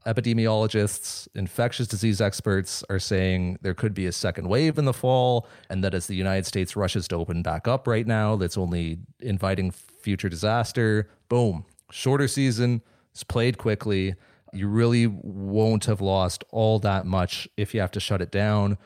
Epidemiologists, 0.07 1.27
infectious 1.35 1.89
disease 1.89 2.21
experts 2.21 2.85
are 2.89 3.01
saying 3.01 3.59
there 3.63 3.75
could 3.75 3.93
be 3.93 4.07
a 4.07 4.13
second 4.13 4.49
wave 4.49 4.79
in 4.79 4.85
the 4.85 4.93
fall, 4.93 5.49
and 5.69 5.83
that 5.83 5.95
as 5.95 6.07
the 6.07 6.15
United 6.15 6.47
States 6.47 6.77
rushes 6.77 7.09
to 7.09 7.17
open 7.17 7.43
back 7.43 7.67
up 7.67 7.89
right 7.89 8.07
now, 8.07 8.37
that's 8.37 8.57
only 8.57 8.99
inviting 9.19 9.73
future 10.07 10.29
disaster. 10.29 11.11
Boom. 11.29 11.65
Shorter 11.91 12.29
season, 12.29 12.81
it's 13.11 13.25
played 13.25 13.59
quickly. 13.59 14.15
You 14.53 14.69
really 14.69 15.09
won't 15.09 15.87
have 15.87 16.01
lost 16.01 16.45
all 16.53 16.79
that 16.79 17.07
much 17.07 17.49
if 17.57 17.75
you 17.75 17.81
have 17.81 17.91
to 17.91 17.99
shut 17.99 18.23
it 18.23 18.31
down 18.31 18.79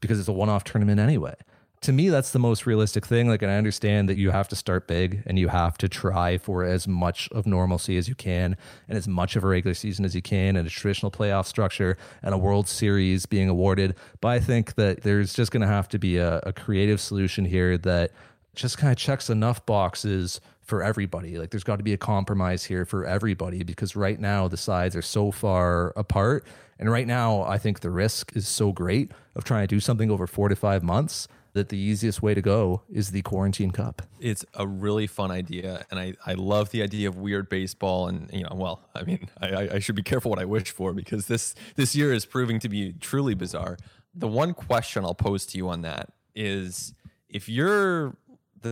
because 0.00 0.20
it's 0.20 0.28
a 0.28 0.32
one 0.32 0.50
off 0.50 0.64
tournament 0.64 1.00
anyway 1.00 1.34
to 1.82 1.92
me 1.92 2.08
that's 2.08 2.32
the 2.32 2.38
most 2.38 2.64
realistic 2.66 3.04
thing 3.04 3.28
like 3.28 3.42
and 3.42 3.52
i 3.52 3.56
understand 3.56 4.08
that 4.08 4.16
you 4.16 4.30
have 4.30 4.48
to 4.48 4.56
start 4.56 4.88
big 4.88 5.22
and 5.26 5.38
you 5.38 5.48
have 5.48 5.76
to 5.76 5.88
try 5.88 6.38
for 6.38 6.64
as 6.64 6.88
much 6.88 7.28
of 7.32 7.46
normalcy 7.46 7.98
as 7.98 8.08
you 8.08 8.14
can 8.14 8.56
and 8.88 8.96
as 8.96 9.06
much 9.06 9.36
of 9.36 9.44
a 9.44 9.46
regular 9.46 9.74
season 9.74 10.04
as 10.04 10.14
you 10.14 10.22
can 10.22 10.56
and 10.56 10.66
a 10.66 10.70
traditional 10.70 11.12
playoff 11.12 11.44
structure 11.44 11.96
and 12.22 12.34
a 12.34 12.38
world 12.38 12.66
series 12.66 13.26
being 13.26 13.48
awarded 13.48 13.94
but 14.20 14.28
i 14.28 14.40
think 14.40 14.74
that 14.76 15.02
there's 15.02 15.34
just 15.34 15.52
going 15.52 15.60
to 15.60 15.66
have 15.66 15.88
to 15.88 15.98
be 15.98 16.16
a, 16.16 16.38
a 16.44 16.52
creative 16.52 17.00
solution 17.00 17.44
here 17.44 17.76
that 17.76 18.10
just 18.54 18.78
kind 18.78 18.90
of 18.90 18.98
checks 18.98 19.28
enough 19.28 19.64
boxes 19.66 20.40
for 20.66 20.82
everybody. 20.82 21.38
Like 21.38 21.50
there's 21.50 21.64
got 21.64 21.76
to 21.76 21.84
be 21.84 21.92
a 21.92 21.98
compromise 21.98 22.64
here 22.64 22.84
for 22.84 23.06
everybody 23.06 23.62
because 23.62 23.96
right 23.96 24.18
now 24.18 24.48
the 24.48 24.56
sides 24.56 24.94
are 24.94 25.02
so 25.02 25.30
far 25.30 25.92
apart. 25.96 26.44
And 26.78 26.90
right 26.90 27.06
now, 27.06 27.42
I 27.42 27.56
think 27.56 27.80
the 27.80 27.90
risk 27.90 28.36
is 28.36 28.46
so 28.46 28.70
great 28.72 29.12
of 29.34 29.44
trying 29.44 29.62
to 29.62 29.74
do 29.74 29.80
something 29.80 30.10
over 30.10 30.26
four 30.26 30.48
to 30.48 30.56
five 30.56 30.82
months 30.82 31.26
that 31.54 31.70
the 31.70 31.78
easiest 31.78 32.20
way 32.20 32.34
to 32.34 32.42
go 32.42 32.82
is 32.92 33.12
the 33.12 33.22
quarantine 33.22 33.70
cup. 33.70 34.02
It's 34.20 34.44
a 34.52 34.66
really 34.66 35.06
fun 35.06 35.30
idea, 35.30 35.86
and 35.90 35.98
I, 35.98 36.12
I 36.26 36.34
love 36.34 36.68
the 36.70 36.82
idea 36.82 37.08
of 37.08 37.16
weird 37.16 37.48
baseball. 37.48 38.08
And 38.08 38.30
you 38.30 38.42
know, 38.42 38.52
well, 38.54 38.82
I 38.94 39.04
mean, 39.04 39.30
I, 39.40 39.68
I 39.72 39.78
should 39.78 39.94
be 39.94 40.02
careful 40.02 40.28
what 40.30 40.38
I 40.38 40.44
wish 40.44 40.70
for 40.70 40.92
because 40.92 41.28
this 41.28 41.54
this 41.76 41.96
year 41.96 42.12
is 42.12 42.26
proving 42.26 42.58
to 42.60 42.68
be 42.68 42.92
truly 42.92 43.34
bizarre. 43.34 43.78
The 44.14 44.28
one 44.28 44.52
question 44.52 45.02
I'll 45.04 45.14
pose 45.14 45.46
to 45.46 45.56
you 45.56 45.70
on 45.70 45.80
that 45.80 46.12
is 46.34 46.92
if 47.30 47.48
you're 47.48 48.16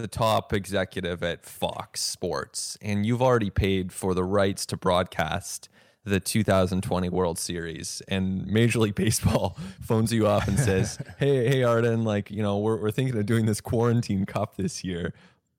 the 0.03 0.09
top 0.09 0.53
executive 0.53 1.23
at 1.23 1.45
Fox 1.45 2.01
Sports 2.01 2.77
and 2.83 3.05
you've 3.05 3.23
already 3.23 3.51
paid 3.51 3.93
for 3.93 4.15
the 4.15 4.25
rights 4.25 4.67
to 4.67 4.77
broadcast 4.77 5.69
the 6.05 6.21
2020 6.21 7.09
World 7.09 7.39
Series 7.39 8.03
and 8.09 8.47
Major 8.47 8.79
League 8.81 8.95
Baseball 8.95 9.57
phones 9.81 10.13
you 10.13 10.27
up 10.27 10.47
and 10.47 10.59
says, 10.59 10.99
"Hey, 11.19 11.49
hey 11.49 11.63
Arden, 11.63 12.05
like, 12.05 12.31
you 12.31 12.43
know, 12.43 12.59
we're 12.59 12.77
we're 12.77 12.91
thinking 12.91 13.17
of 13.17 13.27
doing 13.27 13.47
this 13.47 13.61
quarantine 13.61 14.27
cup 14.27 14.57
this 14.57 14.85
year." 14.85 15.15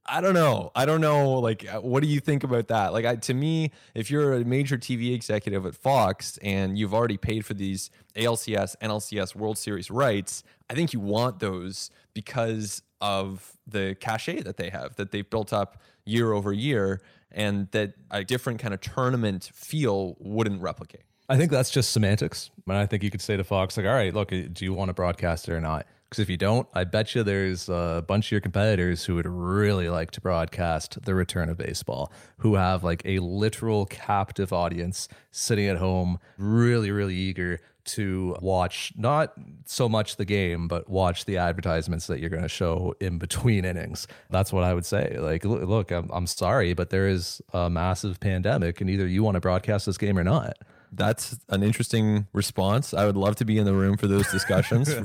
I 0.07 0.21
don't 0.21 0.35
know. 0.35 0.71
I 0.75 0.85
don't 0.85 1.01
know. 1.01 1.39
Like, 1.39 1.65
uh, 1.67 1.81
what 1.81 2.03
do 2.03 2.07
you 2.07 2.19
think 2.19 2.43
about 2.43 2.67
that? 2.67 2.93
Like, 2.93 3.05
I, 3.05 3.15
to 3.15 3.33
me, 3.33 3.71
if 3.95 4.11
you're 4.11 4.35
a 4.35 4.45
major 4.45 4.77
TV 4.77 5.15
executive 5.15 5.65
at 5.65 5.73
Fox 5.75 6.37
and 6.43 6.77
you've 6.77 6.93
already 6.93 7.17
paid 7.17 7.43
for 7.43 7.55
these 7.55 7.89
ALCS, 8.15 8.75
NLCS 8.83 9.33
World 9.35 9.57
Series 9.57 9.89
rights, 9.89 10.43
I 10.69 10.75
think 10.75 10.93
you 10.93 10.99
want 10.99 11.39
those 11.39 11.89
because 12.13 12.83
of 13.05 13.53
the 13.67 13.95
cachet 13.99 14.41
that 14.41 14.57
they 14.57 14.69
have, 14.69 14.95
that 14.95 15.11
they've 15.11 15.29
built 15.29 15.53
up 15.53 15.81
year 16.05 16.33
over 16.33 16.51
year 16.51 17.01
and 17.31 17.69
that 17.71 17.93
a 18.11 18.23
different 18.23 18.59
kind 18.59 18.73
of 18.73 18.81
tournament 18.81 19.51
feel 19.53 20.15
wouldn't 20.19 20.61
replicate. 20.61 21.03
I 21.27 21.37
think 21.37 21.51
that's 21.51 21.69
just 21.69 21.91
semantics. 21.91 22.49
And 22.67 22.77
I 22.77 22.85
think 22.85 23.03
you 23.03 23.11
could 23.11 23.21
say 23.21 23.37
to 23.37 23.43
Fox, 23.43 23.77
like, 23.77 23.85
all 23.85 23.93
right, 23.93 24.13
look, 24.13 24.29
do 24.29 24.65
you 24.65 24.73
want 24.73 24.89
to 24.89 24.93
broadcast 24.93 25.47
it 25.47 25.53
or 25.53 25.61
not? 25.61 25.85
Because 26.09 26.21
if 26.21 26.29
you 26.29 26.37
don't, 26.37 26.67
I 26.73 26.83
bet 26.83 27.15
you 27.15 27.23
there's 27.23 27.67
a 27.67 28.03
bunch 28.07 28.27
of 28.27 28.31
your 28.31 28.41
competitors 28.41 29.05
who 29.05 29.15
would 29.15 29.25
really 29.25 29.89
like 29.89 30.11
to 30.11 30.21
broadcast 30.21 31.03
the 31.03 31.15
return 31.15 31.49
of 31.49 31.57
baseball, 31.57 32.11
who 32.37 32.55
have 32.55 32.83
like 32.83 33.01
a 33.05 33.19
literal 33.19 33.85
captive 33.87 34.53
audience 34.53 35.07
sitting 35.31 35.67
at 35.67 35.77
home, 35.77 36.19
really, 36.37 36.91
really 36.91 37.15
eager 37.15 37.59
to 37.85 38.35
watch 38.41 38.93
not 38.97 39.33
so 39.65 39.87
much 39.87 40.15
the 40.17 40.25
game, 40.25 40.67
but 40.67 40.89
watch 40.89 41.25
the 41.25 41.37
advertisements 41.37 42.07
that 42.07 42.19
you're 42.19 42.29
going 42.29 42.43
to 42.43 42.49
show 42.49 42.95
in 42.99 43.17
between 43.17 43.65
innings. 43.71 44.07
That's 44.29 44.51
what 44.51 44.63
I 44.63 44.73
would 44.73 44.85
say. 44.85 45.17
Like, 45.19 45.45
look, 45.45 45.91
I'm, 45.91 46.09
I'm 46.11 46.27
sorry, 46.27 46.73
but 46.73 46.89
there 46.89 47.07
is 47.07 47.41
a 47.53 47.69
massive 47.69 48.19
pandemic, 48.19 48.81
and 48.81 48.89
either 48.89 49.07
you 49.07 49.23
want 49.23 49.35
to 49.35 49.41
broadcast 49.41 49.85
this 49.85 49.97
game 49.97 50.17
or 50.17 50.23
not 50.23 50.57
that's 50.95 51.37
an 51.49 51.63
interesting 51.63 52.27
response. 52.33 52.93
I 52.93 53.05
would 53.05 53.17
love 53.17 53.35
to 53.37 53.45
be 53.45 53.57
in 53.57 53.65
the 53.65 53.73
room 53.73 53.97
for 53.97 54.07
those 54.07 54.29
discussions. 54.31 54.89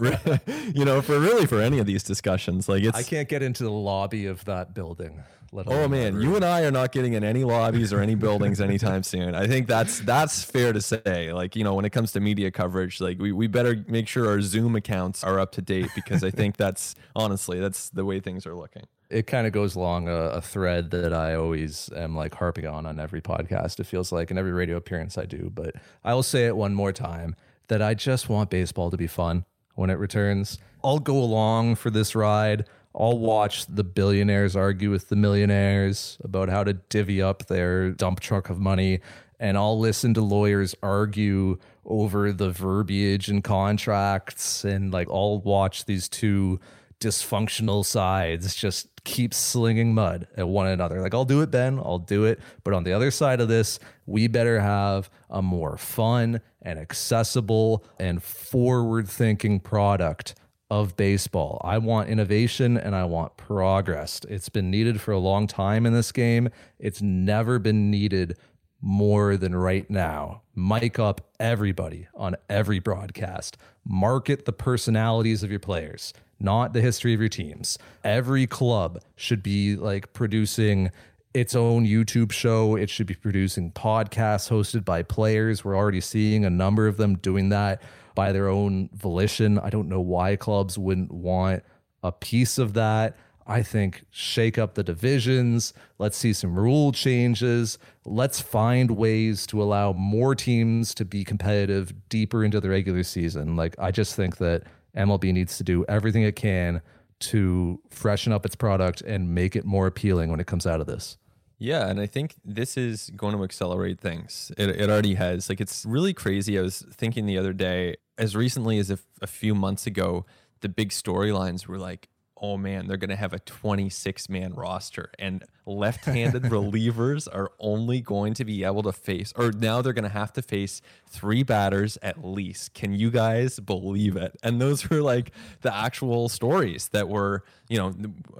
you 0.74 0.84
know, 0.84 1.02
for 1.02 1.18
really 1.18 1.46
for 1.46 1.60
any 1.60 1.78
of 1.78 1.86
these 1.86 2.02
discussions. 2.02 2.68
Like 2.68 2.82
it's 2.82 2.96
I 2.96 3.02
can't 3.02 3.28
get 3.28 3.42
into 3.42 3.64
the 3.64 3.70
lobby 3.70 4.26
of 4.26 4.44
that 4.44 4.74
building. 4.74 5.22
Oh 5.52 5.88
man, 5.88 6.20
you 6.20 6.36
and 6.36 6.44
I 6.44 6.62
are 6.62 6.70
not 6.70 6.92
getting 6.92 7.14
in 7.14 7.24
any 7.24 7.44
lobbies 7.44 7.92
or 7.92 8.00
any 8.00 8.14
buildings 8.14 8.60
anytime 8.60 9.02
soon. 9.02 9.34
I 9.34 9.46
think 9.46 9.66
that's 9.66 10.00
that's 10.00 10.44
fair 10.44 10.72
to 10.72 10.80
say. 10.80 11.32
Like, 11.32 11.56
you 11.56 11.64
know, 11.64 11.74
when 11.74 11.84
it 11.84 11.90
comes 11.90 12.12
to 12.12 12.20
media 12.20 12.50
coverage, 12.50 13.00
like 13.00 13.18
we, 13.18 13.32
we 13.32 13.46
better 13.46 13.84
make 13.88 14.06
sure 14.08 14.28
our 14.28 14.40
Zoom 14.40 14.76
accounts 14.76 15.24
are 15.24 15.40
up 15.40 15.52
to 15.52 15.62
date 15.62 15.90
because 15.94 16.22
I 16.22 16.30
think 16.30 16.56
that's 16.56 16.94
honestly 17.16 17.58
that's 17.58 17.90
the 17.90 18.04
way 18.04 18.20
things 18.20 18.46
are 18.46 18.54
looking 18.54 18.84
it 19.10 19.26
kind 19.26 19.44
of 19.44 19.52
goes 19.52 19.74
along 19.74 20.08
a, 20.08 20.12
a, 20.12 20.40
thread 20.40 20.92
that 20.92 21.12
I 21.12 21.34
always 21.34 21.90
am 21.96 22.14
like 22.14 22.32
harping 22.32 22.66
on 22.66 22.86
on 22.86 23.00
every 23.00 23.20
podcast. 23.20 23.80
It 23.80 23.84
feels 23.84 24.12
like 24.12 24.30
in 24.30 24.38
every 24.38 24.52
radio 24.52 24.76
appearance 24.76 25.18
I 25.18 25.24
do, 25.24 25.50
but 25.52 25.74
I 26.04 26.14
will 26.14 26.22
say 26.22 26.46
it 26.46 26.56
one 26.56 26.74
more 26.74 26.92
time 26.92 27.34
that 27.66 27.82
I 27.82 27.94
just 27.94 28.28
want 28.28 28.50
baseball 28.50 28.88
to 28.90 28.96
be 28.96 29.08
fun 29.08 29.44
when 29.74 29.90
it 29.90 29.94
returns. 29.94 30.58
I'll 30.82 30.98
go 31.00 31.18
along 31.18 31.74
for 31.74 31.90
this 31.90 32.14
ride. 32.14 32.66
I'll 32.94 33.18
watch 33.18 33.66
the 33.66 33.84
billionaires 33.84 34.56
argue 34.56 34.90
with 34.90 35.08
the 35.08 35.16
millionaires 35.16 36.18
about 36.24 36.48
how 36.48 36.64
to 36.64 36.74
divvy 36.74 37.22
up 37.22 37.46
their 37.46 37.90
dump 37.90 38.20
truck 38.20 38.50
of 38.50 38.58
money. 38.58 39.00
And 39.38 39.56
I'll 39.56 39.78
listen 39.78 40.12
to 40.14 40.20
lawyers 40.20 40.74
argue 40.82 41.58
over 41.84 42.32
the 42.32 42.50
verbiage 42.50 43.28
and 43.28 43.42
contracts. 43.42 44.64
And 44.64 44.92
like, 44.92 45.08
I'll 45.08 45.40
watch 45.40 45.84
these 45.84 46.08
two 46.08 46.60
dysfunctional 47.00 47.84
sides 47.84 48.54
just 48.54 48.88
keep 49.04 49.32
slinging 49.32 49.94
mud 49.94 50.26
at 50.36 50.46
one 50.46 50.66
another. 50.66 51.00
Like, 51.00 51.14
I'll 51.14 51.24
do 51.24 51.40
it, 51.40 51.50
Ben, 51.50 51.78
I'll 51.78 51.98
do 51.98 52.24
it. 52.24 52.40
But 52.62 52.74
on 52.74 52.84
the 52.84 52.92
other 52.92 53.10
side 53.10 53.40
of 53.40 53.48
this, 53.48 53.78
we 54.04 54.28
better 54.28 54.60
have 54.60 55.08
a 55.30 55.40
more 55.40 55.78
fun 55.78 56.42
and 56.60 56.78
accessible 56.78 57.84
and 57.98 58.22
forward 58.22 59.08
thinking 59.08 59.60
product 59.60 60.34
of 60.70 60.96
baseball. 60.96 61.60
I 61.64 61.78
want 61.78 62.08
innovation 62.08 62.76
and 62.76 62.94
I 62.94 63.04
want 63.04 63.36
progress. 63.36 64.20
It's 64.28 64.48
been 64.48 64.70
needed 64.70 65.00
for 65.00 65.12
a 65.12 65.18
long 65.18 65.46
time 65.46 65.86
in 65.86 65.92
this 65.92 66.12
game. 66.12 66.48
It's 66.78 67.02
never 67.02 67.58
been 67.58 67.90
needed 67.90 68.36
more 68.80 69.36
than 69.36 69.54
right 69.54 69.88
now. 69.90 70.42
Mic 70.54 70.98
up 70.98 71.20
everybody 71.38 72.08
on 72.14 72.36
every 72.48 72.78
broadcast. 72.78 73.56
Market 73.84 74.44
the 74.44 74.52
personalities 74.52 75.42
of 75.42 75.50
your 75.50 75.60
players 75.60 76.14
not 76.40 76.72
the 76.72 76.80
history 76.80 77.14
of 77.14 77.20
your 77.20 77.28
teams. 77.28 77.78
Every 78.02 78.46
club 78.46 79.02
should 79.14 79.42
be 79.42 79.76
like 79.76 80.12
producing 80.12 80.90
its 81.34 81.54
own 81.54 81.86
YouTube 81.86 82.32
show. 82.32 82.74
It 82.74 82.90
should 82.90 83.06
be 83.06 83.14
producing 83.14 83.70
podcasts 83.70 84.50
hosted 84.50 84.84
by 84.84 85.02
players. 85.02 85.64
We're 85.64 85.76
already 85.76 86.00
seeing 86.00 86.44
a 86.44 86.50
number 86.50 86.88
of 86.88 86.96
them 86.96 87.16
doing 87.16 87.50
that 87.50 87.80
by 88.14 88.32
their 88.32 88.48
own 88.48 88.90
volition. 88.92 89.58
I 89.58 89.70
don't 89.70 89.88
know 89.88 90.00
why 90.00 90.36
clubs 90.36 90.78
wouldn't 90.78 91.12
want 91.12 91.62
a 92.02 92.12
piece 92.12 92.58
of 92.58 92.74
that. 92.74 93.16
I 93.46 93.62
think 93.62 94.04
shake 94.10 94.58
up 94.58 94.74
the 94.74 94.84
divisions. 94.84 95.74
Let's 95.98 96.16
see 96.16 96.32
some 96.32 96.56
rule 96.56 96.92
changes. 96.92 97.78
Let's 98.04 98.40
find 98.40 98.92
ways 98.92 99.46
to 99.48 99.60
allow 99.60 99.92
more 99.92 100.34
teams 100.36 100.94
to 100.94 101.04
be 101.04 101.24
competitive 101.24 101.92
deeper 102.08 102.44
into 102.44 102.60
the 102.60 102.70
regular 102.70 103.02
season. 103.02 103.56
Like, 103.56 103.74
I 103.78 103.90
just 103.90 104.14
think 104.14 104.36
that 104.36 104.62
MLB 104.96 105.32
needs 105.32 105.56
to 105.58 105.64
do 105.64 105.84
everything 105.88 106.22
it 106.22 106.36
can 106.36 106.80
to 107.20 107.80
freshen 107.90 108.32
up 108.32 108.46
its 108.46 108.54
product 108.54 109.00
and 109.02 109.34
make 109.34 109.56
it 109.56 109.64
more 109.64 109.86
appealing 109.86 110.30
when 110.30 110.40
it 110.40 110.46
comes 110.46 110.66
out 110.66 110.80
of 110.80 110.86
this. 110.86 111.16
Yeah, 111.62 111.88
and 111.88 112.00
I 112.00 112.06
think 112.06 112.36
this 112.42 112.78
is 112.78 113.10
going 113.14 113.36
to 113.36 113.44
accelerate 113.44 114.00
things. 114.00 114.50
It, 114.56 114.70
it 114.70 114.88
already 114.88 115.14
has. 115.14 115.50
Like, 115.50 115.60
it's 115.60 115.84
really 115.84 116.14
crazy. 116.14 116.58
I 116.58 116.62
was 116.62 116.80
thinking 116.90 117.26
the 117.26 117.36
other 117.36 117.52
day, 117.52 117.96
as 118.16 118.34
recently 118.34 118.78
as 118.78 118.90
a, 118.90 118.98
a 119.20 119.26
few 119.26 119.54
months 119.54 119.86
ago, 119.86 120.24
the 120.60 120.70
big 120.70 120.88
storylines 120.88 121.66
were 121.66 121.78
like, 121.78 122.08
oh 122.40 122.56
man, 122.56 122.86
they're 122.86 122.96
going 122.96 123.10
to 123.10 123.16
have 123.16 123.34
a 123.34 123.38
26 123.38 124.28
man 124.28 124.54
roster 124.54 125.10
and 125.18 125.44
left 125.66 126.06
handed 126.06 126.42
relievers 126.44 127.28
are 127.32 127.52
only 127.58 128.00
going 128.00 128.32
to 128.34 128.44
be 128.44 128.64
able 128.64 128.82
to 128.82 128.92
face, 128.92 129.32
or 129.36 129.52
now 129.52 129.82
they're 129.82 129.92
going 129.92 130.04
to 130.04 130.08
have 130.08 130.32
to 130.32 130.42
face 130.42 130.80
three 131.06 131.42
batters 131.42 131.98
at 132.02 132.24
least. 132.24 132.72
Can 132.74 132.94
you 132.94 133.10
guys 133.10 133.60
believe 133.60 134.16
it? 134.16 134.36
And 134.42 134.60
those 134.60 134.88
were 134.88 135.02
like 135.02 135.32
the 135.60 135.74
actual 135.74 136.28
stories 136.28 136.88
that 136.88 137.08
were, 137.08 137.44
you 137.68 137.76
know, 137.76 137.94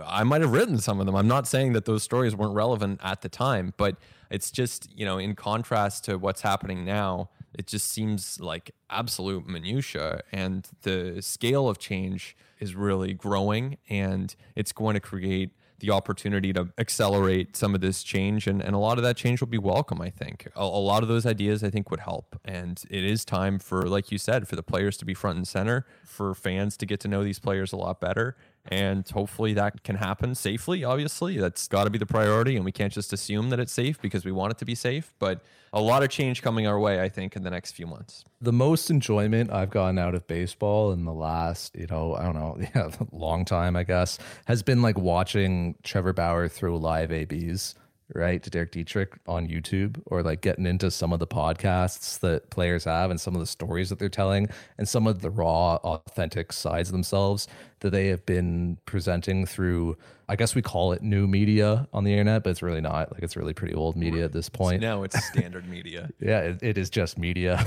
I 0.04 0.24
might 0.24 0.40
have 0.40 0.52
written 0.52 0.78
some 0.78 0.98
of 0.98 1.06
them. 1.06 1.14
I'm 1.14 1.28
not 1.28 1.46
saying 1.46 1.74
that 1.74 1.84
those 1.84 2.02
stories 2.02 2.34
weren't 2.34 2.54
relevant 2.54 3.00
at 3.02 3.20
the 3.20 3.28
time, 3.28 3.74
but 3.76 3.96
it's 4.30 4.50
just, 4.50 4.88
you 4.96 5.04
know, 5.04 5.18
in 5.18 5.34
contrast 5.34 6.04
to 6.04 6.16
what's 6.16 6.40
happening 6.40 6.84
now 6.84 7.28
it 7.54 7.66
just 7.66 7.88
seems 7.88 8.40
like 8.40 8.70
absolute 8.88 9.46
minutia 9.46 10.22
and 10.32 10.68
the 10.82 11.20
scale 11.20 11.68
of 11.68 11.78
change 11.78 12.36
is 12.58 12.74
really 12.74 13.14
growing 13.14 13.78
and 13.88 14.34
it's 14.54 14.72
going 14.72 14.94
to 14.94 15.00
create 15.00 15.50
the 15.80 15.90
opportunity 15.90 16.52
to 16.52 16.68
accelerate 16.78 17.56
some 17.56 17.74
of 17.74 17.80
this 17.80 18.02
change. 18.02 18.46
And, 18.46 18.62
and 18.62 18.74
a 18.74 18.78
lot 18.78 18.98
of 18.98 19.04
that 19.04 19.16
change 19.16 19.40
will 19.40 19.48
be 19.48 19.58
welcome, 19.58 20.00
I 20.00 20.10
think. 20.10 20.46
A, 20.54 20.60
a 20.60 20.62
lot 20.62 21.02
of 21.02 21.08
those 21.08 21.26
ideas, 21.26 21.64
I 21.64 21.70
think, 21.70 21.90
would 21.90 22.00
help. 22.00 22.38
And 22.44 22.82
it 22.90 23.02
is 23.02 23.24
time 23.24 23.58
for, 23.58 23.82
like 23.82 24.12
you 24.12 24.18
said, 24.18 24.46
for 24.46 24.56
the 24.56 24.62
players 24.62 24.96
to 24.98 25.04
be 25.04 25.14
front 25.14 25.38
and 25.38 25.48
center, 25.48 25.86
for 26.04 26.34
fans 26.34 26.76
to 26.78 26.86
get 26.86 27.00
to 27.00 27.08
know 27.08 27.24
these 27.24 27.38
players 27.38 27.72
a 27.72 27.76
lot 27.76 28.00
better. 28.00 28.36
And 28.66 29.08
hopefully 29.08 29.54
that 29.54 29.82
can 29.82 29.96
happen 29.96 30.34
safely, 30.34 30.84
obviously. 30.84 31.38
That's 31.38 31.66
got 31.66 31.84
to 31.84 31.90
be 31.90 31.98
the 31.98 32.06
priority. 32.06 32.56
And 32.56 32.64
we 32.64 32.72
can't 32.72 32.92
just 32.92 33.12
assume 33.12 33.50
that 33.50 33.58
it's 33.58 33.72
safe 33.72 34.00
because 34.00 34.24
we 34.24 34.32
want 34.32 34.52
it 34.52 34.58
to 34.58 34.64
be 34.64 34.74
safe. 34.74 35.12
But 35.18 35.40
a 35.72 35.80
lot 35.80 36.02
of 36.02 36.10
change 36.10 36.42
coming 36.42 36.66
our 36.66 36.78
way, 36.78 37.00
I 37.00 37.08
think, 37.08 37.36
in 37.36 37.42
the 37.42 37.50
next 37.50 37.72
few 37.72 37.86
months. 37.86 38.24
The 38.40 38.52
most 38.52 38.90
enjoyment 38.90 39.50
I've 39.50 39.70
gotten 39.70 39.98
out 39.98 40.14
of 40.14 40.26
baseball 40.26 40.92
in 40.92 41.04
the 41.04 41.12
last, 41.12 41.74
you 41.76 41.86
know, 41.86 42.14
I 42.14 42.24
don't 42.24 42.34
know, 42.34 42.58
yeah, 42.74 42.90
long 43.12 43.44
time, 43.44 43.76
I 43.76 43.84
guess, 43.84 44.18
has 44.46 44.62
been 44.62 44.82
like 44.82 44.98
watching 44.98 45.76
Trevor 45.82 46.12
Bauer 46.12 46.48
throw 46.48 46.76
live 46.76 47.12
ABs 47.12 47.74
right 48.14 48.42
to 48.42 48.50
Derek 48.50 48.72
Dietrich 48.72 49.16
on 49.26 49.46
YouTube 49.46 50.00
or 50.06 50.22
like 50.22 50.40
getting 50.40 50.66
into 50.66 50.90
some 50.90 51.12
of 51.12 51.18
the 51.18 51.26
podcasts 51.26 52.18
that 52.20 52.50
players 52.50 52.84
have 52.84 53.10
and 53.10 53.20
some 53.20 53.34
of 53.34 53.40
the 53.40 53.46
stories 53.46 53.88
that 53.90 53.98
they're 53.98 54.08
telling 54.08 54.48
and 54.78 54.88
some 54.88 55.06
of 55.06 55.20
the 55.20 55.30
raw 55.30 55.76
authentic 55.76 56.52
sides 56.52 56.88
of 56.88 56.92
themselves 56.92 57.46
that 57.80 57.90
they 57.90 58.08
have 58.08 58.24
been 58.26 58.78
presenting 58.84 59.46
through 59.46 59.96
I 60.28 60.36
guess 60.36 60.54
we 60.54 60.62
call 60.62 60.92
it 60.92 61.02
new 61.02 61.26
media 61.26 61.88
on 61.92 62.04
the 62.04 62.12
internet 62.12 62.44
but 62.44 62.50
it's 62.50 62.62
really 62.62 62.80
not 62.80 63.12
like 63.12 63.22
it's 63.22 63.36
really 63.36 63.52
pretty 63.52 63.74
old 63.74 63.96
media 63.96 64.24
at 64.24 64.32
this 64.32 64.48
point. 64.48 64.80
No, 64.80 65.02
it's 65.02 65.22
standard 65.26 65.68
media. 65.68 66.08
yeah, 66.20 66.40
it, 66.40 66.62
it 66.62 66.78
is 66.78 66.88
just 66.88 67.18
media. 67.18 67.64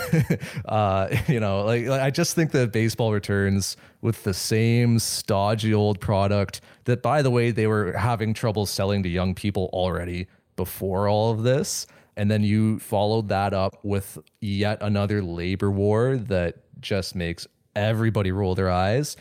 uh, 0.66 1.10
you 1.28 1.40
know, 1.40 1.64
like, 1.66 1.86
like 1.86 2.02
I 2.02 2.10
just 2.10 2.36
think 2.36 2.52
that 2.52 2.72
baseball 2.72 3.12
returns 3.12 3.76
with 4.02 4.24
the 4.24 4.34
same 4.34 5.00
stodgy 5.00 5.74
old 5.74 6.00
product 6.00 6.62
that 6.86 7.02
by 7.02 7.22
the 7.22 7.32
way 7.32 7.52
they 7.52 7.68
were 7.68 7.94
having 7.94 8.34
trouble 8.34 8.66
selling 8.66 9.04
to 9.04 9.10
young 9.10 9.36
people 9.36 9.70
already 9.74 10.28
before 10.56 11.10
all 11.10 11.32
of 11.32 11.44
this 11.44 11.88
and 12.16 12.30
then 12.30 12.44
you 12.44 12.80
followed 12.80 13.30
that 13.30 13.54
up 13.54 13.78
with 13.84 14.20
yet 14.42 14.78
another 14.82 15.22
labor 15.22 15.72
war 15.72 16.18
that 16.18 16.58
just 16.80 17.16
makes 17.16 17.48
everybody 17.76 18.32
roll 18.32 18.56
their 18.56 18.70
eyes 18.70 19.18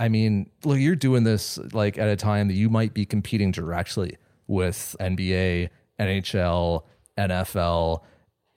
i 0.00 0.08
mean 0.08 0.48
look 0.64 0.78
you're 0.78 0.96
doing 0.96 1.24
this 1.24 1.58
like 1.72 1.98
at 1.98 2.08
a 2.08 2.16
time 2.16 2.48
that 2.48 2.54
you 2.54 2.68
might 2.70 2.94
be 2.94 3.04
competing 3.04 3.50
directly 3.50 4.16
with 4.46 4.96
nba 5.00 5.68
nhl 5.98 6.82
nfl 7.18 8.00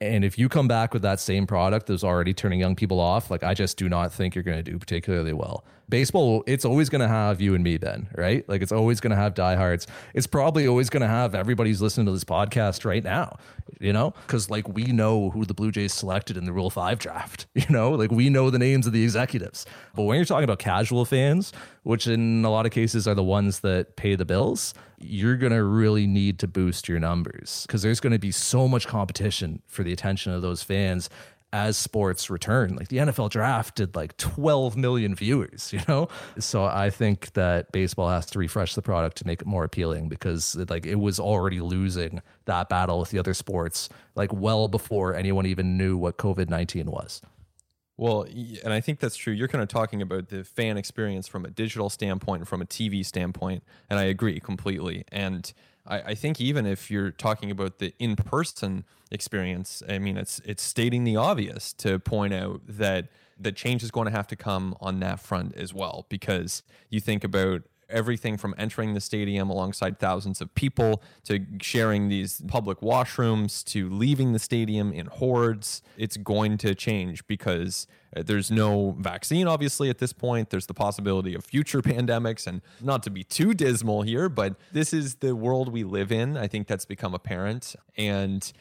and 0.02 0.24
if 0.24 0.36
you 0.36 0.48
come 0.48 0.66
back 0.66 0.92
with 0.92 1.02
that 1.02 1.20
same 1.20 1.46
product 1.46 1.86
that's 1.86 2.02
already 2.02 2.34
turning 2.34 2.58
young 2.58 2.74
people 2.74 2.98
off, 2.98 3.30
like 3.30 3.44
I 3.44 3.54
just 3.54 3.76
do 3.76 3.88
not 3.88 4.12
think 4.12 4.34
you're 4.34 4.42
going 4.42 4.56
to 4.56 4.68
do 4.68 4.76
particularly 4.76 5.32
well. 5.32 5.64
Baseball, 5.92 6.42
it's 6.46 6.64
always 6.64 6.88
going 6.88 7.02
to 7.02 7.06
have 7.08 7.42
you 7.42 7.54
and 7.54 7.62
me, 7.62 7.76
then, 7.76 8.08
right? 8.16 8.48
Like 8.48 8.62
it's 8.62 8.72
always 8.72 8.98
going 8.98 9.10
to 9.10 9.16
have 9.16 9.34
diehards. 9.34 9.86
It's 10.14 10.26
probably 10.26 10.66
always 10.66 10.88
going 10.88 11.02
to 11.02 11.06
have 11.06 11.34
everybody 11.34 11.68
who's 11.68 11.82
listening 11.82 12.06
to 12.06 12.12
this 12.12 12.24
podcast 12.24 12.86
right 12.86 13.04
now, 13.04 13.36
you 13.78 13.92
know, 13.92 14.14
because 14.26 14.48
like 14.48 14.66
we 14.66 14.84
know 14.84 15.28
who 15.28 15.44
the 15.44 15.52
Blue 15.52 15.70
Jays 15.70 15.92
selected 15.92 16.38
in 16.38 16.46
the 16.46 16.52
Rule 16.54 16.70
5 16.70 16.98
draft, 16.98 17.44
you 17.54 17.66
know, 17.68 17.90
like 17.90 18.10
we 18.10 18.30
know 18.30 18.48
the 18.48 18.58
names 18.58 18.86
of 18.86 18.94
the 18.94 19.04
executives. 19.04 19.66
But 19.94 20.04
when 20.04 20.16
you're 20.16 20.24
talking 20.24 20.44
about 20.44 20.58
casual 20.58 21.04
fans, 21.04 21.52
which 21.82 22.06
in 22.06 22.42
a 22.42 22.50
lot 22.50 22.64
of 22.64 22.72
cases 22.72 23.06
are 23.06 23.14
the 23.14 23.22
ones 23.22 23.60
that 23.60 23.96
pay 23.96 24.14
the 24.14 24.24
bills, 24.24 24.72
you're 24.98 25.36
going 25.36 25.52
to 25.52 25.62
really 25.62 26.06
need 26.06 26.38
to 26.38 26.48
boost 26.48 26.88
your 26.88 27.00
numbers 27.00 27.66
because 27.66 27.82
there's 27.82 28.00
going 28.00 28.14
to 28.14 28.18
be 28.18 28.30
so 28.30 28.66
much 28.66 28.86
competition 28.86 29.60
for 29.66 29.82
the 29.82 29.92
attention 29.92 30.32
of 30.32 30.40
those 30.40 30.62
fans 30.62 31.10
as 31.52 31.76
sports 31.76 32.30
return. 32.30 32.76
Like 32.76 32.88
the 32.88 32.98
NFL 32.98 33.30
draft 33.30 33.76
did 33.76 33.94
like 33.94 34.16
12 34.16 34.76
million 34.76 35.14
viewers, 35.14 35.72
you 35.72 35.80
know? 35.86 36.08
So 36.38 36.64
I 36.64 36.90
think 36.90 37.32
that 37.34 37.72
baseball 37.72 38.08
has 38.08 38.26
to 38.26 38.38
refresh 38.38 38.74
the 38.74 38.82
product 38.82 39.18
to 39.18 39.26
make 39.26 39.42
it 39.42 39.46
more 39.46 39.64
appealing 39.64 40.08
because 40.08 40.54
it, 40.54 40.70
like 40.70 40.86
it 40.86 40.96
was 40.96 41.20
already 41.20 41.60
losing 41.60 42.22
that 42.46 42.68
battle 42.68 43.00
with 43.00 43.10
the 43.10 43.18
other 43.18 43.34
sports 43.34 43.88
like 44.14 44.32
well 44.32 44.68
before 44.68 45.14
anyone 45.14 45.46
even 45.46 45.76
knew 45.76 45.96
what 45.96 46.16
COVID-19 46.16 46.86
was. 46.86 47.20
Well, 47.98 48.26
and 48.64 48.72
I 48.72 48.80
think 48.80 49.00
that's 49.00 49.16
true. 49.16 49.32
You're 49.32 49.48
kind 49.48 49.62
of 49.62 49.68
talking 49.68 50.00
about 50.00 50.28
the 50.28 50.44
fan 50.44 50.78
experience 50.78 51.28
from 51.28 51.44
a 51.44 51.50
digital 51.50 51.90
standpoint 51.90 52.40
and 52.40 52.48
from 52.48 52.62
a 52.62 52.64
TV 52.64 53.04
standpoint, 53.04 53.62
and 53.90 53.98
I 53.98 54.04
agree 54.04 54.40
completely. 54.40 55.04
And 55.12 55.52
I, 55.86 56.00
I 56.00 56.14
think 56.14 56.40
even 56.40 56.66
if 56.66 56.90
you're 56.90 57.10
talking 57.10 57.50
about 57.50 57.78
the 57.78 57.94
in-person 57.98 58.84
experience, 59.10 59.82
I 59.88 59.98
mean, 59.98 60.16
it's 60.16 60.40
it's 60.44 60.62
stating 60.62 61.04
the 61.04 61.16
obvious 61.16 61.72
to 61.74 61.98
point 61.98 62.34
out 62.34 62.60
that 62.66 63.08
the 63.38 63.52
change 63.52 63.82
is 63.82 63.90
going 63.90 64.06
to 64.06 64.12
have 64.12 64.28
to 64.28 64.36
come 64.36 64.76
on 64.80 65.00
that 65.00 65.18
front 65.18 65.56
as 65.56 65.74
well, 65.74 66.06
because 66.08 66.62
you 66.88 67.00
think 67.00 67.24
about 67.24 67.62
everything 67.92 68.36
from 68.36 68.54
entering 68.58 68.94
the 68.94 69.00
stadium 69.00 69.50
alongside 69.50 69.98
thousands 69.98 70.40
of 70.40 70.54
people 70.54 71.02
to 71.24 71.44
sharing 71.60 72.08
these 72.08 72.42
public 72.48 72.80
washrooms 72.80 73.64
to 73.64 73.88
leaving 73.88 74.32
the 74.32 74.38
stadium 74.38 74.92
in 74.92 75.06
hordes. 75.06 75.82
It's 75.96 76.16
going 76.16 76.58
to 76.58 76.74
change 76.74 77.26
because 77.26 77.86
uh, 78.16 78.22
there's 78.24 78.50
no 78.50 78.96
vaccine, 78.98 79.46
obviously, 79.46 79.88
at 79.90 79.98
this 79.98 80.12
point. 80.12 80.50
There's 80.50 80.66
the 80.66 80.74
possibility 80.74 81.34
of 81.34 81.44
future 81.44 81.82
pandemics, 81.82 82.46
and 82.46 82.62
not 82.80 83.02
to 83.04 83.10
be 83.10 83.24
too 83.24 83.54
dismal 83.54 84.02
here, 84.02 84.28
but 84.28 84.56
this 84.72 84.92
is 84.92 85.16
the 85.16 85.34
world 85.34 85.72
we 85.72 85.84
live 85.84 86.12
in. 86.12 86.36
I 86.36 86.48
think 86.48 86.66
that's 86.66 86.84
become 86.84 87.14
apparent. 87.14 87.76
And 87.96 88.52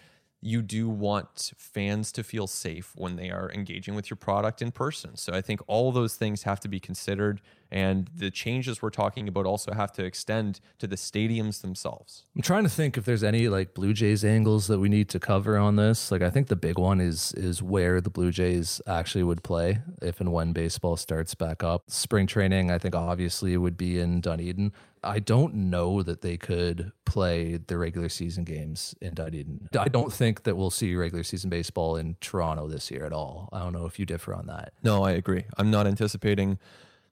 you 0.42 0.62
do 0.62 0.90
want 0.90 1.54
fans 1.56 2.12
to 2.12 2.24
feel 2.24 2.48
safe 2.48 2.94
when 2.96 3.16
they 3.16 3.30
are 3.30 3.52
engaging 3.52 3.94
with 3.94 4.10
your 4.10 4.18
product 4.18 4.62
in 4.62 4.72
person. 4.72 5.16
So 5.16 5.34
I 5.34 5.42
think 5.42 5.62
all 5.68 5.92
those 5.92 6.16
things 6.16 6.44
have 6.44 6.60
to 6.62 6.68
be 6.68 6.80
considered. 6.80 7.42
And 7.72 8.10
the 8.14 8.30
changes 8.30 8.82
we're 8.82 8.90
talking 8.90 9.28
about 9.28 9.46
also 9.46 9.72
have 9.74 9.92
to 9.94 10.04
extend 10.04 10.60
to 10.80 10.88
the 10.88 10.98
stadiums 10.98 11.62
themselves. 11.62 12.26
I'm 12.36 12.42
trying 12.42 12.64
to 12.64 12.70
think 12.70 12.98
if 12.98 13.06
there's 13.06 13.24
any 13.24 13.48
like 13.48 13.74
Blue 13.74 13.94
Jays 13.94 14.26
angles 14.26 14.68
that 14.68 14.80
we 14.80 14.90
need 14.90 15.08
to 15.10 15.20
cover 15.20 15.58
on 15.58 15.78
this. 15.78 16.12
Like 16.12 16.22
I 16.22 16.30
think 16.30 16.48
the 16.48 16.56
big 16.56 16.78
one 16.78 17.00
is 17.00 17.34
is 17.34 17.64
where 17.64 18.02
the 18.02 18.10
Blue 18.10 18.32
Jays 18.32 18.82
actually 18.88 19.24
would 19.24 19.44
play 19.44 19.80
if 20.02 20.20
and 20.20 20.34
when 20.34 20.52
baseball 20.52 20.98
starts 20.98 21.34
back 21.34 21.64
up. 21.64 21.84
Spring 21.88 22.28
training, 22.28 22.72
I 22.72 22.78
think 22.78 22.96
obviously 22.96 23.56
would 23.56 23.78
be 23.78 24.00
in 24.00 24.22
Dunedin. 24.22 24.74
I 25.04 25.20
don't 25.20 25.56
know 25.56 26.04
that 26.04 26.22
they 26.22 26.38
could 26.38 26.92
play 27.06 27.58
the 27.58 27.78
regular 27.78 28.10
season 28.10 28.44
games 28.44 28.94
in 29.02 29.16
Dunedin. 29.16 29.70
I 29.78 29.88
don't 29.88 30.14
think 30.14 30.44
that 30.44 30.56
we'll 30.56 30.70
see 30.70 30.96
regular 30.96 31.24
season 31.24 31.50
baseball 31.50 31.96
in 31.96 32.18
Toronto 32.22 32.68
this 32.68 32.92
year 32.92 33.06
at 33.06 33.14
all. 33.14 33.50
I 33.52 33.60
don't 33.60 33.74
know 33.74 33.86
if 33.86 33.98
you 33.98 34.06
differ 34.06 34.36
on 34.36 34.46
that. 34.48 34.74
No, 34.84 35.04
I 35.04 35.12
agree. 35.12 35.46
I'm 35.58 35.72
not 35.72 35.88
anticipating 35.88 36.60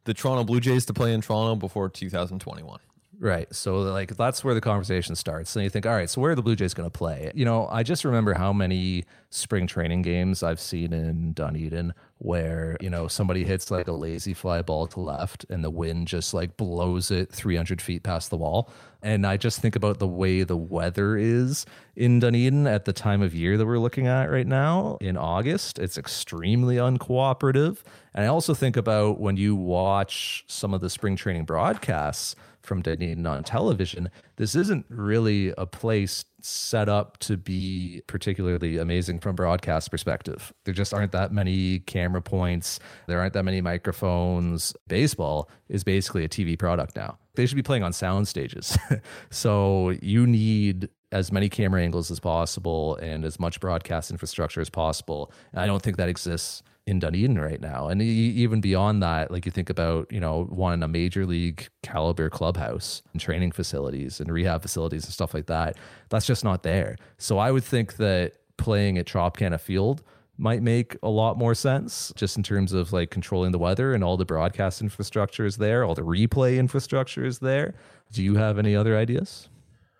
the 0.10 0.16
Toronto 0.16 0.44
Blue 0.44 0.60
Jays 0.60 0.88
to 0.88 0.94
play 0.94 1.14
in 1.14 1.22
Toronto 1.22 1.56
before 1.56 1.88
2021. 1.88 2.80
Right. 3.22 3.54
So 3.54 3.80
like 3.80 4.16
that's 4.16 4.46
where 4.46 4.54
the 4.54 4.62
conversation 4.62 5.14
starts. 5.14 5.54
And 5.54 5.64
you 5.64 5.70
think, 5.70 5.86
all 5.86 5.94
right, 5.94 6.10
so 6.10 6.22
where 6.22 6.32
are 6.32 6.36
the 6.36 6.42
Blue 6.42 6.56
Jays 6.56 6.74
going 6.74 6.90
to 6.90 6.98
play? 6.98 7.32
You 7.36 7.44
know, 7.44 7.68
I 7.68 7.84
just 7.84 8.06
remember 8.06 8.34
how 8.34 8.54
many 8.54 9.04
spring 9.30 9.68
training 9.68 10.04
games 10.04 10.42
I've 10.42 10.60
seen 10.60 10.94
in 10.94 11.34
Dunedin 11.34 11.94
where, 12.20 12.78
you 12.80 12.90
know, 12.90 13.10
somebody 13.10 13.44
hits 13.44 13.72
like 13.72 13.90
a 13.90 13.92
lazy 13.92 14.34
fly 14.34 14.62
ball 14.62 14.88
to 14.88 15.02
left 15.02 15.46
and 15.50 15.66
the 15.66 15.70
wind 15.70 16.08
just 16.08 16.34
like 16.34 16.56
blows 16.56 17.12
it 17.12 17.30
300 17.30 17.82
feet 17.82 18.04
past 18.04 18.30
the 18.30 18.38
wall. 18.38 18.72
And 19.02 19.28
I 19.28 19.36
just 19.36 19.60
think 19.60 19.76
about 19.76 20.00
the 20.00 20.08
way 20.08 20.44
the 20.44 20.58
weather 20.58 21.18
is 21.18 21.66
in 21.98 22.20
Dunedin 22.22 22.68
at 22.68 22.86
the 22.86 22.94
time 22.94 23.22
of 23.22 23.36
year 23.36 23.58
that 23.58 23.66
we're 23.66 23.80
looking 23.80 24.08
at 24.08 24.32
right 24.32 24.48
now 24.48 24.98
in 25.02 25.18
August. 25.18 25.78
It's 25.78 25.98
extremely 25.98 26.78
uncooperative. 26.78 27.80
And 28.14 28.24
I 28.24 28.28
also 28.28 28.54
think 28.54 28.78
about 28.78 29.20
when 29.20 29.36
you 29.36 29.58
watch 29.58 30.46
some 30.48 30.74
of 30.74 30.80
the 30.80 30.90
spring 30.90 31.18
training 31.18 31.44
broadcasts 31.44 32.36
from 32.62 32.82
Dunedin 32.82 33.26
on 33.26 33.44
television, 33.44 34.10
this 34.38 34.56
isn't 34.56 34.86
really 34.90 35.54
a 35.58 35.66
place 35.66 36.26
set 36.42 36.88
up 36.88 37.18
to 37.20 37.38
be 37.38 38.02
particularly 38.08 38.78
amazing 38.78 39.20
from 39.20 39.36
broadcast 39.36 39.92
perspective. 39.92 40.54
There 40.66 40.74
just 40.74 40.94
aren't 40.94 41.12
that 41.12 41.32
many 41.32 41.80
camera 41.80 42.22
points. 42.22 42.80
There 43.08 43.20
aren't 43.20 43.34
that 43.34 43.44
many 43.44 43.62
microphones. 43.62 44.74
Baseball 44.88 45.50
is 45.68 45.84
basically 45.84 46.24
a 46.24 46.30
TV 46.30 46.58
product 46.58 46.96
now. 46.96 47.18
They 47.36 47.46
should 47.46 47.56
be 47.56 47.64
playing 47.64 47.84
on 47.84 47.94
sound 47.94 48.28
stages. 48.28 48.78
so 49.30 49.94
you 50.02 50.28
need 50.28 50.90
as 51.12 51.32
many 51.32 51.50
camera 51.50 51.82
angles 51.82 52.12
as 52.12 52.20
possible 52.20 52.96
and 52.98 53.26
as 53.26 53.40
much 53.40 53.60
broadcast 53.60 54.12
infrastructure 54.12 54.62
as 54.62 54.70
possible. 54.70 55.32
And 55.52 55.62
I 55.62 55.66
don't 55.66 55.82
think 55.82 55.98
that 55.98 56.10
exists 56.10 56.62
in 56.90 57.00
Dunedin 57.00 57.40
right 57.40 57.62
now. 57.62 57.88
And 57.88 58.02
even 58.02 58.62
beyond 58.62 59.04
that, 59.04 59.30
like 59.30 59.46
you 59.46 59.52
think 59.52 59.70
about, 59.70 60.12
you 60.12 60.20
know, 60.20 60.48
wanting 60.50 60.82
a 60.82 60.88
major 60.88 61.26
league 61.26 61.68
caliber 61.84 62.30
clubhouse 62.30 63.04
and 63.14 63.22
training 63.22 63.52
facilities 63.52 64.20
and 64.20 64.32
rehab 64.32 64.64
facilities 64.64 65.06
and 65.06 65.14
stuff 65.14 65.34
like 65.34 65.46
that. 65.46 65.78
That's 66.10 66.26
just 66.26 66.44
not 66.44 66.64
there. 66.64 66.98
So 67.20 67.38
I 67.38 67.52
would 67.52 67.64
think 67.64 67.98
that 67.98 68.34
playing 68.58 68.98
at 68.98 69.06
Tropicana 69.06 69.60
Field 69.60 70.02
might 70.38 70.64
make 70.64 70.98
a 71.04 71.10
lot 71.10 71.38
more 71.38 71.54
sense 71.54 72.12
just 72.16 72.38
in 72.38 72.44
terms 72.44 72.74
of 72.74 72.92
like 72.92 73.12
controlling 73.12 73.52
the 73.52 73.60
weather 73.60 73.94
and 73.94 74.04
all 74.04 74.18
the 74.18 74.26
broadcast 74.26 74.82
infrastructure 74.82 75.46
is 75.46 75.58
there, 75.58 75.84
all 75.84 75.94
the 75.94 76.02
replay 76.02 76.58
infrastructure 76.58 77.24
is 77.24 77.40
there. 77.40 77.76
Do 78.12 78.24
you 78.24 78.36
have 78.36 78.58
any 78.58 78.76
other 78.76 78.98
ideas? 78.98 79.48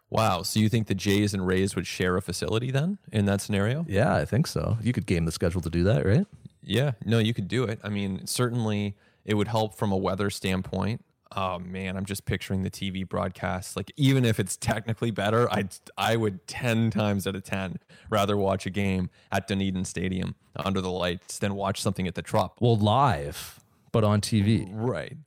Wow. 0.10 0.42
So 0.42 0.60
you 0.60 0.70
think 0.70 0.88
the 0.88 0.96
Jays 0.96 1.36
and 1.36 1.46
Rays 1.46 1.76
would 1.76 1.86
share 1.86 2.18
a 2.18 2.22
facility 2.22 2.72
then 2.72 2.98
in 3.12 3.26
that 3.26 3.42
scenario? 3.42 3.86
Yeah, 3.88 4.16
I 4.16 4.26
think 4.26 4.48
so. 4.48 4.80
You 4.82 4.92
could 4.92 5.06
game 5.06 5.26
the 5.26 5.32
schedule 5.32 5.62
to 5.62 5.70
do 5.70 5.84
that, 5.84 6.04
right? 6.04 6.26
Yeah, 6.70 6.92
no, 7.04 7.18
you 7.20 7.34
could 7.34 7.48
do 7.48 7.64
it. 7.64 7.80
I 7.84 7.90
mean, 7.90 8.28
certainly 8.28 8.96
it 9.26 9.34
would 9.34 9.48
help 9.48 9.76
from 9.76 9.92
a 9.92 9.98
weather 9.98 10.30
standpoint. 10.30 11.04
oh 11.36 11.60
man, 11.60 11.96
I'm 11.98 12.06
just 12.06 12.26
picturing 12.26 12.64
the 12.64 12.70
TV 12.72 13.08
broadcast. 13.08 13.76
Like 13.76 13.92
even 13.98 14.24
if 14.24 14.40
it's 14.40 14.56
technically 14.56 15.12
better, 15.12 15.52
I 15.52 15.68
I 15.98 16.16
would 16.16 16.46
10 16.48 16.92
times 16.92 17.28
out 17.28 17.36
of 17.36 17.44
10 17.44 17.80
rather 18.10 18.38
watch 18.38 18.66
a 18.66 18.70
game 18.70 19.10
at 19.32 19.48
Dunedin 19.48 19.86
Stadium 19.86 20.36
under 20.56 20.82
the 20.82 20.92
lights 20.92 21.40
than 21.40 21.56
watch 21.56 21.82
something 21.82 22.08
at 22.08 22.16
the 22.16 22.22
Trop. 22.22 22.58
Well, 22.62 22.78
live, 22.78 23.60
but 23.92 24.04
on 24.04 24.22
TV. 24.22 24.68
Right. 24.72 25.18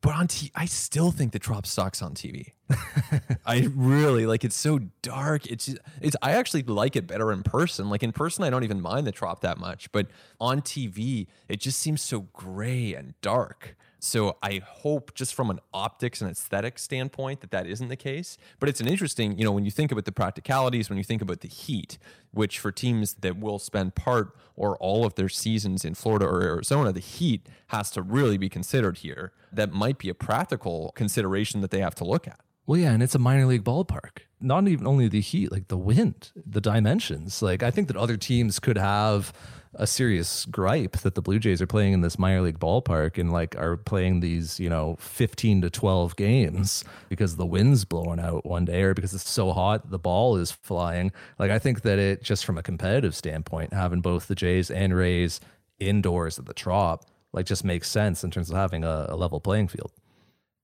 But 0.00 0.14
on 0.14 0.28
TV, 0.28 0.50
I 0.54 0.66
still 0.66 1.10
think 1.10 1.32
the 1.32 1.38
Trop 1.40 1.66
sucks 1.66 2.02
on 2.02 2.14
TV. 2.14 2.52
I 3.46 3.68
really 3.74 4.26
like 4.26 4.44
it's 4.44 4.56
so 4.56 4.78
dark. 5.02 5.46
It's 5.46 5.66
just, 5.66 5.78
it's 6.00 6.16
I 6.22 6.32
actually 6.32 6.62
like 6.62 6.96
it 6.96 7.06
better 7.06 7.32
in 7.32 7.42
person. 7.42 7.88
Like 7.88 8.02
in 8.02 8.12
person, 8.12 8.44
I 8.44 8.50
don't 8.50 8.64
even 8.64 8.80
mind 8.80 9.06
the 9.06 9.12
Trop 9.12 9.40
that 9.40 9.58
much, 9.58 9.90
but 9.92 10.08
on 10.40 10.60
TV, 10.60 11.26
it 11.48 11.60
just 11.60 11.78
seems 11.80 12.02
so 12.02 12.20
gray 12.32 12.94
and 12.94 13.14
dark. 13.22 13.76
So 14.00 14.36
I 14.42 14.62
hope, 14.64 15.14
just 15.14 15.34
from 15.34 15.50
an 15.50 15.58
optics 15.74 16.20
and 16.20 16.30
aesthetic 16.30 16.78
standpoint, 16.78 17.40
that 17.40 17.50
that 17.50 17.66
isn't 17.66 17.88
the 17.88 17.96
case. 17.96 18.38
But 18.60 18.68
it's 18.68 18.80
an 18.80 18.86
interesting, 18.86 19.36
you 19.36 19.44
know, 19.44 19.50
when 19.50 19.64
you 19.64 19.72
think 19.72 19.90
about 19.90 20.04
the 20.04 20.12
practicalities, 20.12 20.88
when 20.88 20.98
you 20.98 21.04
think 21.04 21.20
about 21.20 21.40
the 21.40 21.48
heat, 21.48 21.98
which 22.30 22.60
for 22.60 22.70
teams 22.70 23.14
that 23.14 23.38
will 23.38 23.58
spend 23.58 23.96
part 23.96 24.36
or 24.54 24.76
all 24.76 25.04
of 25.04 25.16
their 25.16 25.28
seasons 25.28 25.84
in 25.84 25.94
Florida 25.94 26.26
or 26.26 26.42
Arizona, 26.42 26.92
the 26.92 27.00
heat 27.00 27.48
has 27.68 27.90
to 27.92 28.02
really 28.02 28.38
be 28.38 28.48
considered 28.48 28.98
here. 28.98 29.32
That 29.52 29.72
might 29.72 29.98
be 29.98 30.08
a 30.08 30.14
practical 30.14 30.92
consideration 30.94 31.60
that 31.62 31.72
they 31.72 31.80
have 31.80 31.96
to 31.96 32.04
look 32.04 32.28
at. 32.28 32.38
Well, 32.68 32.78
yeah, 32.78 32.92
and 32.92 33.02
it's 33.02 33.14
a 33.14 33.18
minor 33.18 33.46
league 33.46 33.64
ballpark. 33.64 34.18
Not 34.42 34.68
even 34.68 34.86
only 34.86 35.08
the 35.08 35.22
heat, 35.22 35.50
like 35.50 35.68
the 35.68 35.78
wind, 35.78 36.32
the 36.36 36.60
dimensions. 36.60 37.40
Like 37.40 37.62
I 37.62 37.70
think 37.70 37.88
that 37.88 37.96
other 37.96 38.18
teams 38.18 38.58
could 38.58 38.76
have 38.76 39.32
a 39.72 39.86
serious 39.86 40.44
gripe 40.44 40.98
that 40.98 41.14
the 41.14 41.22
Blue 41.22 41.38
Jays 41.38 41.62
are 41.62 41.66
playing 41.66 41.94
in 41.94 42.02
this 42.02 42.18
minor 42.18 42.42
league 42.42 42.58
ballpark 42.58 43.16
and 43.16 43.32
like 43.32 43.56
are 43.56 43.78
playing 43.78 44.20
these, 44.20 44.60
you 44.60 44.68
know, 44.68 44.96
15 45.00 45.62
to 45.62 45.70
12 45.70 46.16
games 46.16 46.84
because 47.08 47.36
the 47.36 47.46
wind's 47.46 47.86
blowing 47.86 48.20
out 48.20 48.44
one 48.44 48.66
day 48.66 48.82
or 48.82 48.92
because 48.92 49.14
it's 49.14 49.30
so 49.30 49.52
hot 49.54 49.90
the 49.90 49.98
ball 49.98 50.36
is 50.36 50.52
flying. 50.52 51.10
Like 51.38 51.50
I 51.50 51.58
think 51.58 51.80
that 51.82 51.98
it 51.98 52.22
just 52.22 52.44
from 52.44 52.58
a 52.58 52.62
competitive 52.62 53.14
standpoint, 53.16 53.72
having 53.72 54.02
both 54.02 54.28
the 54.28 54.34
Jays 54.34 54.70
and 54.70 54.94
Rays 54.94 55.40
indoors 55.78 56.38
at 56.38 56.44
the 56.44 56.52
Trop, 56.52 57.06
like 57.32 57.46
just 57.46 57.64
makes 57.64 57.90
sense 57.90 58.22
in 58.24 58.30
terms 58.30 58.50
of 58.50 58.58
having 58.58 58.84
a, 58.84 59.06
a 59.08 59.16
level 59.16 59.40
playing 59.40 59.68
field 59.68 59.90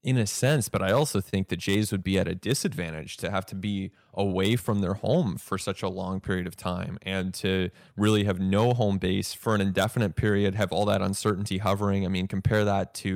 in 0.04 0.18
a 0.18 0.26
sense, 0.26 0.68
but 0.68 0.82
I 0.82 0.92
also 0.92 1.22
think 1.22 1.48
the 1.48 1.56
Jays 1.56 1.90
would 1.90 2.04
be 2.04 2.18
at 2.18 2.28
a 2.28 2.34
disadvantage 2.34 3.16
to 3.16 3.30
have 3.30 3.46
to 3.46 3.54
be 3.54 3.90
away 4.12 4.54
from 4.54 4.82
their 4.82 4.92
home 4.92 5.38
for 5.38 5.56
such 5.56 5.82
a 5.82 5.88
long 5.88 6.20
period 6.20 6.46
of 6.46 6.56
time 6.56 6.98
and 7.02 7.32
to 7.34 7.70
really 7.96 8.24
have 8.24 8.38
no 8.38 8.74
home 8.74 8.98
base 8.98 9.32
for 9.32 9.54
an 9.54 9.62
indefinite 9.62 10.14
period, 10.14 10.54
have 10.56 10.70
all 10.72 10.84
that 10.84 11.00
uncertainty 11.00 11.56
hovering. 11.56 12.04
I 12.04 12.08
mean, 12.08 12.28
compare 12.28 12.66
that 12.66 12.92
to, 12.96 13.08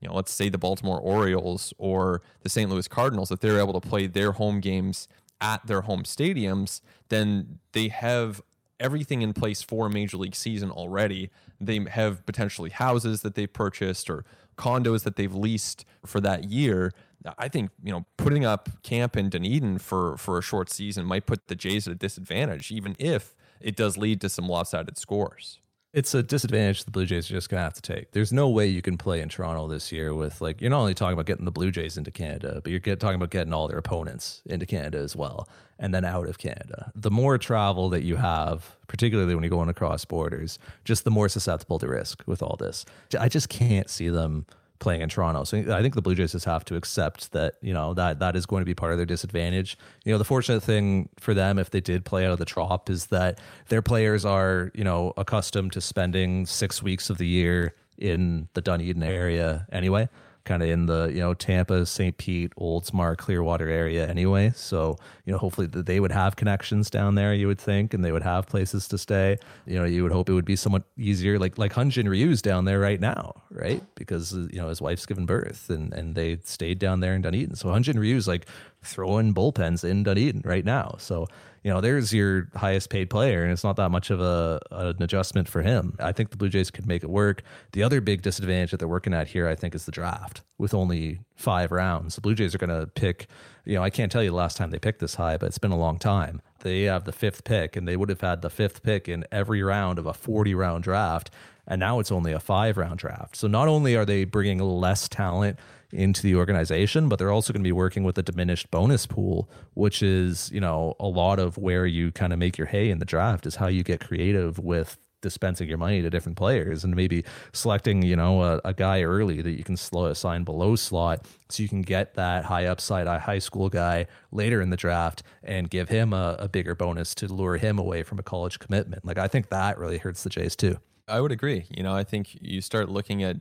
you 0.00 0.08
know, 0.08 0.14
let's 0.14 0.32
say 0.32 0.48
the 0.48 0.56
Baltimore 0.56 1.00
Orioles 1.00 1.74
or 1.78 2.22
the 2.42 2.48
St. 2.48 2.70
Louis 2.70 2.86
Cardinals. 2.86 3.32
If 3.32 3.40
they're 3.40 3.58
able 3.58 3.78
to 3.78 3.86
play 3.86 4.06
their 4.06 4.30
home 4.32 4.60
games 4.60 5.08
at 5.40 5.66
their 5.66 5.80
home 5.82 6.04
stadiums, 6.04 6.80
then 7.08 7.58
they 7.72 7.88
have 7.88 8.40
everything 8.78 9.22
in 9.22 9.32
place 9.32 9.62
for 9.62 9.86
a 9.86 9.90
major 9.90 10.16
league 10.16 10.36
season 10.36 10.70
already. 10.70 11.30
They 11.60 11.84
have 11.90 12.24
potentially 12.24 12.70
houses 12.70 13.22
that 13.22 13.34
they've 13.34 13.52
purchased 13.52 14.08
or 14.08 14.24
condos 14.56 15.04
that 15.04 15.16
they've 15.16 15.34
leased 15.34 15.84
for 16.04 16.20
that 16.20 16.44
year. 16.44 16.92
I 17.38 17.48
think 17.48 17.70
you 17.82 17.92
know 17.92 18.06
putting 18.16 18.44
up 18.44 18.68
camp 18.82 19.16
in 19.16 19.28
Dunedin 19.30 19.78
for 19.78 20.16
for 20.16 20.38
a 20.38 20.42
short 20.42 20.70
season 20.70 21.04
might 21.04 21.26
put 21.26 21.48
the 21.48 21.56
Jays 21.56 21.88
at 21.88 21.92
a 21.92 21.96
disadvantage, 21.96 22.70
even 22.70 22.94
if 22.98 23.34
it 23.60 23.74
does 23.74 23.96
lead 23.96 24.20
to 24.20 24.28
some 24.28 24.48
lopsided 24.48 24.98
scores 24.98 25.58
it's 25.96 26.14
a 26.14 26.22
disadvantage 26.22 26.84
the 26.84 26.90
Blue 26.90 27.06
Jays 27.06 27.30
are 27.30 27.34
just 27.34 27.48
to 27.48 27.56
have 27.56 27.72
to 27.72 27.80
take. 27.80 28.12
There's 28.12 28.30
no 28.30 28.50
way 28.50 28.66
you 28.66 28.82
can 28.82 28.98
play 28.98 29.22
in 29.22 29.30
Toronto 29.30 29.66
this 29.66 29.90
year 29.90 30.12
with 30.12 30.42
like 30.42 30.60
you're 30.60 30.68
not 30.68 30.80
only 30.80 30.92
talking 30.92 31.14
about 31.14 31.24
getting 31.24 31.46
the 31.46 31.50
Blue 31.50 31.70
Jays 31.70 31.96
into 31.96 32.10
Canada, 32.10 32.60
but 32.62 32.70
you're 32.70 32.80
get, 32.80 33.00
talking 33.00 33.16
about 33.16 33.30
getting 33.30 33.54
all 33.54 33.66
their 33.66 33.78
opponents 33.78 34.42
into 34.44 34.66
Canada 34.66 34.98
as 34.98 35.16
well, 35.16 35.48
and 35.78 35.94
then 35.94 36.04
out 36.04 36.28
of 36.28 36.36
Canada. 36.36 36.92
The 36.94 37.10
more 37.10 37.38
travel 37.38 37.88
that 37.88 38.02
you 38.02 38.16
have, 38.16 38.76
particularly 38.88 39.34
when 39.34 39.42
you're 39.42 39.48
going 39.48 39.70
across 39.70 40.04
borders, 40.04 40.58
just 40.84 41.04
the 41.04 41.10
more 41.10 41.30
susceptible 41.30 41.78
to 41.78 41.88
risk 41.88 42.22
with 42.26 42.42
all 42.42 42.56
this. 42.60 42.84
I 43.18 43.30
just 43.30 43.48
can't 43.48 43.88
see 43.88 44.10
them 44.10 44.44
playing 44.78 45.00
in 45.00 45.08
Toronto. 45.08 45.44
So 45.44 45.58
I 45.74 45.82
think 45.82 45.94
the 45.94 46.02
Blue 46.02 46.14
Jays 46.14 46.32
just 46.32 46.44
have 46.44 46.64
to 46.66 46.76
accept 46.76 47.32
that, 47.32 47.54
you 47.60 47.72
know, 47.72 47.94
that 47.94 48.18
that 48.18 48.36
is 48.36 48.46
going 48.46 48.60
to 48.60 48.66
be 48.66 48.74
part 48.74 48.92
of 48.92 48.98
their 48.98 49.06
disadvantage. 49.06 49.78
You 50.04 50.12
know, 50.12 50.18
the 50.18 50.24
fortunate 50.24 50.62
thing 50.62 51.08
for 51.18 51.34
them 51.34 51.58
if 51.58 51.70
they 51.70 51.80
did 51.80 52.04
play 52.04 52.26
out 52.26 52.32
of 52.32 52.38
the 52.38 52.44
trop 52.44 52.90
is 52.90 53.06
that 53.06 53.40
their 53.68 53.82
players 53.82 54.24
are, 54.24 54.70
you 54.74 54.84
know, 54.84 55.12
accustomed 55.16 55.72
to 55.72 55.80
spending 55.80 56.46
6 56.46 56.82
weeks 56.82 57.10
of 57.10 57.18
the 57.18 57.26
year 57.26 57.74
in 57.98 58.48
the 58.54 58.60
Dunedin 58.60 59.02
area 59.02 59.66
anyway 59.72 60.08
kind 60.46 60.62
of 60.62 60.70
in 60.70 60.86
the 60.86 61.10
you 61.12 61.20
know 61.20 61.34
Tampa, 61.34 61.84
St. 61.84 62.16
Pete, 62.16 62.54
Oldsmar, 62.56 63.16
Clearwater 63.16 63.68
area 63.68 64.08
anyway. 64.08 64.52
So 64.54 64.96
you 65.26 65.32
know 65.32 65.38
hopefully 65.38 65.66
that 65.66 65.84
they 65.84 66.00
would 66.00 66.12
have 66.12 66.36
connections 66.36 66.88
down 66.88 67.16
there. 67.16 67.34
You 67.34 67.48
would 67.48 67.60
think, 67.60 67.92
and 67.92 68.02
they 68.02 68.12
would 68.12 68.22
have 68.22 68.46
places 68.46 68.88
to 68.88 68.98
stay. 68.98 69.38
You 69.66 69.78
know 69.78 69.84
you 69.84 70.02
would 70.02 70.12
hope 70.12 70.30
it 70.30 70.32
would 70.32 70.46
be 70.46 70.56
somewhat 70.56 70.84
easier, 70.96 71.38
like 71.38 71.58
like 71.58 71.74
Hyun-Jin 71.74 72.08
Ryu's 72.08 72.40
down 72.40 72.64
there 72.64 72.80
right 72.80 73.00
now, 73.00 73.34
right? 73.50 73.82
Because 73.94 74.34
uh, 74.34 74.48
you 74.50 74.58
know 74.60 74.68
his 74.68 74.80
wife's 74.80 75.04
given 75.04 75.26
birth, 75.26 75.68
and 75.68 75.92
and 75.92 76.14
they 76.14 76.38
stayed 76.44 76.78
down 76.78 77.00
there 77.00 77.14
in 77.14 77.20
Dunedin. 77.20 77.56
So 77.56 77.68
Hyun-Jin 77.68 77.98
Ryu's 77.98 78.26
like 78.26 78.46
throwing 78.82 79.34
bullpens 79.34 79.84
in 79.84 80.04
Dunedin 80.04 80.42
right 80.44 80.64
now. 80.64 80.94
So 80.98 81.26
you 81.66 81.72
know, 81.72 81.80
there's 81.80 82.14
your 82.14 82.48
highest 82.54 82.90
paid 82.90 83.10
player, 83.10 83.42
and 83.42 83.50
it's 83.50 83.64
not 83.64 83.74
that 83.74 83.90
much 83.90 84.10
of 84.10 84.20
a 84.20 84.60
an 84.70 85.02
adjustment 85.02 85.48
for 85.48 85.62
him. 85.62 85.96
I 85.98 86.12
think 86.12 86.30
the 86.30 86.36
Blue 86.36 86.48
Jays 86.48 86.70
could 86.70 86.86
make 86.86 87.02
it 87.02 87.10
work. 87.10 87.42
The 87.72 87.82
other 87.82 88.00
big 88.00 88.22
disadvantage 88.22 88.70
that 88.70 88.76
they're 88.76 88.86
working 88.86 89.12
at 89.12 89.26
here, 89.26 89.48
I 89.48 89.56
think, 89.56 89.74
is 89.74 89.84
the 89.84 89.90
draft 89.90 90.42
with 90.58 90.72
only 90.72 91.22
five 91.34 91.72
rounds. 91.72 92.14
The 92.14 92.20
Blue 92.20 92.36
Jays 92.36 92.54
are 92.54 92.58
going 92.58 92.70
to 92.70 92.86
pick. 92.86 93.26
You 93.64 93.74
know, 93.74 93.82
I 93.82 93.90
can't 93.90 94.12
tell 94.12 94.22
you 94.22 94.30
the 94.30 94.36
last 94.36 94.56
time 94.56 94.70
they 94.70 94.78
picked 94.78 95.00
this 95.00 95.16
high, 95.16 95.38
but 95.38 95.46
it's 95.46 95.58
been 95.58 95.72
a 95.72 95.76
long 95.76 95.98
time. 95.98 96.40
They 96.60 96.82
have 96.82 97.02
the 97.02 97.10
fifth 97.10 97.42
pick, 97.42 97.74
and 97.74 97.88
they 97.88 97.96
would 97.96 98.10
have 98.10 98.20
had 98.20 98.42
the 98.42 98.50
fifth 98.50 98.84
pick 98.84 99.08
in 99.08 99.24
every 99.32 99.60
round 99.60 99.98
of 99.98 100.06
a 100.06 100.14
40 100.14 100.54
round 100.54 100.84
draft. 100.84 101.32
And 101.66 101.80
now 101.80 101.98
it's 101.98 102.12
only 102.12 102.30
a 102.30 102.38
five 102.38 102.76
round 102.76 103.00
draft. 103.00 103.34
So 103.34 103.48
not 103.48 103.66
only 103.66 103.96
are 103.96 104.04
they 104.04 104.22
bringing 104.22 104.60
less 104.60 105.08
talent 105.08 105.58
into 105.92 106.22
the 106.22 106.34
organization, 106.34 107.08
but 107.08 107.18
they're 107.18 107.30
also 107.30 107.52
going 107.52 107.62
to 107.62 107.68
be 107.68 107.72
working 107.72 108.04
with 108.04 108.18
a 108.18 108.22
diminished 108.22 108.70
bonus 108.70 109.06
pool, 109.06 109.48
which 109.74 110.02
is, 110.02 110.50
you 110.52 110.60
know, 110.60 110.94
a 110.98 111.06
lot 111.06 111.38
of 111.38 111.58
where 111.58 111.86
you 111.86 112.12
kind 112.12 112.32
of 112.32 112.38
make 112.38 112.58
your 112.58 112.66
hay 112.66 112.90
in 112.90 112.98
the 112.98 113.04
draft 113.04 113.46
is 113.46 113.56
how 113.56 113.66
you 113.66 113.82
get 113.82 114.00
creative 114.00 114.58
with 114.58 114.98
dispensing 115.22 115.68
your 115.68 115.78
money 115.78 116.02
to 116.02 116.10
different 116.10 116.36
players 116.36 116.84
and 116.84 116.94
maybe 116.94 117.24
selecting, 117.52 118.02
you 118.02 118.14
know, 118.14 118.42
a, 118.42 118.60
a 118.64 118.74
guy 118.74 119.02
early 119.02 119.42
that 119.42 119.52
you 119.52 119.64
can 119.64 119.76
slow 119.76 120.06
assign 120.06 120.44
below 120.44 120.76
slot 120.76 121.26
so 121.48 121.62
you 121.62 121.68
can 121.68 121.82
get 121.82 122.14
that 122.14 122.44
high 122.44 122.66
upside 122.66 123.06
high 123.06 123.38
school 123.38 123.68
guy 123.68 124.06
later 124.30 124.60
in 124.60 124.70
the 124.70 124.76
draft 124.76 125.22
and 125.42 125.70
give 125.70 125.88
him 125.88 126.12
a, 126.12 126.36
a 126.38 126.48
bigger 126.48 126.74
bonus 126.74 127.14
to 127.14 127.26
lure 127.26 127.56
him 127.56 127.78
away 127.78 128.02
from 128.02 128.18
a 128.18 128.22
college 128.22 128.58
commitment. 128.58 129.04
Like 129.04 129.18
I 129.18 129.26
think 129.26 129.48
that 129.48 129.78
really 129.78 129.98
hurts 129.98 130.22
the 130.22 130.30
Jays 130.30 130.54
too. 130.54 130.78
I 131.08 131.20
would 131.20 131.32
agree. 131.32 131.66
You 131.70 131.82
know, 131.82 131.94
I 131.94 132.04
think 132.04 132.36
you 132.40 132.60
start 132.60 132.88
looking 132.88 133.22
at 133.22 133.36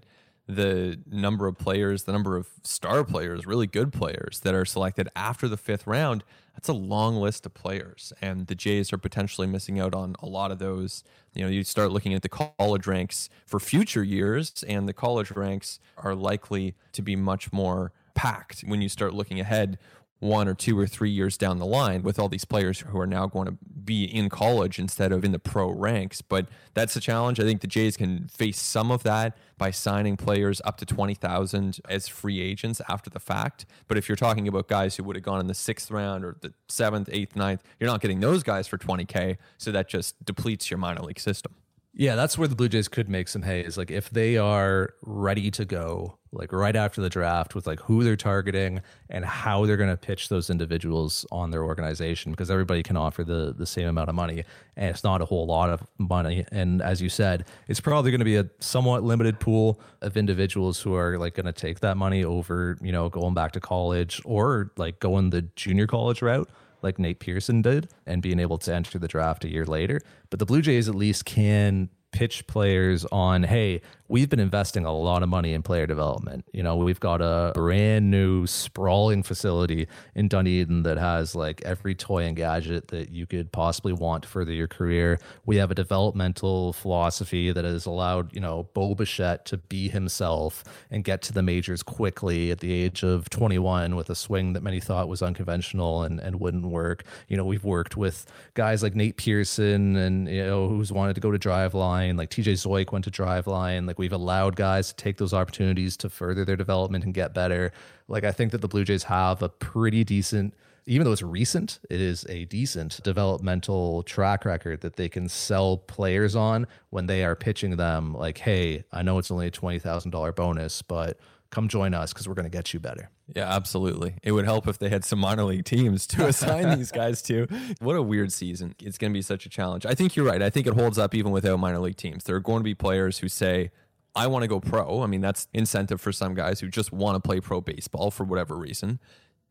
the 0.47 0.99
number 1.09 1.47
of 1.47 1.57
players, 1.57 2.03
the 2.03 2.11
number 2.11 2.37
of 2.37 2.47
star 2.63 3.03
players, 3.03 3.45
really 3.45 3.67
good 3.67 3.91
players 3.91 4.41
that 4.41 4.53
are 4.53 4.65
selected 4.65 5.09
after 5.15 5.47
the 5.47 5.57
fifth 5.57 5.87
round, 5.87 6.23
that's 6.53 6.69
a 6.69 6.73
long 6.73 7.15
list 7.15 7.45
of 7.45 7.53
players. 7.53 8.13
And 8.21 8.47
the 8.47 8.55
Jays 8.55 8.93
are 8.93 8.97
potentially 8.97 9.47
missing 9.47 9.79
out 9.79 9.95
on 9.95 10.15
a 10.19 10.27
lot 10.27 10.51
of 10.51 10.59
those. 10.59 11.03
You 11.33 11.43
know, 11.43 11.49
you 11.49 11.63
start 11.63 11.91
looking 11.91 12.13
at 12.13 12.21
the 12.21 12.29
college 12.29 12.87
ranks 12.87 13.29
for 13.45 13.59
future 13.59 14.03
years, 14.03 14.63
and 14.67 14.87
the 14.87 14.93
college 14.93 15.31
ranks 15.31 15.79
are 15.97 16.15
likely 16.15 16.75
to 16.93 17.01
be 17.01 17.15
much 17.15 17.51
more 17.51 17.91
packed 18.13 18.61
when 18.61 18.81
you 18.81 18.87
start 18.87 19.13
looking 19.13 19.39
ahead 19.39 19.77
one 20.19 20.47
or 20.47 20.53
two 20.53 20.77
or 20.79 20.87
three 20.87 21.09
years 21.09 21.37
down 21.37 21.59
the 21.59 21.65
line 21.65 22.01
with 22.01 22.17
all 22.17 22.29
these 22.29 22.45
players 22.45 22.79
who 22.79 22.99
are 22.99 23.07
now 23.07 23.27
going 23.27 23.47
to 23.47 23.57
be 23.83 24.03
in 24.03 24.29
college 24.29 24.79
instead 24.79 25.11
of 25.11 25.23
in 25.23 25.31
the 25.31 25.39
pro 25.39 25.69
ranks. 25.69 26.21
But 26.21 26.47
that's 26.73 26.95
a 26.95 26.99
challenge. 26.99 27.39
I 27.39 27.43
think 27.43 27.61
the 27.61 27.67
Jays 27.67 27.97
can 27.97 28.27
face 28.27 28.59
some 28.59 28.91
of 28.91 29.03
that 29.03 29.37
by 29.57 29.71
signing 29.71 30.17
players 30.17 30.61
up 30.65 30.77
to 30.77 30.85
20,000 30.85 31.79
as 31.87 32.07
free 32.07 32.41
agents 32.41 32.81
after 32.89 33.09
the 33.09 33.19
fact. 33.19 33.65
But 33.87 33.97
if 33.97 34.09
you're 34.09 34.15
talking 34.15 34.47
about 34.47 34.67
guys 34.67 34.95
who 34.95 35.03
would 35.03 35.15
have 35.15 35.23
gone 35.23 35.39
in 35.39 35.47
the 35.47 35.53
sixth 35.53 35.91
round 35.91 36.25
or 36.25 36.37
the 36.41 36.53
seventh, 36.67 37.09
eighth, 37.11 37.35
ninth, 37.35 37.61
you're 37.79 37.89
not 37.89 38.01
getting 38.01 38.19
those 38.19 38.43
guys 38.43 38.67
for 38.67 38.77
20K. 38.77 39.37
So 39.57 39.71
that 39.71 39.87
just 39.87 40.23
depletes 40.25 40.71
your 40.71 40.77
minor 40.77 41.01
league 41.01 41.19
system. 41.19 41.53
Yeah, 41.97 42.15
that's 42.17 42.37
where 42.37 42.49
the 42.49 42.55
Blue 42.55 42.67
Jays 42.67 42.89
could 42.89 43.07
make 43.07 43.29
some 43.29 43.43
hay. 43.43 43.61
Is 43.61 43.77
like 43.77 43.89
if 43.89 44.09
they 44.09 44.35
are 44.35 44.93
ready 45.01 45.49
to 45.51 45.63
go, 45.63 46.17
like 46.33 46.51
right 46.51 46.75
after 46.75 46.99
the 46.99 47.09
draft, 47.09 47.55
with 47.55 47.65
like 47.65 47.79
who 47.79 48.03
they're 48.03 48.17
targeting 48.17 48.81
and 49.09 49.23
how 49.23 49.65
they're 49.65 49.77
going 49.77 49.89
to 49.89 49.95
pitch 49.95 50.27
those 50.27 50.49
individuals 50.49 51.25
on 51.31 51.51
their 51.51 51.63
organization, 51.63 52.33
because 52.33 52.51
everybody 52.51 52.83
can 52.83 52.97
offer 52.97 53.23
the 53.23 53.55
the 53.57 53.65
same 53.65 53.87
amount 53.87 54.09
of 54.09 54.15
money, 54.15 54.43
and 54.75 54.89
it's 54.89 55.05
not 55.05 55.21
a 55.21 55.25
whole 55.25 55.45
lot 55.45 55.69
of 55.69 55.87
money. 55.97 56.45
And 56.51 56.81
as 56.81 57.01
you 57.01 57.07
said, 57.07 57.45
it's 57.69 57.79
probably 57.79 58.11
going 58.11 58.19
to 58.19 58.25
be 58.25 58.35
a 58.35 58.49
somewhat 58.59 59.03
limited 59.03 59.39
pool 59.39 59.79
of 60.01 60.17
individuals 60.17 60.81
who 60.81 60.95
are 60.95 61.17
like 61.17 61.33
going 61.33 61.45
to 61.45 61.53
take 61.53 61.79
that 61.79 61.95
money 61.95 62.25
over, 62.25 62.77
you 62.81 62.91
know, 62.91 63.07
going 63.07 63.33
back 63.33 63.53
to 63.53 63.61
college 63.61 64.21
or 64.25 64.73
like 64.75 64.99
going 64.99 65.29
the 65.29 65.43
junior 65.55 65.87
college 65.87 66.21
route 66.21 66.49
like 66.85 66.97
Nate 66.97 67.19
Pearson 67.19 67.61
did 67.61 67.89
and 68.05 68.21
being 68.21 68.39
able 68.39 68.57
to 68.59 68.73
enter 68.73 68.97
the 68.97 69.09
draft 69.09 69.43
a 69.43 69.49
year 69.49 69.65
later. 69.65 69.99
But 70.29 70.39
the 70.39 70.45
Blue 70.45 70.61
Jays 70.61 70.87
at 70.87 70.95
least 70.95 71.25
can 71.25 71.89
pitch 72.13 72.47
players 72.47 73.03
on, 73.11 73.43
hey, 73.43 73.81
we've 74.07 74.29
been 74.29 74.39
investing 74.39 74.85
a 74.85 74.93
lot 74.93 75.23
of 75.23 75.29
money 75.29 75.53
in 75.53 75.63
player 75.63 75.87
development. 75.87 76.45
You 76.53 76.61
know, 76.61 76.75
we've 76.75 76.99
got 76.99 77.21
a 77.21 77.51
brand 77.55 78.11
new 78.11 78.45
sprawling 78.45 79.23
facility 79.23 79.87
in 80.13 80.27
Dunedin 80.27 80.83
that 80.83 80.97
has 80.97 81.35
like 81.35 81.61
every 81.63 81.95
toy 81.95 82.23
and 82.25 82.35
gadget 82.35 82.89
that 82.89 83.09
you 83.09 83.25
could 83.25 83.51
possibly 83.51 83.93
want 83.93 84.23
to 84.23 84.29
further 84.29 84.51
your 84.51 84.67
career. 84.67 85.19
We 85.45 85.57
have 85.57 85.71
a 85.71 85.75
developmental 85.75 86.73
philosophy 86.73 87.51
that 87.51 87.65
has 87.65 87.85
allowed, 87.85 88.33
you 88.33 88.41
know, 88.41 88.67
Bo 88.73 88.93
Bichette 88.93 89.45
to 89.45 89.57
be 89.57 89.89
himself 89.89 90.63
and 90.91 91.03
get 91.03 91.21
to 91.23 91.33
the 91.33 91.41
majors 91.41 91.81
quickly 91.81 92.51
at 92.51 92.59
the 92.59 92.71
age 92.71 93.03
of 93.03 93.29
21 93.29 93.95
with 93.95 94.09
a 94.09 94.15
swing 94.15 94.53
that 94.53 94.61
many 94.61 94.79
thought 94.79 95.07
was 95.07 95.23
unconventional 95.23 96.03
and, 96.03 96.19
and 96.19 96.39
wouldn't 96.39 96.65
work. 96.65 97.03
You 97.27 97.37
know, 97.37 97.45
we've 97.45 97.63
worked 97.63 97.97
with 97.97 98.25
guys 98.53 98.83
like 98.83 98.93
Nate 98.93 99.17
Pearson 99.17 99.95
and, 99.95 100.29
you 100.29 100.43
know, 100.43 100.67
who's 100.67 100.91
wanted 100.91 101.15
to 101.15 101.21
go 101.21 101.31
to 101.31 101.39
Driveline, 101.39 102.17
like 102.17 102.29
TJ 102.29 102.53
Zeuch 102.53 102.91
went 102.91 103.05
to 103.05 103.11
Driveline. 103.11 103.87
Like 103.87 103.94
we've 103.97 104.13
allowed 104.13 104.55
guys 104.55 104.89
to 104.89 104.95
take 104.95 105.17
those 105.17 105.33
opportunities 105.33 105.97
to 105.97 106.09
further 106.09 106.45
their 106.45 106.55
development 106.55 107.03
and 107.03 107.13
get 107.13 107.33
better. 107.33 107.71
Like 108.07 108.23
I 108.23 108.31
think 108.31 108.51
that 108.51 108.61
the 108.61 108.67
Blue 108.67 108.83
Jays 108.83 109.03
have 109.03 109.41
a 109.41 109.49
pretty 109.49 110.03
decent 110.03 110.53
even 110.87 111.05
though 111.05 111.11
it's 111.11 111.23
recent, 111.23 111.79
it 111.89 111.99
is 111.99 112.25
a 112.29 112.45
decent 112.45 113.01
developmental 113.03 114.03
track 114.03 114.45
record 114.45 114.81
that 114.81 114.97
they 114.97 115.09
can 115.09 115.27
sell 115.27 115.77
players 115.77 116.35
on 116.35 116.67
when 116.91 117.07
they 117.07 117.25
are 117.25 117.35
pitching 117.35 117.75
them 117.75 118.13
like, 118.13 118.37
hey, 118.37 118.83
I 118.91 119.01
know 119.01 119.17
it's 119.17 119.31
only 119.31 119.47
a 119.47 119.51
$20,000 119.51 120.35
bonus, 120.35 120.83
but 120.83 121.19
come 121.49 121.67
join 121.67 121.93
us 121.93 122.13
because 122.13 122.27
we're 122.27 122.35
going 122.35 122.45
to 122.45 122.55
get 122.55 122.73
you 122.73 122.79
better. 122.79 123.09
Yeah, 123.35 123.49
absolutely. 123.49 124.15
It 124.21 124.33
would 124.33 124.45
help 124.45 124.67
if 124.67 124.77
they 124.77 124.89
had 124.89 125.03
some 125.03 125.19
minor 125.19 125.45
league 125.45 125.65
teams 125.65 126.05
to 126.07 126.27
assign 126.27 126.77
these 126.77 126.91
guys 126.91 127.21
to. 127.23 127.47
What 127.79 127.95
a 127.95 128.01
weird 128.01 128.31
season. 128.31 128.75
It's 128.79 128.99
going 128.99 129.11
to 129.11 129.17
be 129.17 129.23
such 129.23 129.45
a 129.45 129.49
challenge. 129.49 129.85
I 129.85 129.95
think 129.95 130.15
you're 130.15 130.25
right. 130.25 130.41
I 130.41 130.51
think 130.51 130.67
it 130.67 130.75
holds 130.75 130.99
up 130.99 131.15
even 131.15 131.31
without 131.31 131.57
minor 131.57 131.79
league 131.79 131.97
teams. 131.97 132.25
There 132.25 132.35
are 132.35 132.41
going 132.41 132.59
to 132.59 132.63
be 132.63 132.75
players 132.75 133.19
who 133.19 133.29
say, 133.29 133.71
I 134.15 134.27
want 134.27 134.43
to 134.43 134.47
go 134.47 134.59
pro. 134.59 135.01
I 135.01 135.07
mean, 135.07 135.21
that's 135.21 135.47
incentive 135.53 135.99
for 135.99 136.11
some 136.11 136.33
guys 136.35 136.59
who 136.59 136.69
just 136.69 136.91
want 136.91 137.15
to 137.15 137.25
play 137.25 137.39
pro 137.39 137.61
baseball 137.61 138.11
for 138.11 138.23
whatever 138.23 138.55
reason. 138.55 138.99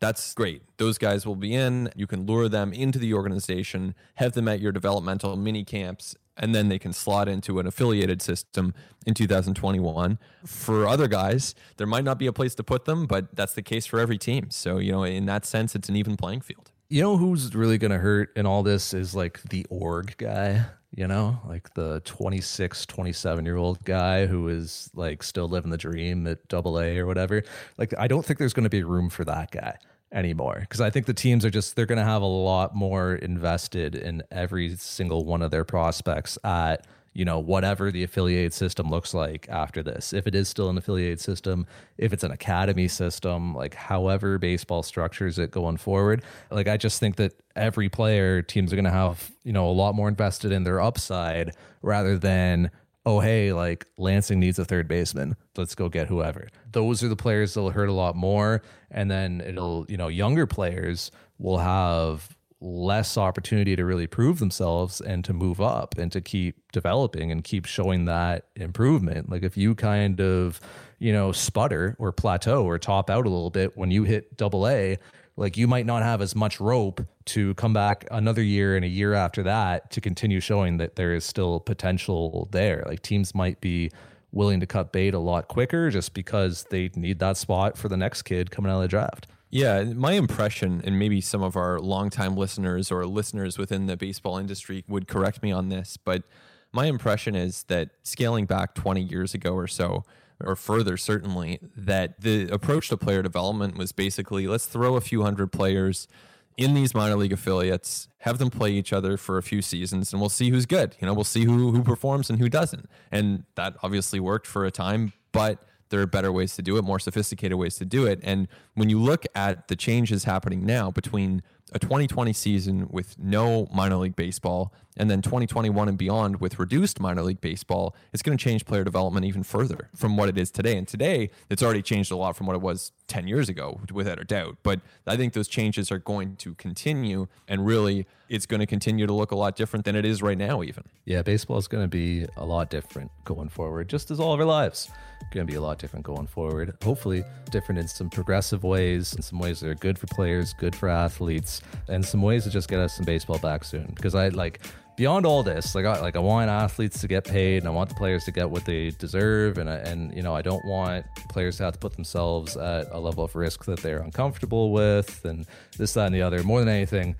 That's 0.01 0.35
great. 0.35 0.63
Those 0.79 0.99
guys 0.99 1.27
will 1.27 1.37
be 1.37 1.55
in. 1.55 1.91
You 1.95 2.07
can 2.07 2.27
lure 2.27 2.49
them 2.49 2.73
into 2.73 2.99
the 2.99 3.15
organization, 3.15 3.95
have 4.17 4.33
them 4.33 4.49
at 4.49 4.61
your 4.61 4.73
developmental 4.73 5.37
mini 5.37 5.65
camps, 5.65 6.17
and 6.37 6.55
then 6.55 6.69
they 6.69 6.79
can 6.79 6.93
slot 6.93 7.29
into 7.29 7.59
an 7.59 7.67
affiliated 7.67 8.21
system 8.21 8.75
in 9.07 9.15
2021. 9.15 10.19
For 10.45 10.87
other 10.87 11.09
guys, 11.09 11.55
there 11.77 11.87
might 11.87 12.05
not 12.05 12.19
be 12.19 12.27
a 12.27 12.33
place 12.33 12.55
to 12.57 12.65
put 12.65 12.87
them, 12.87 13.07
but 13.07 13.35
that's 13.35 13.55
the 13.55 13.63
case 13.63 13.87
for 13.87 14.01
every 14.01 14.19
team. 14.19 14.51
So, 14.51 14.79
you 14.79 14.93
know, 14.93 15.05
in 15.05 15.27
that 15.27 15.47
sense, 15.47 15.75
it's 15.75 15.89
an 15.89 15.97
even 15.97 16.17
playing 16.17 16.41
field. 16.41 16.71
You 16.89 17.03
know 17.03 17.17
who's 17.17 17.55
really 17.55 17.79
going 17.79 17.93
to 17.93 17.99
hurt 17.99 18.31
in 18.37 18.47
all 18.47 18.63
this 18.63 18.93
is 18.93 19.15
like 19.15 19.43
the 19.43 19.67
org 19.71 20.17
guy, 20.19 20.67
you 20.97 21.09
know, 21.09 21.41
like 21.47 21.75
the 21.75 22.01
26, 22.05 22.87
27 22.87 23.45
year 23.45 23.57
old 23.57 23.83
guy 23.85 24.27
who 24.27 24.49
is 24.49 24.91
like 24.95 25.23
still 25.23 25.49
living 25.49 25.71
the 25.71 25.77
dream 25.77 26.27
at 26.27 26.47
double 26.49 26.79
A 26.79 26.99
or 26.99 27.07
whatever. 27.07 27.43
Like, 27.79 27.95
I 27.99 28.07
don't 28.07 28.25
think 28.25 28.39
there's 28.39 28.55
going 28.55 28.65
to 28.65 28.71
be 28.71 28.83
room 28.83 29.11
for 29.11 29.25
that 29.25 29.51
guy 29.51 29.77
anymore 30.13 30.59
because 30.61 30.81
I 30.81 30.91
think 30.91 31.07
the 31.07 31.15
teams 31.15 31.45
are 31.45 31.51
just 31.51 31.75
they're 31.75 31.87
going 31.87 31.99
to 31.99 32.05
have 32.05 32.23
a 32.23 32.27
lot 32.27 32.75
more 32.75 33.17
invested 33.17 33.97
in 33.97 34.23
every 34.31 34.77
single 34.77 35.25
one 35.25 35.43
of 35.43 35.51
their 35.51 35.65
prospects 35.65 36.39
at 36.45 36.87
you 37.15 37.25
know 37.25 37.39
whatever 37.39 37.91
the 37.91 38.03
affiliate 38.03 38.53
system 38.53 38.91
looks 38.91 39.15
like 39.15 39.49
after 39.49 39.83
this. 39.83 40.13
If 40.13 40.27
it 40.27 40.35
is 40.35 40.49
still 40.49 40.69
an 40.69 40.77
affiliate 40.77 41.21
system 41.21 41.67
if 41.97 42.13
it's 42.13 42.25
an 42.25 42.31
academy 42.31 42.89
system 42.89 43.55
like 43.55 43.75
however 43.75 44.39
baseball 44.39 44.83
structures 44.83 45.39
it 45.39 45.51
going 45.51 45.77
forward 45.77 46.23
like 46.51 46.67
i 46.67 46.77
just 46.77 46.99
think 46.99 47.17
that 47.17 47.33
every 47.57 47.89
player 47.89 48.43
teams 48.43 48.73
are 48.73 48.77
going 48.77 48.85
to 48.85 48.91
have 48.91 49.31
you 49.45 49.53
know 49.53 49.69
a 49.69 49.71
lot 49.71 49.95
more 49.95 50.09
invested 50.09 50.53
in 50.53 50.65
their 50.65 50.81
upside 50.81 51.55
rather 51.83 52.19
than 52.19 52.71
oh 53.07 53.21
hey 53.21 53.53
like 53.53 53.87
lansing 53.99 54.41
needs 54.41 54.59
a 54.59 54.65
third 54.65 54.89
baseman. 54.89 55.37
Let's 55.57 55.75
go 55.75 55.89
get 55.89 56.09
whoever. 56.09 56.49
Those 56.73 57.03
are 57.03 57.09
the 57.09 57.17
players 57.17 57.55
that'll 57.55 57.71
hurt 57.71 57.89
a 57.89 57.93
lot 57.93 58.17
more. 58.17 58.63
And 58.91 59.11
then 59.11 59.41
it'll 59.41 59.87
you 59.89 59.97
know 59.97 60.09
younger 60.09 60.47
players 60.47 61.11
will 61.39 61.59
have 61.59 62.34
less 62.65 63.19
opportunity 63.19 63.77
to 63.77 63.85
really 63.85 64.07
prove 64.07 64.39
themselves 64.39 65.01
and 65.01 65.25
to 65.25 65.33
move 65.33 65.61
up 65.61 65.97
and 65.99 66.11
to 66.11 66.21
keep 66.21 66.57
developing 66.73 67.31
and 67.31 67.45
keep 67.45 67.67
showing 67.67 68.07
that 68.07 68.47
improvement 68.57 69.29
like 69.29 69.43
if 69.43 69.57
you 69.57 69.75
kind 69.75 70.21
of 70.21 70.61
you 70.99 71.13
know 71.13 71.31
sputter 71.31 71.95
or 71.99 72.11
plateau 72.11 72.65
or 72.65 72.79
top 72.79 73.11
out 73.11 73.27
a 73.27 73.29
little 73.29 73.51
bit 73.51 73.77
when 73.77 73.91
you 73.91 74.05
hit 74.05 74.37
double 74.39 74.67
a 74.67 74.97
like 75.37 75.57
you 75.57 75.67
might 75.67 75.87
not 75.87 76.03
have 76.03 76.21
as 76.23 76.35
much 76.35 76.61
rope 76.61 77.05
to 77.27 77.55
come 77.55 77.73
back 77.73 78.07
another 78.11 78.43
year 78.43 78.77
and 78.77 78.85
a 78.85 78.89
year 78.89 79.15
after 79.15 79.43
that 79.43 79.91
to 79.91 80.01
continue 80.01 80.41
showing 80.41 80.77
that 80.77 80.97
there 80.97 81.15
is 81.15 81.25
still 81.25 81.61
potential 81.61 82.49
there. 82.53 82.85
Like 82.87 83.03
teams 83.03 83.35
might 83.35 83.61
be 83.61 83.91
willing 84.31 84.61
to 84.61 84.67
cut 84.67 84.93
bait 84.93 85.15
a 85.15 85.19
lot 85.19 85.49
quicker 85.49 85.91
just 85.91 86.15
because 86.15 86.65
they 86.71 86.91
need 86.95 87.19
that 87.19 87.37
spot 87.37 87.77
for 87.77 87.89
the 87.89 87.97
next 87.97 88.23
kid 88.23 88.51
coming 88.51 88.71
out 88.71 88.77
of 88.77 88.83
the 88.83 88.89
draft. 88.89 89.27
Yeah, 89.55 89.85
my 89.85 90.15
impression, 90.15 90.83
and 90.85 90.99
maybe 90.99 91.21
some 91.21 91.41
of 91.41 91.55
our 91.55 91.79
longtime 91.79 92.35
listeners 92.37 92.91
or 92.91 93.07
listeners 93.07 93.57
within 93.57 93.87
the 93.87 93.97
baseball 93.97 94.37
industry 94.37 94.83
would 94.89 95.07
correct 95.07 95.45
me 95.45 95.53
on 95.53 95.69
this, 95.69 95.97
but 95.97 96.25
my 96.73 96.87
impression 96.87 97.37
is 97.37 97.63
that 97.69 97.91
scaling 98.03 98.47
back 98.47 98.75
20 98.75 99.01
years 99.01 99.33
ago 99.33 99.55
or 99.55 99.69
so, 99.69 100.03
or 100.45 100.57
further, 100.57 100.97
certainly, 100.97 101.61
that 101.77 102.21
the 102.21 102.49
approach 102.49 102.89
to 102.89 102.97
player 102.97 103.23
development 103.23 103.79
was 103.79 103.93
basically 103.93 104.49
let's 104.49 104.67
throw 104.67 104.97
a 104.97 105.01
few 105.01 105.23
hundred 105.23 105.53
players 105.53 106.09
in 106.57 106.75
these 106.75 106.93
minor 106.93 107.15
league 107.15 107.33
affiliates, 107.33 108.09
have 108.19 108.39
them 108.39 108.51
play 108.51 108.73
each 108.73 108.93
other 108.93 109.17
for 109.17 109.39
a 109.39 109.43
few 109.45 109.63
seasons, 109.63 110.13
and 110.13 110.21
we'll 110.21 110.31
see 110.31 110.51
who's 110.51 110.67
good. 110.67 110.97
You 110.99 111.07
know, 111.07 111.15
we'll 111.15 111.23
see 111.23 111.45
who 111.45 111.71
who 111.71 111.85
performs 111.85 112.29
and 112.29 112.41
who 112.41 112.49
doesn't. 112.49 112.91
And 113.13 113.45
that 113.55 113.77
obviously 113.85 114.19
worked 114.19 114.49
for 114.49 114.65
a 114.65 114.73
time, 114.73 115.13
but 115.31 115.65
there 115.91 116.01
are 116.01 116.07
better 116.07 116.33
ways 116.33 116.55
to 116.57 116.63
do 116.63 116.77
it, 116.77 116.83
more 116.83 116.99
sophisticated 116.99 117.59
ways 117.59 117.77
to 117.77 117.85
do 117.85 118.07
it. 118.07 118.21
And 118.23 118.49
when 118.75 118.89
you 118.89 119.01
look 119.01 119.25
at 119.35 119.69
the 119.69 119.77
changes 119.77 120.25
happening 120.25 120.65
now 120.65 120.91
between 120.91 121.43
a 121.73 121.79
2020 121.79 122.33
season 122.33 122.89
with 122.91 123.19
no 123.19 123.69
minor 123.75 123.97
league 123.97 124.17
baseball 124.17 124.73
and 124.97 125.11
then 125.11 125.23
2021 125.23 125.89
and 125.89 125.99
beyond 125.99 126.41
with 126.41 126.59
reduced 126.59 127.01
minor 127.01 127.23
league 127.23 127.41
baseball, 127.41 127.95
it's 128.13 128.23
going 128.23 128.37
to 128.37 128.43
change 128.43 128.65
player 128.65 128.85
development 128.85 129.27
even 129.27 129.43
further 129.43 129.91
from 129.95 130.17
what 130.17 130.29
it 130.29 130.39
is 130.39 130.51
today. 130.51 130.77
And 130.77 130.87
today, 130.87 131.31
it's 131.51 131.63
already 131.63 131.83
changed 131.83 132.13
a 132.13 132.17
lot 132.17 132.37
from 132.37 132.47
what 132.47 132.55
it 132.55 132.63
was 132.63 132.93
10 133.09 133.27
years 133.27 133.49
ago, 133.49 133.81
without 133.93 134.21
a 134.21 134.25
doubt. 134.25 134.59
But 134.63 134.81
I 135.07 135.17
think 135.17 135.33
those 135.33 135.49
changes 135.49 135.91
are 135.91 135.99
going 135.99 136.37
to 136.37 136.55
continue, 136.55 137.27
and 137.49 137.67
really, 137.67 138.07
it's 138.29 138.47
going 138.47 138.61
to 138.61 138.67
continue 138.67 139.07
to 139.07 139.13
look 139.13 139.31
a 139.31 139.37
lot 139.37 139.57
different 139.57 139.85
than 139.85 139.97
it 139.97 140.05
is 140.05 140.23
right 140.23 140.39
now, 140.39 140.63
even. 140.63 140.85
Yeah, 141.05 141.23
baseball 141.23 141.59
is 141.59 141.69
going 141.69 141.85
to 141.85 141.89
be 141.89 142.27
a 142.37 142.45
lot 142.45 142.71
different 142.71 143.11
going 143.25 143.49
forward, 143.49 143.89
just 143.89 144.11
as 144.11 144.21
all 144.21 144.33
of 144.33 144.41
our 144.41 144.47
lives 144.47 144.91
going 145.31 145.47
to 145.47 145.51
be 145.51 145.57
a 145.57 145.61
lot 145.61 145.79
different 145.79 146.05
going 146.05 146.27
forward. 146.27 146.77
Hopefully, 146.83 147.25
different 147.51 147.79
in 147.79 147.89
some 147.89 148.11
progressive 148.11 148.63
ways, 148.63 149.15
in 149.15 149.23
some 149.23 149.39
ways 149.39 149.61
that 149.61 149.69
are 149.69 149.75
good 149.75 149.99
for 149.99 150.07
players, 150.09 150.53
good 150.55 150.75
for 150.75 150.89
athletes, 150.89 151.61
and 151.89 152.05
some 152.05 152.23
ways 152.23 152.45
to 152.45 152.51
just 152.51 152.69
get 152.69 152.79
us 152.79 152.95
some 152.95 153.05
baseball 153.05 153.39
back 153.39 153.65
soon. 153.65 153.93
Because 153.95 154.15
I 154.15 154.29
like 154.29 154.61
beyond 154.97 155.27
all 155.27 155.43
this, 155.43 155.75
like 155.75 155.85
I 155.85 156.01
like 156.01 156.17
I 156.17 156.21
want 156.21 156.51
athletes 156.51 157.01
to 157.01 157.09
get 157.09 157.25
paid, 157.25 157.59
and 157.59 157.67
I 157.67 157.71
want 157.71 157.89
the 157.89 157.95
players 157.95 158.25
to 158.25 158.33
get 158.33 158.49
what 158.49 158.65
they 158.65 158.91
deserve, 158.91 159.59
and 159.59 159.69
I, 159.69 159.77
and 159.77 160.15
you 160.15 160.23
know 160.23 160.35
I 160.35 160.43
don't 160.43 160.65
want 160.65 161.05
players 161.31 161.57
to 161.59 161.65
have 161.65 161.75
to 161.75 161.79
put 161.79 161.95
themselves 161.95 162.57
at 162.57 162.89
a 162.91 162.99
level 162.99 163.25
of 163.25 163.35
risk 163.35 163.65
that 163.65 163.81
they're 163.81 164.01
uncomfortable 164.01 164.73
with, 164.73 165.25
and 165.25 165.47
this, 165.77 165.95
that, 165.95 166.07
and 166.07 166.15
the 166.15 166.23
other. 166.23 166.43
More 166.43 166.61
than 166.61 166.69
anything, 166.69 167.17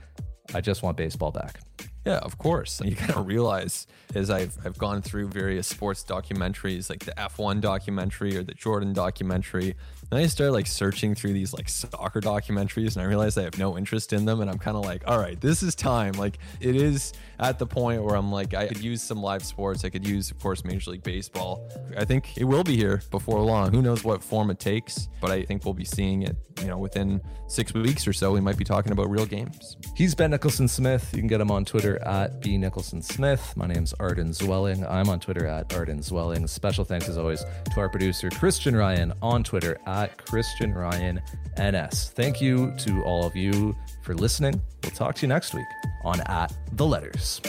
I 0.55 0.61
just 0.61 0.83
want 0.83 0.97
baseball 0.97 1.31
back. 1.31 1.61
Yeah, 2.05 2.19
of 2.19 2.37
course. 2.37 2.83
You 2.85 2.95
kind 2.97 3.13
of 3.13 3.27
realize 3.27 3.87
as 4.15 4.31
I've, 4.31 4.57
I've 4.65 4.77
gone 4.77 5.01
through 5.01 5.29
various 5.29 5.67
sports 5.67 6.05
documentaries, 6.05 6.91
like 6.91 7.05
the 7.05 7.13
F1 7.13 7.61
documentary 7.63 8.37
or 8.37 8.43
the 8.43 8.53
Jordan 8.53 8.93
documentary, 8.93 9.75
and 10.11 10.21
I 10.21 10.27
started 10.27 10.53
like 10.53 10.67
searching 10.67 11.15
through 11.15 11.33
these 11.33 11.53
like 11.53 11.69
soccer 11.69 12.21
documentaries 12.21 12.97
and 12.97 13.03
I 13.03 13.07
realized 13.07 13.39
I 13.39 13.43
have 13.43 13.59
no 13.59 13.77
interest 13.77 14.13
in 14.13 14.25
them. 14.25 14.41
And 14.41 14.51
I'm 14.51 14.59
kind 14.59 14.77
of 14.77 14.85
like, 14.85 15.03
all 15.07 15.19
right, 15.19 15.41
this 15.41 15.63
is 15.63 15.75
time. 15.75 16.13
Like 16.13 16.39
it 16.61 16.77
is 16.77 17.13
at 17.39 17.59
the 17.59 17.67
point 17.67 18.03
where 18.03 18.15
I'm 18.15 18.31
like, 18.31 18.55
I 18.55 18.67
could 18.69 18.83
use 18.83 19.03
some 19.03 19.23
live 19.23 19.45
sports. 19.45 19.85
I 19.85 19.91
could 19.91 20.07
use, 20.07 20.31
of 20.31 20.39
course, 20.39 20.65
Major 20.65 20.93
League 20.93 21.03
Baseball. 21.03 21.69
I 21.97 22.05
think 22.05 22.37
it 22.37 22.45
will 22.45 22.65
be 22.65 22.77
here 22.77 23.03
before 23.11 23.41
long. 23.41 23.73
Who 23.73 23.83
knows 23.83 24.05
what 24.05 24.23
form 24.23 24.51
it 24.51 24.59
takes, 24.59 25.09
but 25.21 25.31
I 25.31 25.43
think 25.43 25.65
we'll 25.65 25.75
be 25.75 25.85
seeing 25.85 26.23
it, 26.23 26.37
you 26.61 26.67
know, 26.67 26.79
within 26.79 27.21
six 27.49 27.75
weeks 27.75 28.07
or 28.07 28.13
so. 28.13 28.33
We 28.33 28.41
might 28.41 28.57
be 28.57 28.65
talking 28.65 28.93
about 28.93 29.11
real 29.11 29.27
games. 29.27 29.77
He's 29.97 30.15
Ben 30.15 30.31
Nicholson 30.31 30.69
Smith. 30.69 31.11
You 31.13 31.19
can 31.21 31.29
get 31.29 31.41
him 31.41 31.51
on 31.51 31.65
Twitter 31.65 32.03
at 32.05 32.41
B 32.41 32.57
Nicholson 32.59 33.03
Smith. 33.03 33.55
My 33.57 33.67
name's 33.67 33.93
Arden 33.95 34.31
Zwelling. 34.31 34.89
I'm 34.89 35.09
on 35.09 35.21
Twitter 35.21 35.47
at 35.47 35.75
Arden 35.75 36.01
Zwelling. 36.01 36.49
Special 36.49 36.85
thanks 36.85 37.09
as 37.09 37.19
always 37.19 37.45
to 37.75 37.81
our 37.81 37.89
producer, 37.89 38.31
Christian 38.31 38.77
Ryan, 38.77 39.13
on 39.23 39.43
Twitter 39.45 39.79
at 39.95 40.19
Christian 40.19 40.75
Ryan 40.75 41.21
NS. 41.59 42.11
Thank 42.11 42.41
you 42.41 42.75
to 42.79 43.03
all 43.05 43.25
of 43.25 43.37
you 43.37 43.77
for 44.03 44.15
listening. 44.15 44.61
We'll 44.83 44.93
talk 44.93 45.15
to 45.17 45.23
you 45.23 45.29
next 45.29 45.55
week 45.55 45.67
on 46.05 46.21
At 46.23 46.53
the 46.73 46.85
Letters. 46.85 47.41